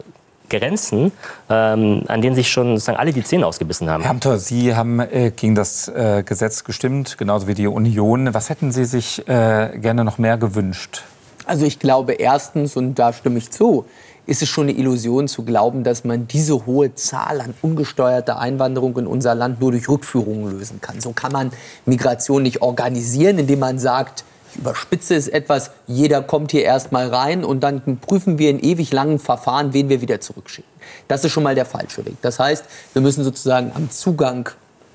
Grenzen, 0.50 1.12
ähm, 1.48 2.02
an 2.08 2.20
denen 2.20 2.34
sich 2.34 2.50
schon 2.50 2.76
sozusagen 2.76 2.98
alle 2.98 3.12
die 3.12 3.24
Zähne 3.24 3.46
ausgebissen 3.46 3.88
haben. 3.88 4.02
Herr 4.02 4.10
Amthor, 4.10 4.38
Sie 4.38 4.74
haben 4.74 5.00
äh, 5.00 5.32
gegen 5.34 5.54
das 5.54 5.88
äh, 5.88 6.22
Gesetz 6.24 6.64
gestimmt, 6.64 7.16
genauso 7.16 7.46
wie 7.46 7.54
die 7.54 7.66
Union. 7.66 8.34
Was 8.34 8.50
hätten 8.50 8.72
Sie 8.72 8.84
sich 8.84 9.26
äh, 9.28 9.78
gerne 9.78 10.04
noch 10.04 10.18
mehr 10.18 10.36
gewünscht? 10.36 11.04
Also 11.46 11.64
ich 11.64 11.78
glaube 11.78 12.12
erstens, 12.12 12.76
und 12.76 12.96
da 12.96 13.12
stimme 13.12 13.38
ich 13.38 13.50
zu, 13.50 13.86
ist 14.26 14.42
es 14.42 14.48
schon 14.48 14.68
eine 14.68 14.78
Illusion 14.78 15.26
zu 15.26 15.44
glauben, 15.44 15.82
dass 15.82 16.04
man 16.04 16.28
diese 16.28 16.66
hohe 16.66 16.94
Zahl 16.94 17.40
an 17.40 17.54
ungesteuerter 17.62 18.38
Einwanderung 18.38 18.96
in 18.98 19.06
unser 19.06 19.34
Land 19.34 19.60
nur 19.60 19.72
durch 19.72 19.88
Rückführungen 19.88 20.56
lösen 20.56 20.80
kann. 20.80 21.00
So 21.00 21.12
kann 21.12 21.32
man 21.32 21.50
Migration 21.86 22.42
nicht 22.42 22.62
organisieren, 22.62 23.38
indem 23.38 23.58
man 23.58 23.78
sagt, 23.78 24.24
ich 24.50 24.60
überspitze 24.60 25.14
es 25.14 25.28
etwas, 25.28 25.70
jeder 25.86 26.22
kommt 26.22 26.50
hier 26.50 26.64
erstmal 26.64 27.08
rein 27.08 27.44
und 27.44 27.60
dann 27.60 27.98
prüfen 28.00 28.38
wir 28.38 28.50
in 28.50 28.60
ewig 28.60 28.92
langen 28.92 29.18
Verfahren, 29.18 29.72
wen 29.72 29.88
wir 29.88 30.00
wieder 30.00 30.20
zurückschicken. 30.20 30.70
Das 31.08 31.24
ist 31.24 31.32
schon 31.32 31.42
mal 31.42 31.54
der 31.54 31.66
falsche 31.66 32.04
Weg. 32.04 32.16
Das 32.22 32.38
heißt, 32.38 32.64
wir 32.92 33.02
müssen 33.02 33.24
sozusagen 33.24 33.72
am 33.74 33.90
Zugang 33.90 34.50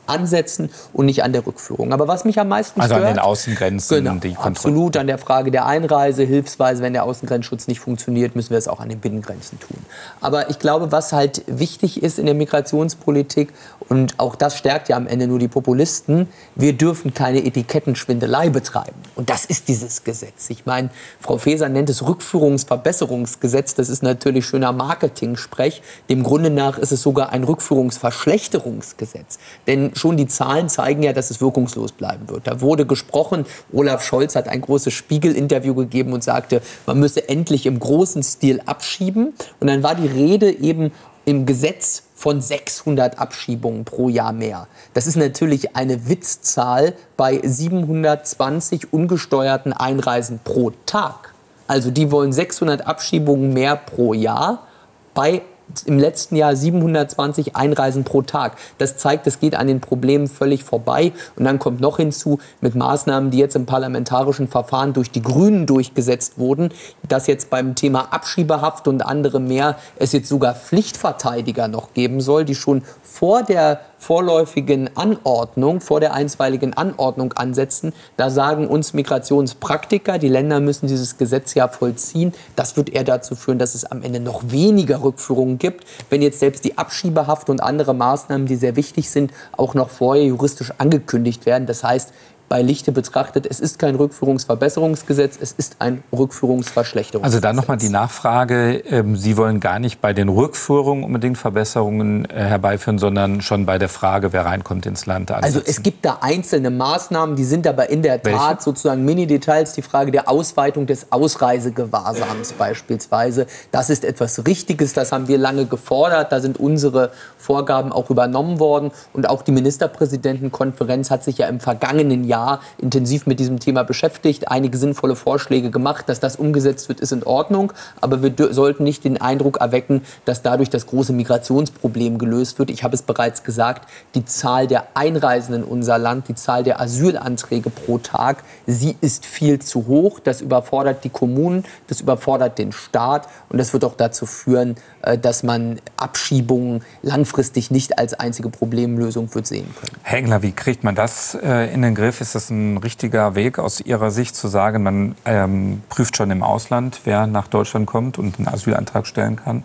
ansetzen 0.08 0.70
und 0.94 1.06
nicht 1.06 1.24
an 1.24 1.34
der 1.34 1.46
Rückführung. 1.46 1.94
Aber 1.94 2.08
was 2.08 2.26
mich 2.26 2.40
am 2.40 2.48
meisten 2.48 2.80
also 2.80 2.96
stört... 2.96 3.06
Also 3.08 3.20
an 3.20 3.24
den 3.24 3.24
Außengrenzen. 3.24 4.04
Genau, 4.04 4.16
die 4.16 4.36
absolut 4.38 4.98
an 4.98 5.08
der 5.08 5.18
Frage 5.18 5.52
der 5.52 5.66
Einreise. 5.66 6.24
Hilfsweise, 6.24 6.82
wenn 6.82 6.94
der 6.94 7.04
Außengrenzschutz 7.04 7.68
nicht 7.68 7.80
funktioniert, 7.80 8.36
müssen 8.36 8.52
wir 8.52 8.58
es 8.58 8.68
auch 8.68 8.80
an 8.80 8.90
den 8.90 9.00
Binnengrenzen 9.00 9.60
tun. 9.60 9.78
Aber 10.22 10.50
ich 10.50 10.60
glaube, 10.60 10.92
was 10.92 11.14
halt 11.14 11.44
wichtig 11.48 12.04
ist 12.04 12.20
in 12.20 12.26
der 12.26 12.36
Migrationspolitik, 12.36 13.54
und 13.88 14.20
auch 14.20 14.36
das 14.36 14.58
stärkt 14.58 14.90
ja 14.90 14.98
am 14.98 15.08
Ende 15.08 15.28
nur 15.28 15.40
die 15.40 15.48
Populisten, 15.48 16.28
wir 16.56 16.74
dürfen 16.74 17.14
keine 17.14 17.46
Etikettenschwindelei 17.46 18.50
betreiben. 18.50 18.96
Und 19.16 19.30
das 19.30 19.46
ist 19.46 19.68
dieses 19.68 20.04
Gesetz. 20.04 20.50
Ich 20.50 20.66
meine, 20.66 20.90
Frau 21.20 21.38
Faeser 21.38 21.70
nennt 21.70 21.90
es 21.90 22.06
Rückführungsverbesserungsgesetz. 22.06 23.76
Das 23.76 23.90
ist 23.90 24.04
natürlich 24.04 24.46
schöner 24.46 24.72
Marketing-Sprech. 24.72 25.82
Dem 26.10 26.24
Grunde 26.24 26.50
nach 26.50 26.78
ist 26.78 26.92
es 26.92 27.02
sogar 27.02 27.30
ein 27.30 27.44
Rückführungsverschlechterungsgesetz. 27.44 29.38
Denn 29.68 29.95
schon 29.96 30.18
die 30.18 30.28
Zahlen 30.28 30.70
zeigen 30.70 31.04
ja, 31.04 31.14
dass 31.14 31.32
es 31.32 31.42
wirkungslos 31.42 31.92
bleiben 31.92 32.30
wird. 32.30 32.48
Da 32.48 32.62
wurde 32.62 32.86
gesprochen, 32.86 33.46
Olaf 33.72 34.04
Scholz 34.04 34.36
hat 34.36 34.48
ein 34.48 34.62
großes 34.62 34.94
Spiegel-Interview 34.94 35.74
gegeben 35.74 36.14
und 36.14 36.24
sagte, 36.24 36.62
man 36.86 37.00
müsse 37.00 37.28
endlich 37.28 37.66
im 37.66 37.80
großen 37.80 38.24
Stil 38.24 38.62
abschieben. 38.66 39.34
Und 39.60 39.68
dann 39.68 39.84
war 39.84 39.96
die 39.96 40.08
Rede 40.08 40.52
eben 40.52 40.92
im 41.26 41.46
Gesetz 41.46 42.04
von 42.14 42.40
600 42.40 43.20
Abschiebungen 43.20 43.84
pro 43.84 44.10
Jahr 44.10 44.32
mehr. 44.32 44.68
Das 44.94 45.08
ist 45.08 45.16
natürlich 45.16 45.76
eine 45.76 46.08
Witzzahl 46.08 46.94
bei 47.18 47.40
720 47.44 48.94
ungesteuerten 48.94 49.74
Einreisen 49.74 50.40
pro 50.44 50.72
Tag. 50.86 51.34
Also 51.68 51.90
die 51.92 52.12
wollen 52.12 52.32
600 52.32 52.86
Abschiebungen 52.86 53.54
mehr 53.54 53.76
pro 53.76 54.14
Jahr 54.14 54.68
bei 55.14 55.42
im 55.86 56.00
letzten 56.00 56.36
Jahr 56.36 56.56
720 56.56 57.56
Einreisen 57.56 58.04
pro 58.04 58.22
Tag. 58.22 58.58
Das 58.78 58.98
zeigt, 58.98 59.28
es 59.28 59.40
geht 59.40 59.56
an 59.56 59.68
den 59.68 59.82
Problemen 59.82 60.28
völlig 60.28 60.64
vorbei. 60.64 61.12
Und 61.36 61.46
dann 61.46 61.60
kommt 61.60 61.82
noch 61.82 61.98
hinzu, 61.98 62.40
mit 62.62 62.76
Maßnahmen, 62.76 63.32
die 63.32 63.38
jetzt 63.38 63.56
im 63.56 63.66
parlamentarischen 63.66 64.48
Verfahren 64.48 64.94
durch 64.94 65.12
die 65.12 65.22
Grünen 65.22 65.66
durchgesetzt 65.66 66.38
wurden, 66.38 66.70
dass 67.08 67.28
jetzt 67.28 67.50
beim 67.50 67.76
Thema 67.76 68.14
Abschiebehaft 68.14 68.88
und 68.88 69.06
andere 69.06 69.40
mehr 69.40 69.78
es 69.98 70.12
jetzt 70.12 70.30
sogar 70.30 70.56
Pflichtverteidiger 70.56 71.68
noch 71.68 71.94
geben 71.94 72.22
soll, 72.22 72.46
die 72.46 72.56
schon 72.56 72.84
vor 73.04 73.44
der 73.44 73.80
vorläufigen 73.98 74.90
Anordnung, 74.96 75.82
vor 75.82 76.00
der 76.00 76.14
einstweiligen 76.14 76.74
Anordnung 76.74 77.34
ansetzen. 77.34 77.94
Da 78.18 78.30
sagen 78.30 78.68
uns 78.68 78.94
Migrationspraktiker, 78.94 80.20
die 80.20 80.28
Länder 80.28 80.60
müssen 80.60 80.88
dieses 80.88 81.18
Gesetz 81.18 81.54
ja 81.54 81.68
vollziehen. 81.68 82.34
Das 82.56 82.78
wird 82.78 82.90
eher 82.90 83.04
dazu 83.04 83.36
führen, 83.36 83.58
dass 83.58 83.74
es 83.74 83.86
am 83.86 84.04
Ende 84.04 84.20
noch 84.20 84.44
weniger 84.52 85.02
Rückführungen 85.02 85.55
gibt, 85.58 85.86
wenn 86.10 86.22
jetzt 86.22 86.40
selbst 86.40 86.66
die 86.66 86.78
Abschiebehaft 86.78 87.50
und 87.50 87.62
andere 87.62 87.94
Maßnahmen, 87.94 88.48
die 88.48 88.56
sehr 88.56 88.76
wichtig 88.76 89.10
sind, 89.10 89.32
auch 89.54 89.74
noch 89.74 89.90
vorher 89.90 90.26
juristisch 90.26 90.72
angekündigt 90.78 91.46
werden. 91.46 91.66
Das 91.66 91.84
heißt, 91.84 92.14
bei 92.48 92.62
Lichte 92.62 92.92
betrachtet, 92.92 93.48
es 93.50 93.60
ist 93.60 93.80
kein 93.80 93.96
Rückführungsverbesserungsgesetz, 93.96 95.38
es 95.42 95.52
ist 95.52 95.78
ein 95.80 96.04
Rückführungsverschlechterungsgesetz. 96.12 97.36
Also 97.36 97.42
dann 97.42 97.56
nochmal 97.56 97.78
die 97.78 97.90
Nachfrage, 97.90 98.78
ähm, 98.90 99.16
Sie 99.16 99.36
wollen 99.38 99.60
gar 99.60 99.80
nicht 99.80 100.00
bei 100.00 100.14
den 100.14 100.30
Rückführungen 100.30 101.04
unbedingt 101.04 101.38
Verbesserungen 101.38 102.26
äh, 102.26 102.36
herbeiführen, 102.36 103.00
sondern 103.00 103.42
schon 103.42 103.66
bei 103.66 103.78
der 103.78 103.90
Frage, 103.90 104.32
wer 104.32 104.46
reinkommt 104.46 104.86
ins 104.86 105.06
Land. 105.06 105.32
Ansetzen. 105.32 105.58
Also 105.58 105.68
es 105.68 105.82
gibt 105.82 106.06
da 106.06 106.20
einzelne 106.22 106.70
Maßnahmen, 106.70 107.36
die 107.36 107.46
sind 107.46 107.66
aber 107.66 107.90
in 107.90 108.04
der 108.04 108.22
Tat 108.22 108.34
Welche? 108.34 108.62
sozusagen 108.62 109.04
Mini-Details. 109.06 109.74
Die 109.74 109.82
Frage 109.82 110.12
der 110.12 110.30
Ausweitung 110.30 110.86
des 110.86 111.12
Ausreisegewahrsams 111.12 112.54
beispielsweise, 112.54 113.48
das 113.72 113.90
ist 113.90 114.06
etwas 114.06 114.46
Richtiges, 114.46 114.94
das 114.94 115.12
haben 115.12 115.28
wir 115.28 115.38
lange 115.38 115.66
gefordert, 115.66 116.32
da 116.32 116.40
sind 116.40 116.60
unsere 116.60 117.12
Vorgaben 117.38 117.92
auch 117.92 118.10
übernommen 118.10 118.60
worden 118.60 118.92
und 119.14 119.28
auch 119.28 119.42
die 119.42 119.52
Ministerpräsidentenkonferenz 119.52 121.10
hat 121.10 121.24
sich 121.24 121.40
ja 121.40 121.48
im 121.48 121.60
vergangenen 121.60 122.24
Jahr 122.24 122.35
Jahr 122.36 122.60
intensiv 122.78 123.26
mit 123.26 123.40
diesem 123.40 123.60
Thema 123.60 123.84
beschäftigt, 123.84 124.52
einige 124.52 124.78
sinnvolle 124.78 125.16
Vorschläge 125.16 125.72
gemacht. 125.72 126.10
Dass 126.10 126.20
das 126.20 126.36
umgesetzt 126.36 126.90
wird, 126.90 127.00
ist 127.00 127.14
in 127.14 127.24
Ordnung. 127.24 127.72
Aber 128.02 128.22
wir 128.22 128.54
sollten 128.54 128.84
nicht 128.84 129.04
den 129.04 129.22
Eindruck 129.22 129.58
erwecken, 129.62 130.02
dass 130.26 130.42
dadurch 130.42 130.70
das 130.70 130.86
große 130.88 131.14
Migrationsproblem 131.14 132.18
gelöst 132.18 132.60
wird. 132.60 132.70
Ich 132.70 132.84
habe 132.84 132.96
es 132.96 133.02
bereits 133.02 133.44
gesagt, 133.44 133.88
die 134.16 134.26
Zahl 134.26 134.68
der 134.68 134.88
Einreisenden 134.96 135.64
in 135.64 135.70
unser 135.70 135.98
Land, 135.98 136.28
die 136.28 136.36
Zahl 136.36 136.64
der 136.64 136.82
Asylanträge 136.82 137.70
pro 137.70 137.98
Tag, 137.98 138.44
sie 138.68 138.96
ist 139.00 139.26
viel 139.26 139.60
zu 139.60 139.88
hoch. 139.88 140.20
Das 140.20 140.42
überfordert 140.42 141.04
die 141.04 141.10
Kommunen, 141.10 141.64
das 141.88 142.02
überfordert 142.02 142.58
den 142.58 142.72
Staat 142.74 143.30
und 143.50 143.58
das 143.58 143.72
wird 143.72 143.86
auch 143.86 143.96
dazu 143.96 144.26
führen, 144.26 144.76
dass 145.22 145.44
man 145.44 145.80
Abschiebungen 145.98 146.84
langfristig 147.02 147.72
nicht 147.72 148.00
als 148.00 148.14
einzige 148.14 148.50
Problemlösung 148.50 149.34
wird 149.36 149.48
sehen 149.48 149.74
können. 149.80 149.98
Herr 150.04 150.18
Engler, 150.18 150.42
wie 150.42 150.52
kriegt 150.52 150.84
man 150.84 150.96
das 150.96 151.36
äh, 151.36 151.74
in 151.74 151.82
den 151.82 151.96
Griff? 151.96 152.22
Ist 152.22 152.36
das 152.36 152.50
ein 152.50 152.78
richtiger 152.78 153.36
Weg 153.36 153.60
aus 153.60 153.82
Ihrer 153.82 154.12
Sicht 154.12 154.36
zu 154.36 154.48
sagen, 154.48 154.84
man 154.84 155.16
ähm, 155.26 155.84
prüft 155.90 156.18
schon 156.18 156.32
im 156.32 156.44
Ausland, 156.44 157.02
wer 157.06 157.28
nach 157.28 157.48
Deutschland 157.48 157.88
kommt 157.88 158.18
und 158.18 158.40
einen 158.40 158.48
Asylantrag 158.48 159.08
stellen 159.08 159.36
kann? 159.36 159.64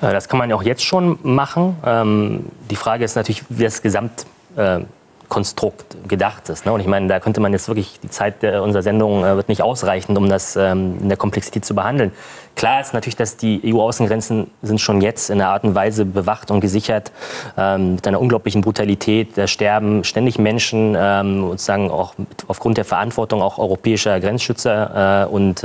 Äh, 0.00 0.12
das 0.12 0.28
kann 0.28 0.38
man 0.38 0.50
ja 0.50 0.56
auch 0.56 0.62
jetzt 0.62 0.84
schon 0.84 1.18
machen. 1.22 1.76
Ähm, 1.84 2.46
die 2.70 2.76
Frage 2.76 3.04
ist 3.04 3.16
natürlich, 3.16 3.44
wie 3.48 3.64
das 3.64 3.82
Gesamt 3.82 4.26
äh, 4.56 4.80
Konstrukt 5.28 5.96
gedacht 6.08 6.48
ist. 6.48 6.66
Ne? 6.66 6.72
Und 6.72 6.80
ich 6.80 6.86
meine, 6.86 7.08
da 7.08 7.20
könnte 7.20 7.40
man 7.40 7.52
jetzt 7.52 7.68
wirklich, 7.68 7.98
die 8.02 8.10
Zeit 8.10 8.42
unserer 8.44 8.82
Sendung 8.82 9.24
äh, 9.24 9.36
wird 9.36 9.48
nicht 9.48 9.62
ausreichen, 9.62 10.16
um 10.16 10.28
das 10.28 10.56
ähm, 10.56 10.98
in 11.00 11.08
der 11.08 11.16
Komplexität 11.16 11.64
zu 11.64 11.74
behandeln. 11.74 12.12
Klar 12.56 12.80
ist 12.80 12.94
natürlich, 12.94 13.16
dass 13.16 13.36
die 13.36 13.60
EU-Außengrenzen 13.64 14.48
sind 14.62 14.80
schon 14.80 15.00
jetzt 15.00 15.28
in 15.30 15.40
einer 15.40 15.50
Art 15.50 15.64
und 15.64 15.74
Weise 15.74 16.04
bewacht 16.04 16.50
und 16.50 16.60
gesichert 16.60 17.10
ähm, 17.56 17.96
mit 17.96 18.06
einer 18.06 18.20
unglaublichen 18.20 18.60
Brutalität. 18.60 19.36
Da 19.36 19.46
sterben 19.46 20.04
ständig 20.04 20.38
Menschen, 20.38 20.94
ähm, 20.96 21.48
sozusagen 21.50 21.90
auch 21.90 22.14
aufgrund 22.46 22.76
der 22.78 22.84
Verantwortung 22.84 23.42
auch 23.42 23.58
europäischer 23.58 24.20
Grenzschützer 24.20 25.24
äh, 25.24 25.32
und 25.32 25.64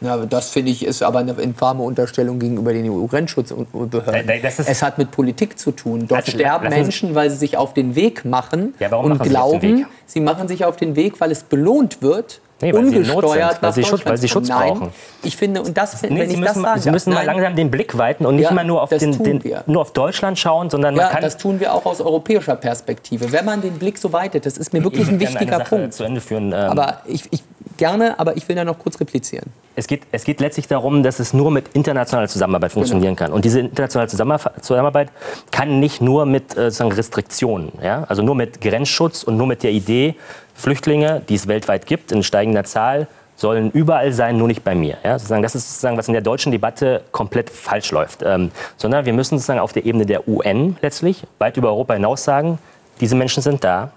ja, 0.00 0.16
das 0.18 0.50
finde 0.50 0.70
ich 0.70 0.84
ist 0.84 1.02
aber 1.02 1.18
eine 1.18 1.32
infame 1.32 1.82
Unterstellung 1.82 2.38
gegenüber 2.38 2.72
den 2.72 2.90
EU-Grenzschutzbehörden. 2.90 4.30
Es 4.42 4.82
hat 4.82 4.98
mit 4.98 5.10
Politik 5.10 5.58
zu 5.58 5.72
tun. 5.72 6.06
Dort 6.08 6.26
also, 6.26 6.32
sterben 6.32 6.68
Menschen, 6.68 7.14
weil 7.14 7.30
sie 7.30 7.36
sich 7.36 7.56
auf 7.56 7.74
den 7.74 7.94
Weg 7.94 8.24
machen 8.24 8.74
ja, 8.78 8.94
und 8.94 9.22
glauben, 9.22 9.86
sie 10.06 10.20
machen 10.20 10.48
sich 10.48 10.64
auf 10.64 10.76
den 10.76 10.96
Weg, 10.96 11.20
weil 11.20 11.30
es 11.30 11.42
belohnt 11.42 12.02
wird, 12.02 12.40
Nee, 12.62 12.74
weil 12.74 12.84
ungesteuert 12.84 13.54
sie 13.54 13.62
weil 13.62 13.72
sie 13.72 13.84
Schutz, 13.84 14.04
weil 14.04 14.18
sie 14.18 14.28
Schutz 14.28 14.48
Nein, 14.48 14.74
brauchen. 14.74 14.92
Ich 15.22 15.36
finde, 15.36 15.62
und 15.62 15.76
das, 15.76 16.02
nee, 16.02 16.10
wenn 16.10 16.30
ich 16.30 16.36
müssen, 16.36 16.44
das 16.44 16.54
sage, 16.56 16.80
Sie 16.80 16.90
müssen 16.90 17.14
mal 17.14 17.24
langsam 17.24 17.56
den 17.56 17.70
Blick 17.70 17.96
weiten 17.96 18.26
und 18.26 18.36
nicht 18.36 18.44
ja, 18.44 18.52
mal 18.52 18.64
nur 18.64 18.82
auf, 18.82 18.90
den, 18.90 19.22
den, 19.22 19.42
nur 19.66 19.80
auf 19.80 19.92
Deutschland 19.92 20.38
schauen, 20.38 20.68
sondern 20.68 20.94
man 20.94 21.06
ja, 21.06 21.10
kann... 21.10 21.22
das 21.22 21.38
tun 21.38 21.58
wir 21.58 21.72
auch 21.72 21.86
aus 21.86 22.00
europäischer 22.00 22.56
Perspektive. 22.56 23.32
Wenn 23.32 23.46
man 23.46 23.62
den 23.62 23.78
Blick 23.78 23.96
so 23.96 24.12
weitet, 24.12 24.44
das 24.44 24.58
ist 24.58 24.74
mir 24.74 24.84
wirklich 24.84 25.08
ein 25.08 25.18
wichtiger 25.18 25.60
Punkt. 25.60 25.94
Zu 25.94 26.04
Ende 26.04 26.20
führen, 26.20 26.48
ähm, 26.48 26.54
aber 26.54 27.00
ich, 27.06 27.24
ich, 27.30 27.42
gerne, 27.80 28.20
aber 28.20 28.36
ich 28.36 28.46
will 28.48 28.54
da 28.54 28.64
noch 28.64 28.78
kurz 28.78 29.00
replizieren. 29.00 29.46
Es 29.74 29.86
geht, 29.86 30.02
es 30.12 30.24
geht 30.24 30.40
letztlich 30.40 30.68
darum, 30.68 31.02
dass 31.02 31.18
es 31.18 31.32
nur 31.32 31.50
mit 31.50 31.68
internationaler 31.72 32.28
Zusammenarbeit 32.28 32.72
funktionieren 32.72 33.16
genau. 33.16 33.28
kann. 33.28 33.32
Und 33.32 33.46
diese 33.46 33.60
internationale 33.60 34.08
Zusammenarbeit 34.08 35.08
kann 35.50 35.80
nicht 35.80 36.02
nur 36.02 36.26
mit 36.26 36.56
äh, 36.56 36.70
Restriktionen, 36.78 37.72
ja? 37.82 38.04
also 38.06 38.22
nur 38.22 38.34
mit 38.34 38.60
Grenzschutz 38.60 39.22
und 39.22 39.38
nur 39.38 39.46
mit 39.46 39.62
der 39.62 39.70
Idee, 39.70 40.14
Flüchtlinge, 40.54 41.22
die 41.26 41.34
es 41.34 41.48
weltweit 41.48 41.86
gibt, 41.86 42.12
in 42.12 42.22
steigender 42.22 42.64
Zahl, 42.64 43.08
sollen 43.36 43.70
überall 43.70 44.12
sein, 44.12 44.36
nur 44.36 44.48
nicht 44.48 44.62
bei 44.62 44.74
mir. 44.74 44.98
Ja? 45.02 45.18
Sozusagen, 45.18 45.42
das 45.42 45.54
ist 45.54 45.66
sozusagen, 45.66 45.96
was 45.96 46.06
in 46.06 46.12
der 46.12 46.22
deutschen 46.22 46.52
Debatte 46.52 47.02
komplett 47.12 47.48
falsch 47.48 47.90
läuft. 47.92 48.22
Ähm, 48.22 48.50
sondern 48.76 49.06
wir 49.06 49.14
müssen 49.14 49.38
sozusagen 49.38 49.60
auf 49.60 49.72
der 49.72 49.86
Ebene 49.86 50.04
der 50.04 50.28
UN 50.28 50.76
letztlich 50.82 51.24
weit 51.38 51.56
über 51.56 51.68
Europa 51.68 51.94
hinaus 51.94 52.24
sagen, 52.24 52.58
diese 53.00 53.16
Menschen 53.16 53.42
sind 53.42 53.64
da, 53.64 53.92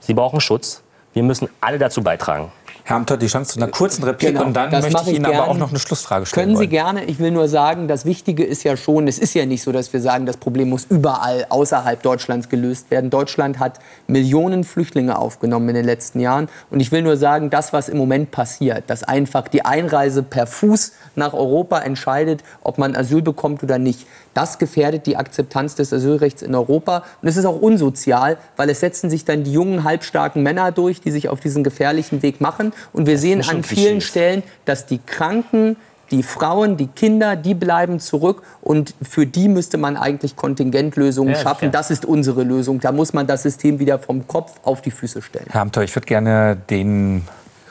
sie 0.00 0.14
brauchen 0.14 0.40
Schutz, 0.40 0.82
wir 1.12 1.22
müssen 1.22 1.50
alle 1.60 1.78
dazu 1.78 2.02
beitragen. 2.02 2.50
Herr 2.88 2.94
Amt 2.94 3.10
hat 3.10 3.20
die 3.20 3.26
Chance 3.26 3.54
zu 3.54 3.58
einer 3.58 3.68
kurzen 3.68 4.04
Replik 4.04 4.34
genau, 4.34 4.46
und 4.46 4.54
dann 4.54 4.70
möchte 4.70 5.02
ich 5.10 5.16
Ihnen 5.16 5.24
ich 5.24 5.36
aber 5.36 5.48
auch 5.48 5.56
noch 5.56 5.70
eine 5.70 5.78
Schlussfrage 5.80 6.24
stellen. 6.24 6.46
Können 6.46 6.56
Sie 6.56 6.60
wollen. 6.60 6.70
gerne. 6.70 7.04
Ich 7.06 7.18
will 7.18 7.32
nur 7.32 7.48
sagen, 7.48 7.88
das 7.88 8.04
Wichtige 8.04 8.44
ist 8.44 8.62
ja 8.62 8.76
schon, 8.76 9.08
es 9.08 9.18
ist 9.18 9.34
ja 9.34 9.44
nicht 9.44 9.64
so, 9.64 9.72
dass 9.72 9.92
wir 9.92 10.00
sagen, 10.00 10.24
das 10.24 10.36
Problem 10.36 10.68
muss 10.68 10.86
überall 10.88 11.46
außerhalb 11.48 12.00
Deutschlands 12.00 12.48
gelöst 12.48 12.92
werden. 12.92 13.10
Deutschland 13.10 13.58
hat 13.58 13.80
Millionen 14.06 14.62
Flüchtlinge 14.62 15.18
aufgenommen 15.18 15.68
in 15.70 15.74
den 15.74 15.84
letzten 15.84 16.20
Jahren. 16.20 16.48
Und 16.70 16.78
ich 16.78 16.92
will 16.92 17.02
nur 17.02 17.16
sagen, 17.16 17.50
das, 17.50 17.72
was 17.72 17.88
im 17.88 17.98
Moment 17.98 18.30
passiert, 18.30 18.84
dass 18.86 19.02
einfach 19.02 19.48
die 19.48 19.64
Einreise 19.64 20.22
per 20.22 20.46
Fuß 20.46 20.92
nach 21.16 21.32
Europa 21.32 21.80
entscheidet, 21.80 22.44
ob 22.62 22.78
man 22.78 22.94
Asyl 22.94 23.20
bekommt 23.20 23.64
oder 23.64 23.78
nicht, 23.80 24.06
das 24.36 24.58
gefährdet 24.58 25.06
die 25.06 25.16
Akzeptanz 25.16 25.74
des 25.74 25.92
Asylrechts 25.92 26.42
in 26.42 26.54
Europa. 26.54 27.04
Und 27.22 27.28
es 27.28 27.36
ist 27.36 27.44
auch 27.44 27.60
unsozial, 27.60 28.36
weil 28.56 28.68
es 28.70 28.80
setzen 28.80 29.10
sich 29.10 29.24
dann 29.24 29.44
die 29.44 29.52
jungen, 29.52 29.84
halbstarken 29.84 30.42
Männer 30.42 30.72
durch, 30.72 31.00
die 31.00 31.10
sich 31.10 31.28
auf 31.28 31.40
diesen 31.40 31.64
gefährlichen 31.64 32.22
Weg 32.22 32.40
machen. 32.40 32.72
Und 32.92 33.06
wir 33.06 33.14
das 33.14 33.22
sehen 33.22 33.42
an 33.48 33.62
vielen 33.62 34.00
Stellen, 34.00 34.42
dass 34.64 34.86
die 34.86 34.98
Kranken, 34.98 35.76
die 36.10 36.22
Frauen, 36.22 36.76
die 36.76 36.86
Kinder, 36.86 37.34
die 37.34 37.54
bleiben 37.54 37.98
zurück 37.98 38.42
und 38.62 38.94
für 39.02 39.26
die 39.26 39.48
müsste 39.48 39.76
man 39.76 39.96
eigentlich 39.96 40.36
Kontingentlösungen 40.36 41.34
ja, 41.34 41.40
schaffen. 41.40 41.72
Das 41.72 41.90
ist 41.90 42.04
unsere 42.04 42.44
Lösung. 42.44 42.80
Da 42.80 42.92
muss 42.92 43.12
man 43.12 43.26
das 43.26 43.42
System 43.42 43.78
wieder 43.78 43.98
vom 43.98 44.26
Kopf 44.28 44.52
auf 44.62 44.82
die 44.82 44.90
Füße 44.90 45.22
stellen. 45.22 45.46
Herr 45.50 45.62
Amthor, 45.62 45.82
ich 45.82 45.94
würde 45.96 46.06
gerne 46.06 46.56
den 46.70 47.22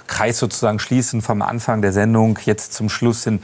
Kreis 0.07 0.39
sozusagen 0.39 0.79
schließen 0.79 1.21
vom 1.21 1.41
Anfang 1.41 1.81
der 1.81 1.91
Sendung 1.91 2.37
jetzt 2.45 2.73
zum 2.73 2.89
Schluss 2.89 3.23
hin. 3.23 3.41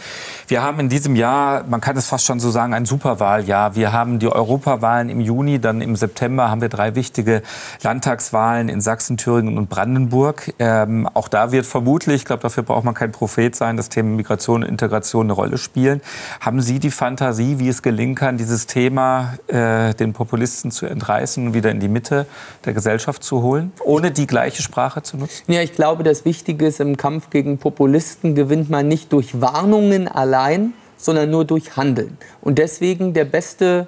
Wir 0.47 0.61
haben 0.61 0.79
in 0.79 0.89
diesem 0.89 1.15
Jahr, 1.15 1.63
man 1.67 1.81
kann 1.81 1.97
es 1.97 2.07
fast 2.07 2.25
schon 2.25 2.39
so 2.39 2.51
sagen, 2.51 2.73
ein 2.73 2.85
Superwahljahr. 2.85 3.75
Wir 3.75 3.91
haben 3.91 4.19
die 4.19 4.27
Europawahlen 4.27 5.09
im 5.09 5.21
Juni, 5.21 5.59
dann 5.59 5.81
im 5.81 5.95
September 5.95 6.49
haben 6.49 6.61
wir 6.61 6.69
drei 6.69 6.95
wichtige 6.95 7.41
Landtagswahlen 7.81 8.69
in 8.69 8.81
Sachsen, 8.81 9.17
Thüringen 9.17 9.57
und 9.57 9.69
Brandenburg. 9.69 10.53
Ähm, 10.59 11.07
auch 11.13 11.27
da 11.27 11.51
wird 11.51 11.65
vermutlich, 11.65 12.17
ich 12.17 12.25
glaube, 12.25 12.43
dafür 12.43 12.63
braucht 12.63 12.83
man 12.83 12.93
kein 12.93 13.11
Prophet 13.11 13.55
sein, 13.55 13.77
das 13.77 13.89
Thema 13.89 14.09
Migration 14.15 14.63
und 14.63 14.69
Integration 14.69 15.25
eine 15.25 15.33
Rolle 15.33 15.57
spielen. 15.57 16.01
Haben 16.39 16.61
Sie 16.61 16.79
die 16.79 16.91
Fantasie, 16.91 17.59
wie 17.59 17.69
es 17.69 17.81
gelingen 17.81 18.15
kann, 18.15 18.37
dieses 18.37 18.67
Thema 18.67 19.33
äh, 19.47 19.93
den 19.95 20.13
Populisten 20.13 20.71
zu 20.71 20.85
entreißen 20.85 21.47
und 21.47 21.53
wieder 21.53 21.71
in 21.71 21.79
die 21.79 21.87
Mitte 21.87 22.27
der 22.65 22.73
Gesellschaft 22.73 23.23
zu 23.23 23.41
holen, 23.41 23.71
ohne 23.83 24.11
die 24.11 24.27
gleiche 24.27 24.61
Sprache 24.61 25.01
zu 25.01 25.17
nutzen? 25.17 25.43
Ja, 25.47 25.61
ich 25.61 25.73
glaube, 25.73 26.03
das 26.03 26.25
Wichtige 26.25 26.50
Wichtiges 26.51 26.81
im 26.81 26.97
Kampf 26.97 27.29
gegen 27.29 27.59
Populisten 27.59 28.35
gewinnt 28.35 28.69
man 28.69 28.85
nicht 28.85 29.13
durch 29.13 29.39
Warnungen 29.39 30.09
allein, 30.09 30.73
sondern 30.97 31.29
nur 31.29 31.45
durch 31.45 31.77
Handeln. 31.77 32.17
Und 32.41 32.57
deswegen 32.57 33.13
der 33.13 33.23
beste, 33.23 33.87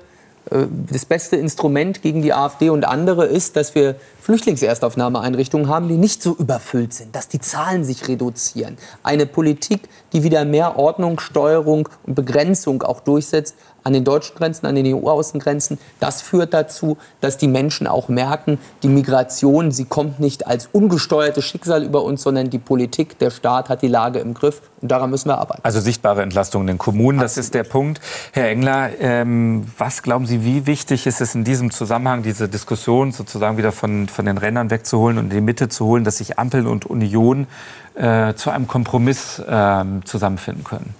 äh, 0.49 0.63
das 0.89 1.03
beste 1.03 1.35
Instrument 1.35 2.01
gegen 2.01 2.21
die 2.21 2.31
AfD 2.31 2.69
und 2.69 2.85
andere 2.85 3.25
ist, 3.25 3.57
dass 3.57 3.75
wir 3.75 3.95
Flüchtlingserstaufnahmeeinrichtungen 4.21 5.67
haben, 5.67 5.89
die 5.89 5.97
nicht 5.97 6.23
so 6.23 6.37
überfüllt 6.37 6.93
sind, 6.93 7.13
dass 7.13 7.27
die 7.27 7.41
Zahlen 7.41 7.83
sich 7.83 8.07
reduzieren. 8.07 8.77
Eine 9.03 9.25
Politik, 9.25 9.89
die 10.13 10.23
wieder 10.23 10.45
mehr 10.45 10.79
Ordnung, 10.79 11.19
Steuerung 11.19 11.89
und 12.07 12.15
Begrenzung 12.15 12.81
auch 12.81 13.01
durchsetzt, 13.01 13.55
an 13.83 13.93
den 13.93 14.03
deutschen 14.03 14.35
Grenzen, 14.35 14.65
an 14.65 14.75
den 14.75 14.93
EU-Außengrenzen. 14.93 15.77
Das 15.99 16.21
führt 16.21 16.53
dazu, 16.53 16.97
dass 17.21 17.37
die 17.37 17.47
Menschen 17.47 17.87
auch 17.87 18.09
merken, 18.09 18.59
die 18.81 18.87
Migration, 18.87 19.71
sie 19.71 19.85
kommt 19.85 20.19
nicht 20.19 20.47
als 20.47 20.69
ungesteuertes 20.71 21.45
Schicksal 21.45 21.83
über 21.83 22.03
uns, 22.03 22.23
sondern 22.23 22.49
die 22.49 22.59
Politik, 22.59 23.17
der 23.19 23.31
Staat 23.31 23.69
hat 23.69 23.81
die 23.81 23.87
Lage 23.87 24.19
im 24.19 24.33
Griff 24.33 24.61
und 24.81 24.91
daran 24.91 25.09
müssen 25.09 25.29
wir 25.29 25.37
arbeiten. 25.37 25.61
Also 25.63 25.79
sichtbare 25.79 26.21
Entlastung 26.21 26.61
in 26.61 26.67
den 26.67 26.77
Kommunen, 26.77 27.19
das 27.19 27.37
ist 27.37 27.53
der 27.53 27.63
Punkt. 27.63 28.01
Herr 28.31 28.49
Engler, 28.49 28.89
ähm, 28.99 29.65
was 29.77 30.03
glauben 30.03 30.25
Sie, 30.25 30.43
wie 30.43 30.65
wichtig 30.65 31.07
ist 31.07 31.21
es 31.21 31.35
in 31.35 31.43
diesem 31.43 31.71
Zusammenhang, 31.71 32.23
diese 32.23 32.49
Diskussion 32.49 33.11
sozusagen 33.11 33.57
wieder 33.57 33.71
von, 33.71 34.07
von 34.07 34.25
den 34.25 34.37
Rändern 34.37 34.69
wegzuholen 34.69 35.17
und 35.17 35.25
in 35.25 35.37
die 35.37 35.41
Mitte 35.41 35.69
zu 35.69 35.85
holen, 35.85 36.03
dass 36.03 36.17
sich 36.17 36.37
Ampel 36.39 36.67
und 36.67 36.85
Union 36.85 37.47
äh, 37.95 38.33
zu 38.33 38.49
einem 38.49 38.67
Kompromiss 38.67 39.39
äh, 39.39 39.83
zusammenfinden 40.05 40.63
können? 40.63 40.95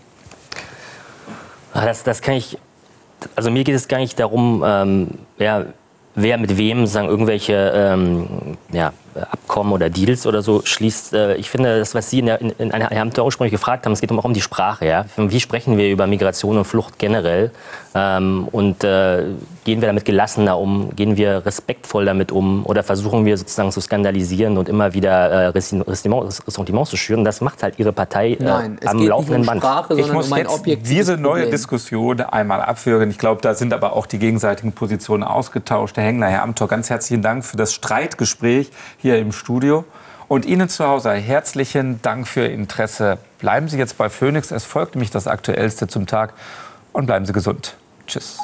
Ah, 1.74 1.86
das, 1.86 2.04
das 2.04 2.22
kann 2.22 2.36
ich 2.36 2.58
also 3.36 3.52
mir 3.52 3.64
geht 3.64 3.76
es 3.76 3.88
gar 3.88 3.98
nicht 3.98 4.20
darum, 4.20 4.64
ähm, 4.66 5.08
ja, 5.38 5.66
wer 6.16 6.38
mit 6.38 6.58
wem 6.58 6.86
sagen, 6.86 7.08
irgendwelche 7.08 7.72
ähm, 7.76 8.28
ja, 8.72 8.94
Abkommen 9.16 9.72
oder 9.74 9.90
Deals 9.90 10.26
oder 10.26 10.42
so 10.42 10.62
schließt. 10.64 11.14
Äh, 11.14 11.36
ich 11.36 11.50
finde, 11.50 11.80
das, 11.80 11.96
was 11.96 12.10
Sie 12.10 12.20
in, 12.20 12.28
der, 12.28 12.42
in, 12.42 12.52
in 12.52 12.72
einer 12.72 12.90
Herr 12.90 13.04
ursprünglich 13.24 13.52
gefragt 13.52 13.86
haben, 13.86 13.94
es 13.94 14.02
geht 14.02 14.12
auch 14.12 14.24
um 14.24 14.34
die 14.34 14.42
Sprache. 14.42 14.86
Ja? 14.86 15.06
Wie 15.18 15.40
sprechen 15.40 15.78
wir 15.78 15.90
über 15.90 16.08
Migration 16.08 16.58
und 16.58 16.66
Flucht 16.66 16.98
generell? 17.00 17.52
Ähm, 17.96 18.48
und 18.52 18.84
äh, 18.84 19.26
gehen 19.66 19.82
wir 19.82 19.88
damit 19.88 20.06
gelassener 20.06 20.58
um? 20.58 20.96
Gehen 20.96 21.16
wir 21.16 21.46
respektvoll 21.46 22.06
damit 22.06 22.32
um? 22.32 22.66
Oder 22.66 22.84
versuchen 22.84 23.26
wir 23.26 23.38
sozusagen 23.38 23.72
zu 23.72 23.82
skandalisieren 23.82 24.58
und 24.58 24.68
immer 24.68 24.94
wieder 24.94 25.12
äh, 25.30 25.48
Ressentiments 25.48 26.90
zu 26.90 26.98
schüren? 26.98 27.24
Das 27.24 27.42
macht 27.42 27.62
halt 27.62 27.78
Ihre 27.78 27.94
Partei 27.94 28.32
äh, 28.34 28.44
Nein, 28.44 28.80
am 28.86 29.06
laufenden 29.06 29.46
Band. 29.46 29.62
Sprache, 29.62 30.00
ich 30.00 30.12
muss 30.12 30.32
um 30.32 30.38
jetzt 30.38 30.66
diese 30.66 31.18
neue 31.18 31.44
Problem. 31.44 31.52
Diskussion 31.52 32.22
einmal 32.22 32.62
abführen. 32.62 33.10
Ich 33.12 33.20
glaube, 33.20 33.42
da 33.42 33.54
sind 33.54 33.74
aber 33.74 33.94
auch 33.94 34.08
die 34.08 34.18
gegenseitigen 34.18 34.72
Positionen 34.72 35.24
ausgetauscht. 35.24 35.98
Herr 35.98 36.04
Hengler, 36.04 36.28
Herr 36.28 36.44
Amthor, 36.44 36.68
ganz 36.68 36.90
herzlichen 36.90 37.22
Dank 37.22 37.46
für 37.46 37.58
das 37.58 37.74
Streitgespräch 37.74 38.72
hier 39.04 39.20
im 39.20 39.32
Studio. 39.34 39.86
Und 40.30 40.46
Ihnen 40.46 40.70
zu 40.70 40.88
Hause 40.88 41.12
herzlichen 41.12 42.02
Dank 42.02 42.28
für 42.28 42.48
Ihr 42.48 42.54
Interesse. 42.54 43.20
Bleiben 43.38 43.68
Sie 43.68 43.78
jetzt 43.78 43.98
bei 43.98 44.10
Phoenix. 44.10 44.50
Es 44.50 44.64
folgt 44.64 44.96
nämlich 44.96 45.12
das 45.12 45.28
Aktuellste 45.28 45.88
zum 45.88 46.08
Tag. 46.08 46.34
Und 46.94 47.06
bleiben 47.06 47.26
Sie 47.26 47.34
gesund. 47.34 47.76
Tschüss. 48.08 48.40